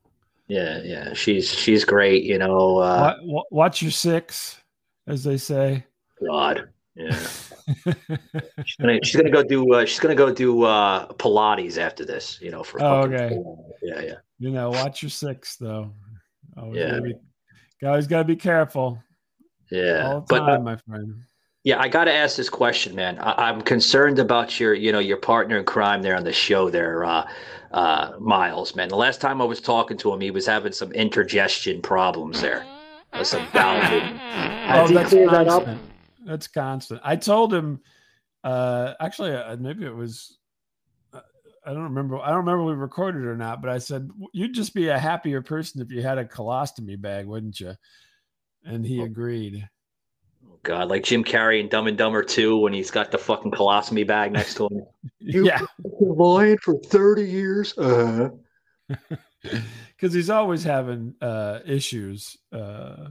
Yeah, 0.48 0.80
yeah, 0.82 1.12
she's 1.14 1.50
she's 1.52 1.84
great. 1.84 2.24
You 2.24 2.38
know, 2.38 2.78
uh, 2.78 3.16
watch, 3.22 3.46
watch 3.50 3.82
your 3.82 3.90
six, 3.90 4.58
as 5.06 5.24
they 5.24 5.36
say. 5.36 5.84
God, 6.26 6.68
yeah. 6.94 7.16
she's 8.64 8.76
gonna 8.80 8.98
she's 9.02 9.16
gonna 9.16 9.30
go 9.30 9.42
do 9.42 9.72
uh, 9.72 9.84
she's 9.84 10.00
gonna 10.00 10.14
go 10.14 10.32
do 10.32 10.62
uh, 10.64 11.06
Pilates 11.14 11.78
after 11.78 12.04
this. 12.04 12.38
You 12.42 12.50
know, 12.50 12.62
for 12.62 12.82
oh, 12.82 13.02
okay. 13.02 13.38
Yeah, 13.82 14.00
yeah. 14.00 14.14
You 14.38 14.50
know, 14.50 14.70
watch 14.70 15.02
your 15.02 15.10
six 15.10 15.56
though. 15.56 15.92
Always 16.56 16.78
yeah, 16.78 16.90
gotta 16.90 17.02
be, 17.02 17.14
always 17.86 18.06
gotta 18.06 18.24
be 18.24 18.36
careful. 18.36 19.02
Yeah, 19.70 20.06
all 20.06 20.20
the 20.20 20.36
time, 20.36 20.46
but, 20.46 20.52
uh, 20.52 20.58
my 20.60 20.76
friend. 20.76 21.22
Yeah, 21.64 21.80
I 21.80 21.88
got 21.88 22.04
to 22.04 22.12
ask 22.12 22.36
this 22.36 22.48
question, 22.48 22.96
man. 22.96 23.18
I, 23.20 23.48
am 23.48 23.62
concerned 23.62 24.18
about 24.18 24.58
your, 24.58 24.74
you 24.74 24.90
know, 24.90 24.98
your 24.98 25.16
partner 25.16 25.58
in 25.58 25.64
crime 25.64 26.02
there 26.02 26.16
on 26.16 26.24
the 26.24 26.32
show 26.32 26.70
there, 26.70 27.04
uh, 27.04 27.28
uh, 27.70 28.12
Miles, 28.18 28.74
man. 28.74 28.88
The 28.88 28.96
last 28.96 29.20
time 29.20 29.40
I 29.40 29.44
was 29.44 29.60
talking 29.60 29.96
to 29.98 30.12
him, 30.12 30.20
he 30.20 30.32
was 30.32 30.44
having 30.44 30.72
some 30.72 30.90
intergestion 30.92 31.80
problems 31.80 32.40
there. 32.40 32.66
Uh, 33.12 33.22
some 33.22 33.46
bowel 33.52 33.78
Oh, 33.78 34.88
that's 34.88 35.14
constant. 35.14 35.66
That 35.66 35.78
that's 36.24 36.48
constant. 36.48 37.00
I 37.04 37.14
told 37.14 37.54
him, 37.54 37.80
uh, 38.42 38.94
actually, 39.00 39.32
uh, 39.32 39.56
maybe 39.56 39.84
it 39.84 39.94
was, 39.94 40.38
uh, 41.12 41.20
I 41.64 41.72
don't 41.72 41.84
remember. 41.84 42.18
I 42.18 42.28
don't 42.28 42.38
remember 42.38 42.64
we 42.64 42.72
recorded 42.72 43.24
or 43.24 43.36
not, 43.36 43.60
but 43.60 43.70
I 43.70 43.78
said, 43.78 44.10
you'd 44.32 44.54
just 44.54 44.74
be 44.74 44.88
a 44.88 44.98
happier 44.98 45.42
person 45.42 45.80
if 45.80 45.92
you 45.92 46.02
had 46.02 46.18
a 46.18 46.24
colostomy 46.24 47.00
bag, 47.00 47.26
wouldn't 47.26 47.60
you? 47.60 47.74
And 48.64 48.84
he 48.84 49.00
oh. 49.00 49.04
agreed. 49.04 49.68
God, 50.64 50.88
like 50.88 51.02
Jim 51.02 51.24
Carrey 51.24 51.58
in 51.60 51.68
Dumb 51.68 51.88
and 51.88 51.98
Dumber 51.98 52.22
2 52.22 52.58
when 52.58 52.72
he's 52.72 52.90
got 52.90 53.10
the 53.10 53.18
fucking 53.18 53.50
colostomy 53.50 54.06
bag 54.06 54.32
next 54.32 54.54
to 54.54 54.66
him. 54.68 54.82
You 55.24 55.46
yeah, 55.46 55.60
lying 56.00 56.58
for 56.58 56.78
30 56.78 57.24
years. 57.24 57.74
Uh, 57.78 58.28
because 59.96 60.12
he's 60.12 60.30
always 60.30 60.62
having 60.62 61.14
uh, 61.20 61.60
issues 61.64 62.36
uh, 62.52 63.08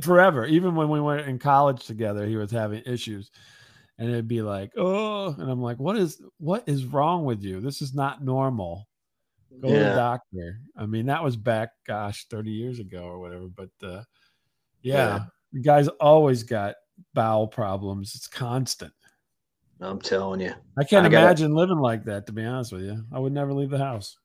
forever. 0.00 0.44
Even 0.46 0.74
when 0.76 0.88
we 0.88 1.00
went 1.00 1.26
in 1.28 1.38
college 1.38 1.84
together, 1.84 2.26
he 2.26 2.36
was 2.36 2.50
having 2.50 2.82
issues, 2.86 3.30
and 3.98 4.08
it'd 4.08 4.28
be 4.28 4.42
like, 4.42 4.70
"Oh," 4.76 5.34
and 5.38 5.50
I'm 5.50 5.60
like, 5.62 5.78
"What 5.78 5.96
is 5.96 6.20
what 6.38 6.62
is 6.68 6.84
wrong 6.84 7.24
with 7.24 7.42
you? 7.42 7.60
This 7.60 7.82
is 7.82 7.94
not 7.94 8.22
normal. 8.22 8.86
Go 9.60 9.68
to 9.68 9.74
the 9.74 9.94
doctor." 9.94 10.60
I 10.76 10.86
mean, 10.86 11.06
that 11.06 11.24
was 11.24 11.36
back, 11.36 11.70
gosh, 11.86 12.26
30 12.30 12.50
years 12.50 12.78
ago 12.78 13.02
or 13.02 13.18
whatever. 13.18 13.48
But 13.48 13.70
uh, 13.82 14.02
yeah, 14.82 14.96
Yeah. 15.06 15.24
the 15.52 15.60
guy's 15.62 15.88
always 15.88 16.42
got 16.44 16.74
bowel 17.14 17.46
problems. 17.46 18.14
It's 18.14 18.26
constant. 18.28 18.92
I'm 19.80 20.00
telling 20.00 20.40
you. 20.40 20.54
I 20.78 20.84
can't 20.84 21.06
I 21.06 21.08
gotta- 21.08 21.26
imagine 21.26 21.54
living 21.54 21.78
like 21.78 22.04
that. 22.04 22.26
To 22.26 22.32
be 22.32 22.44
honest 22.44 22.72
with 22.72 22.82
you, 22.82 23.04
I 23.12 23.18
would 23.18 23.32
never 23.32 23.52
leave 23.52 23.70
the 23.70 23.78
house. 23.78 24.16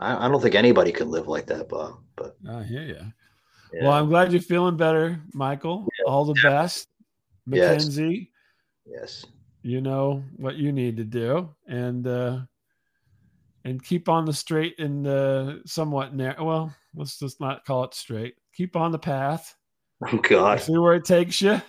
I, 0.00 0.26
I 0.26 0.28
don't 0.28 0.40
think 0.40 0.54
anybody 0.54 0.92
could 0.92 1.08
live 1.08 1.28
like 1.28 1.46
that, 1.46 1.68
Bob. 1.68 1.98
But 2.16 2.36
I 2.48 2.62
hear 2.62 2.82
you. 2.82 3.00
Yeah. 3.72 3.82
Well, 3.84 3.92
I'm 3.92 4.08
glad 4.08 4.32
you're 4.32 4.40
feeling 4.40 4.76
better, 4.76 5.20
Michael. 5.32 5.86
All 6.06 6.24
the 6.24 6.34
best. 6.42 6.88
Yes. 7.46 7.84
Mackenzie, 7.86 8.30
yes. 8.86 9.24
you 9.62 9.80
know 9.80 10.22
what 10.36 10.56
you 10.56 10.70
need 10.70 10.98
to 10.98 11.04
do 11.04 11.48
and 11.66 12.06
uh 12.06 12.40
and 13.64 13.82
keep 13.82 14.08
on 14.10 14.26
the 14.26 14.32
straight 14.34 14.78
and 14.78 15.06
uh 15.06 15.54
somewhat 15.64 16.14
narrow 16.14 16.44
well, 16.44 16.74
let's 16.94 17.18
just 17.18 17.40
not 17.40 17.64
call 17.64 17.84
it 17.84 17.94
straight. 17.94 18.34
Keep 18.54 18.76
on 18.76 18.92
the 18.92 18.98
path. 18.98 19.56
Oh 20.06 20.18
God. 20.18 20.60
See 20.60 20.76
where 20.76 20.94
it 20.94 21.04
takes 21.06 21.40
you. 21.40 21.60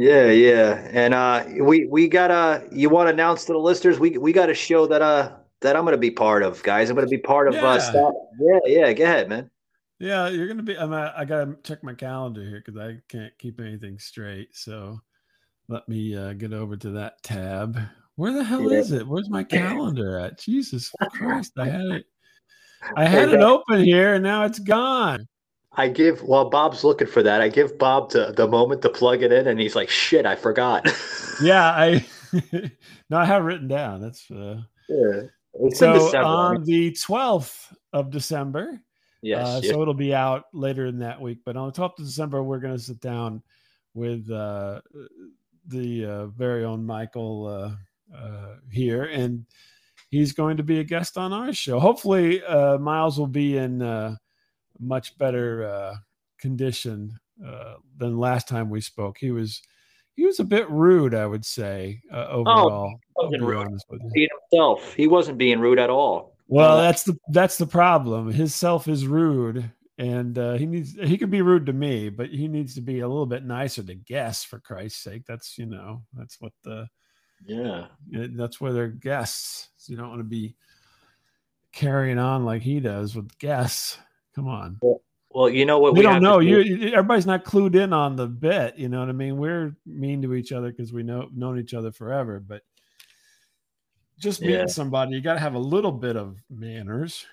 Yeah, 0.00 0.30
yeah. 0.30 0.88
And 0.92 1.12
uh 1.12 1.44
we 1.62 1.84
we 1.84 2.08
got 2.08 2.30
uh 2.30 2.60
you 2.72 2.88
want 2.88 3.08
to 3.08 3.12
announce 3.12 3.44
to 3.44 3.52
the 3.52 3.58
listeners 3.58 4.00
we 4.00 4.16
we 4.16 4.32
got 4.32 4.48
a 4.48 4.54
show 4.54 4.86
that 4.86 5.02
uh 5.02 5.36
that 5.60 5.76
I'm 5.76 5.82
going 5.82 5.92
to 5.92 5.98
be 5.98 6.10
part 6.10 6.42
of, 6.42 6.62
guys. 6.62 6.88
I'm 6.88 6.96
going 6.96 7.06
to 7.06 7.10
be 7.10 7.20
part 7.20 7.48
of 7.48 7.54
Yeah. 7.54 7.66
uh 7.66 7.78
Stop. 7.80 8.14
Yeah, 8.40 8.58
yeah, 8.64 8.92
go 8.94 9.04
ahead, 9.04 9.28
man. 9.28 9.50
Yeah, 9.98 10.28
you're 10.28 10.48
gonna 10.48 10.62
be. 10.62 10.74
I'm. 10.78 10.94
uh, 10.94 11.12
I 11.14 11.26
gotta 11.26 11.58
check 11.62 11.84
my 11.84 11.92
calendar 11.92 12.42
here 12.42 12.62
because 12.64 12.80
I 12.80 12.96
can't 13.10 13.36
keep 13.36 13.60
anything 13.60 13.98
straight. 13.98 14.56
So 14.56 14.98
let 15.68 15.86
me 15.86 16.16
uh, 16.16 16.32
get 16.32 16.54
over 16.54 16.78
to 16.78 16.90
that 16.92 17.22
tab. 17.22 17.78
Where 18.16 18.32
the 18.32 18.42
hell 18.42 18.72
Yeah. 18.72 18.78
is 18.78 18.92
it? 18.92 19.06
Where's 19.06 19.28
my 19.28 19.44
calendar 19.44 20.18
at? 20.18 20.38
Jesus 20.38 20.90
Christ! 21.10 21.52
I 21.58 21.66
had 21.66 21.82
it. 21.82 22.06
I 22.96 23.04
had 23.06 23.28
it 23.28 23.42
open 23.42 23.84
here, 23.84 24.14
and 24.14 24.24
now 24.24 24.44
it's 24.44 24.58
gone. 24.58 25.28
I 25.72 25.88
give 25.88 26.22
while 26.22 26.50
Bob's 26.50 26.82
looking 26.82 27.06
for 27.06 27.22
that, 27.22 27.40
I 27.40 27.48
give 27.48 27.78
Bob 27.78 28.10
to, 28.10 28.32
the 28.36 28.48
moment 28.48 28.82
to 28.82 28.88
plug 28.88 29.22
it 29.22 29.32
in 29.32 29.46
and 29.46 29.60
he's 29.60 29.76
like, 29.76 29.88
"Shit, 29.88 30.26
I 30.26 30.36
forgot." 30.36 30.88
Yeah, 31.42 31.70
I. 31.70 32.06
no, 33.08 33.16
I 33.16 33.24
have 33.24 33.40
it 33.40 33.46
written 33.46 33.66
down. 33.66 34.02
That's 34.02 34.30
uh, 34.30 34.60
yeah. 34.90 35.22
It's 35.54 35.80
in 35.80 35.94
so 35.94 35.94
December, 35.94 36.26
on 36.26 36.64
the 36.64 36.92
12th 36.92 37.72
of 37.94 38.10
December. 38.10 38.82
Yes, 39.22 39.48
Uh, 39.48 39.60
yes. 39.62 39.72
So 39.72 39.80
it'll 39.80 39.94
be 39.94 40.14
out 40.14 40.44
later 40.52 40.84
in 40.84 40.98
that 40.98 41.18
week. 41.18 41.38
But 41.44 41.56
on 41.56 41.68
the 41.68 41.72
12th 41.72 41.98
of 41.98 42.04
December, 42.04 42.42
we're 42.42 42.60
going 42.60 42.76
to 42.76 42.82
sit 42.82 43.00
down 43.00 43.42
with 43.94 44.30
uh, 44.30 44.80
the 45.66 46.04
uh, 46.04 46.26
very 46.26 46.64
own 46.64 46.84
Michael 46.84 47.46
uh, 47.46 48.16
uh, 48.16 48.56
here, 48.70 49.04
and 49.04 49.46
he's 50.10 50.32
going 50.32 50.56
to 50.58 50.62
be 50.62 50.80
a 50.80 50.84
guest 50.84 51.16
on 51.16 51.32
our 51.32 51.52
show. 51.52 51.80
Hopefully, 51.80 52.42
uh, 52.44 52.78
Miles 52.78 53.18
will 53.18 53.26
be 53.26 53.56
in 53.56 53.82
uh, 53.82 54.16
much 54.80 55.16
better 55.18 55.64
uh, 55.64 55.94
condition 56.38 57.18
uh, 57.46 57.74
than 57.96 58.18
last 58.18 58.48
time 58.48 58.70
we 58.70 58.80
spoke. 58.80 59.18
He 59.18 59.30
was. 59.30 59.62
He 60.16 60.26
was 60.26 60.40
a 60.40 60.44
bit 60.44 60.68
rude, 60.68 61.14
I 61.14 61.24
would 61.24 61.46
say, 61.46 62.02
uh, 62.12 62.26
overall. 62.28 62.92
Oh, 63.16 63.22
he 63.22 63.38
wasn't 63.38 63.42
rude. 63.42 63.56
honest 63.58 63.86
with 63.88 64.02
you. 64.02 64.10
Being 64.12 64.28
himself. 64.50 64.92
He 64.92 65.06
wasn't 65.06 65.38
being 65.38 65.60
rude 65.60 65.78
at 65.78 65.88
all. 65.88 66.36
Well, 66.46 66.76
that's 66.76 67.04
the 67.04 67.16
that's 67.28 67.56
the 67.56 67.66
problem. 67.66 68.30
His 68.30 68.54
self 68.54 68.86
is 68.86 69.06
rude, 69.06 69.70
and 69.96 70.36
uh, 70.36 70.54
he 70.54 70.66
needs 70.66 70.92
he 70.92 71.16
can 71.16 71.30
be 71.30 71.40
rude 71.40 71.64
to 71.66 71.72
me, 71.72 72.10
but 72.10 72.28
he 72.28 72.48
needs 72.48 72.74
to 72.74 72.82
be 72.82 73.00
a 73.00 73.08
little 73.08 73.24
bit 73.24 73.44
nicer 73.46 73.82
to 73.84 73.94
guests. 73.94 74.44
For 74.44 74.58
Christ's 74.58 75.02
sake, 75.02 75.22
that's 75.26 75.56
you 75.56 75.64
know 75.64 76.02
that's 76.12 76.38
what 76.38 76.52
the 76.64 76.86
Yeah. 77.46 77.86
that's 78.10 78.60
where 78.60 78.74
they're 78.74 78.88
guests. 78.88 79.70
So 79.78 79.92
you 79.92 79.96
don't 79.96 80.10
want 80.10 80.20
to 80.20 80.24
be 80.24 80.54
carrying 81.72 82.18
on 82.18 82.44
like 82.44 82.60
he 82.60 82.80
does 82.80 83.14
with 83.16 83.38
guests. 83.38 83.96
Come 84.34 84.46
on, 84.48 84.78
Well, 85.30 85.48
you 85.48 85.64
know 85.64 85.78
what 85.78 85.94
we, 85.94 86.02
don't 86.02 86.14
have 86.14 86.22
know. 86.22 86.38
You 86.38 86.62
do? 86.64 86.88
everybody's 86.92 87.26
not 87.26 87.44
clued 87.44 87.74
in 87.74 87.92
on 87.92 88.16
the 88.16 88.26
bit. 88.26 88.76
You 88.78 88.88
know 88.88 89.00
what 89.00 89.08
I 89.08 89.12
mean? 89.12 89.36
We're 89.38 89.74
mean 89.86 90.22
to 90.22 90.34
each 90.34 90.52
other 90.52 90.70
because 90.70 90.92
we 90.92 91.02
know 91.02 91.28
known 91.34 91.58
each 91.58 91.74
other 91.74 91.90
forever, 91.92 92.40
but 92.40 92.62
just 94.18 94.40
meeting 94.40 94.56
Yeah. 94.60 94.66
somebody, 94.66 95.14
you 95.14 95.20
got 95.20 95.34
to 95.34 95.40
have 95.40 95.54
a 95.54 95.58
little 95.58 95.92
bit 95.92 96.16
of 96.16 96.36
manners. 96.50 97.26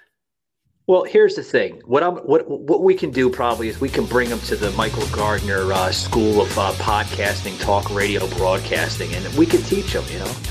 Well, 0.88 1.04
here's 1.04 1.36
the 1.36 1.44
thing. 1.44 1.82
What 1.86 2.02
I'm 2.02 2.16
what 2.18 2.50
what 2.50 2.82
we 2.82 2.96
can 2.96 3.12
do 3.12 3.30
probably 3.30 3.68
is 3.68 3.82
we 3.82 3.90
can 3.90 4.06
bring 4.06 4.30
them 4.30 4.40
to 4.42 4.56
the 4.56 4.72
Michael 4.72 5.06
Gardner 5.08 5.72
uh, 5.74 5.92
School 5.92 6.42
of 6.42 6.58
uh, 6.58 6.72
Podcasting, 6.76 7.60
Talk 7.62 7.90
Radio, 7.94 8.26
Broadcasting, 8.38 9.14
and 9.14 9.28
we 9.38 9.46
can 9.46 9.62
teach 9.64 9.92
them. 9.94 10.06
You 10.10 10.20
know. 10.20 10.32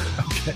Okay. 0.49 0.55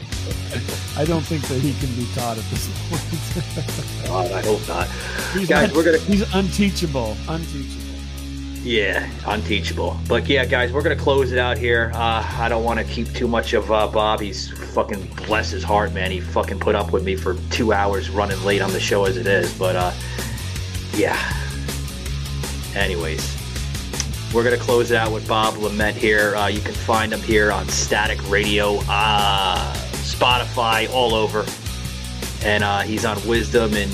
I 1.00 1.04
don't 1.06 1.22
think 1.22 1.42
that 1.48 1.60
he 1.60 1.72
can 1.80 1.88
be 1.96 2.06
taught 2.14 2.36
at 2.36 2.44
this 2.50 2.68
point. 2.90 4.06
God, 4.06 4.30
I 4.32 4.42
hope 4.42 4.68
not. 4.68 4.86
he's 5.32 5.48
Guys, 5.48 5.68
not- 5.68 5.76
we're 5.76 5.84
gonna 5.84 5.96
he's 5.98 6.34
unteachable. 6.34 7.16
Unteachable. 7.26 7.76
Yeah, 8.62 9.08
unteachable. 9.26 9.96
But 10.06 10.28
yeah, 10.28 10.44
guys, 10.44 10.70
we're 10.72 10.82
gonna 10.82 10.94
close 10.96 11.32
it 11.32 11.38
out 11.38 11.56
here. 11.56 11.90
Uh, 11.94 12.22
I 12.38 12.50
don't 12.50 12.64
want 12.64 12.78
to 12.80 12.84
keep 12.84 13.10
too 13.14 13.26
much 13.26 13.54
of 13.54 13.72
uh, 13.72 13.88
Bob. 13.88 14.20
He's 14.20 14.50
fucking 14.74 15.06
bless 15.26 15.48
his 15.50 15.64
heart, 15.64 15.94
man. 15.94 16.10
He 16.10 16.20
fucking 16.20 16.60
put 16.60 16.74
up 16.74 16.92
with 16.92 17.02
me 17.02 17.16
for 17.16 17.36
two 17.50 17.72
hours 17.72 18.10
running 18.10 18.38
late 18.44 18.60
on 18.60 18.70
the 18.72 18.80
show 18.80 19.06
as 19.06 19.16
it 19.16 19.26
is. 19.26 19.50
But 19.58 19.76
uh, 19.76 19.92
yeah. 20.94 21.16
Anyways, 22.76 23.34
we're 24.34 24.44
gonna 24.44 24.58
close 24.58 24.90
it 24.90 24.98
out 24.98 25.12
with 25.12 25.26
Bob 25.26 25.54
LeMent 25.54 25.94
here. 25.94 26.36
Uh, 26.36 26.48
you 26.48 26.60
can 26.60 26.74
find 26.74 27.10
him 27.10 27.22
here 27.22 27.50
on 27.50 27.66
Static 27.70 28.20
Radio, 28.30 28.80
uh, 28.86 29.74
Spotify, 30.20 30.90
all 30.92 31.14
over, 31.14 31.46
and 32.44 32.62
uh, 32.62 32.80
he's 32.80 33.04
on 33.06 33.16
Wisdom, 33.26 33.72
and 33.74 33.90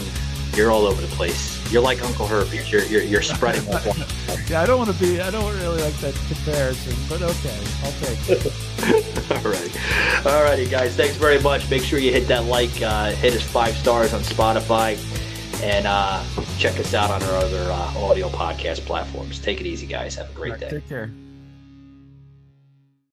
you're 0.56 0.72
all 0.72 0.84
over 0.86 1.00
the 1.00 1.06
place. 1.14 1.54
You're 1.72 1.82
like 1.82 2.02
Uncle 2.02 2.26
Herpes. 2.26 2.70
You're 2.70 2.84
you're, 2.84 3.02
you're 3.02 3.22
spreading. 3.22 3.62
Yeah, 4.48 4.62
I 4.62 4.66
don't 4.66 4.78
want 4.78 4.96
to 4.96 5.02
be. 5.02 5.20
I 5.20 5.32
don't 5.32 5.52
really 5.56 5.82
like 5.82 5.94
that 5.94 6.14
comparison, 6.28 6.94
but 7.08 7.20
okay, 7.20 7.58
I'll 7.82 7.92
take 7.92 8.30
it. 8.30 9.34
All 9.44 9.50
right. 9.50 10.24
All 10.24 10.44
righty, 10.44 10.68
guys. 10.68 10.94
Thanks 10.94 11.16
very 11.16 11.40
much. 11.40 11.68
Make 11.68 11.82
sure 11.82 11.98
you 11.98 12.12
hit 12.12 12.28
that 12.28 12.44
like, 12.44 12.70
uh, 12.80 13.10
hit 13.10 13.34
us 13.34 13.42
five 13.42 13.74
stars 13.76 14.14
on 14.14 14.20
Spotify, 14.20 14.96
and 15.64 15.84
uh, 15.88 16.22
check 16.58 16.78
us 16.78 16.94
out 16.94 17.10
on 17.10 17.20
our 17.24 17.38
other 17.38 17.62
uh, 17.72 18.04
audio 18.04 18.28
podcast 18.28 18.86
platforms. 18.86 19.40
Take 19.40 19.60
it 19.60 19.66
easy, 19.66 19.86
guys. 19.86 20.14
Have 20.14 20.30
a 20.30 20.34
great 20.34 20.60
day. 20.60 20.70
Take 20.70 20.88
care. 20.88 21.10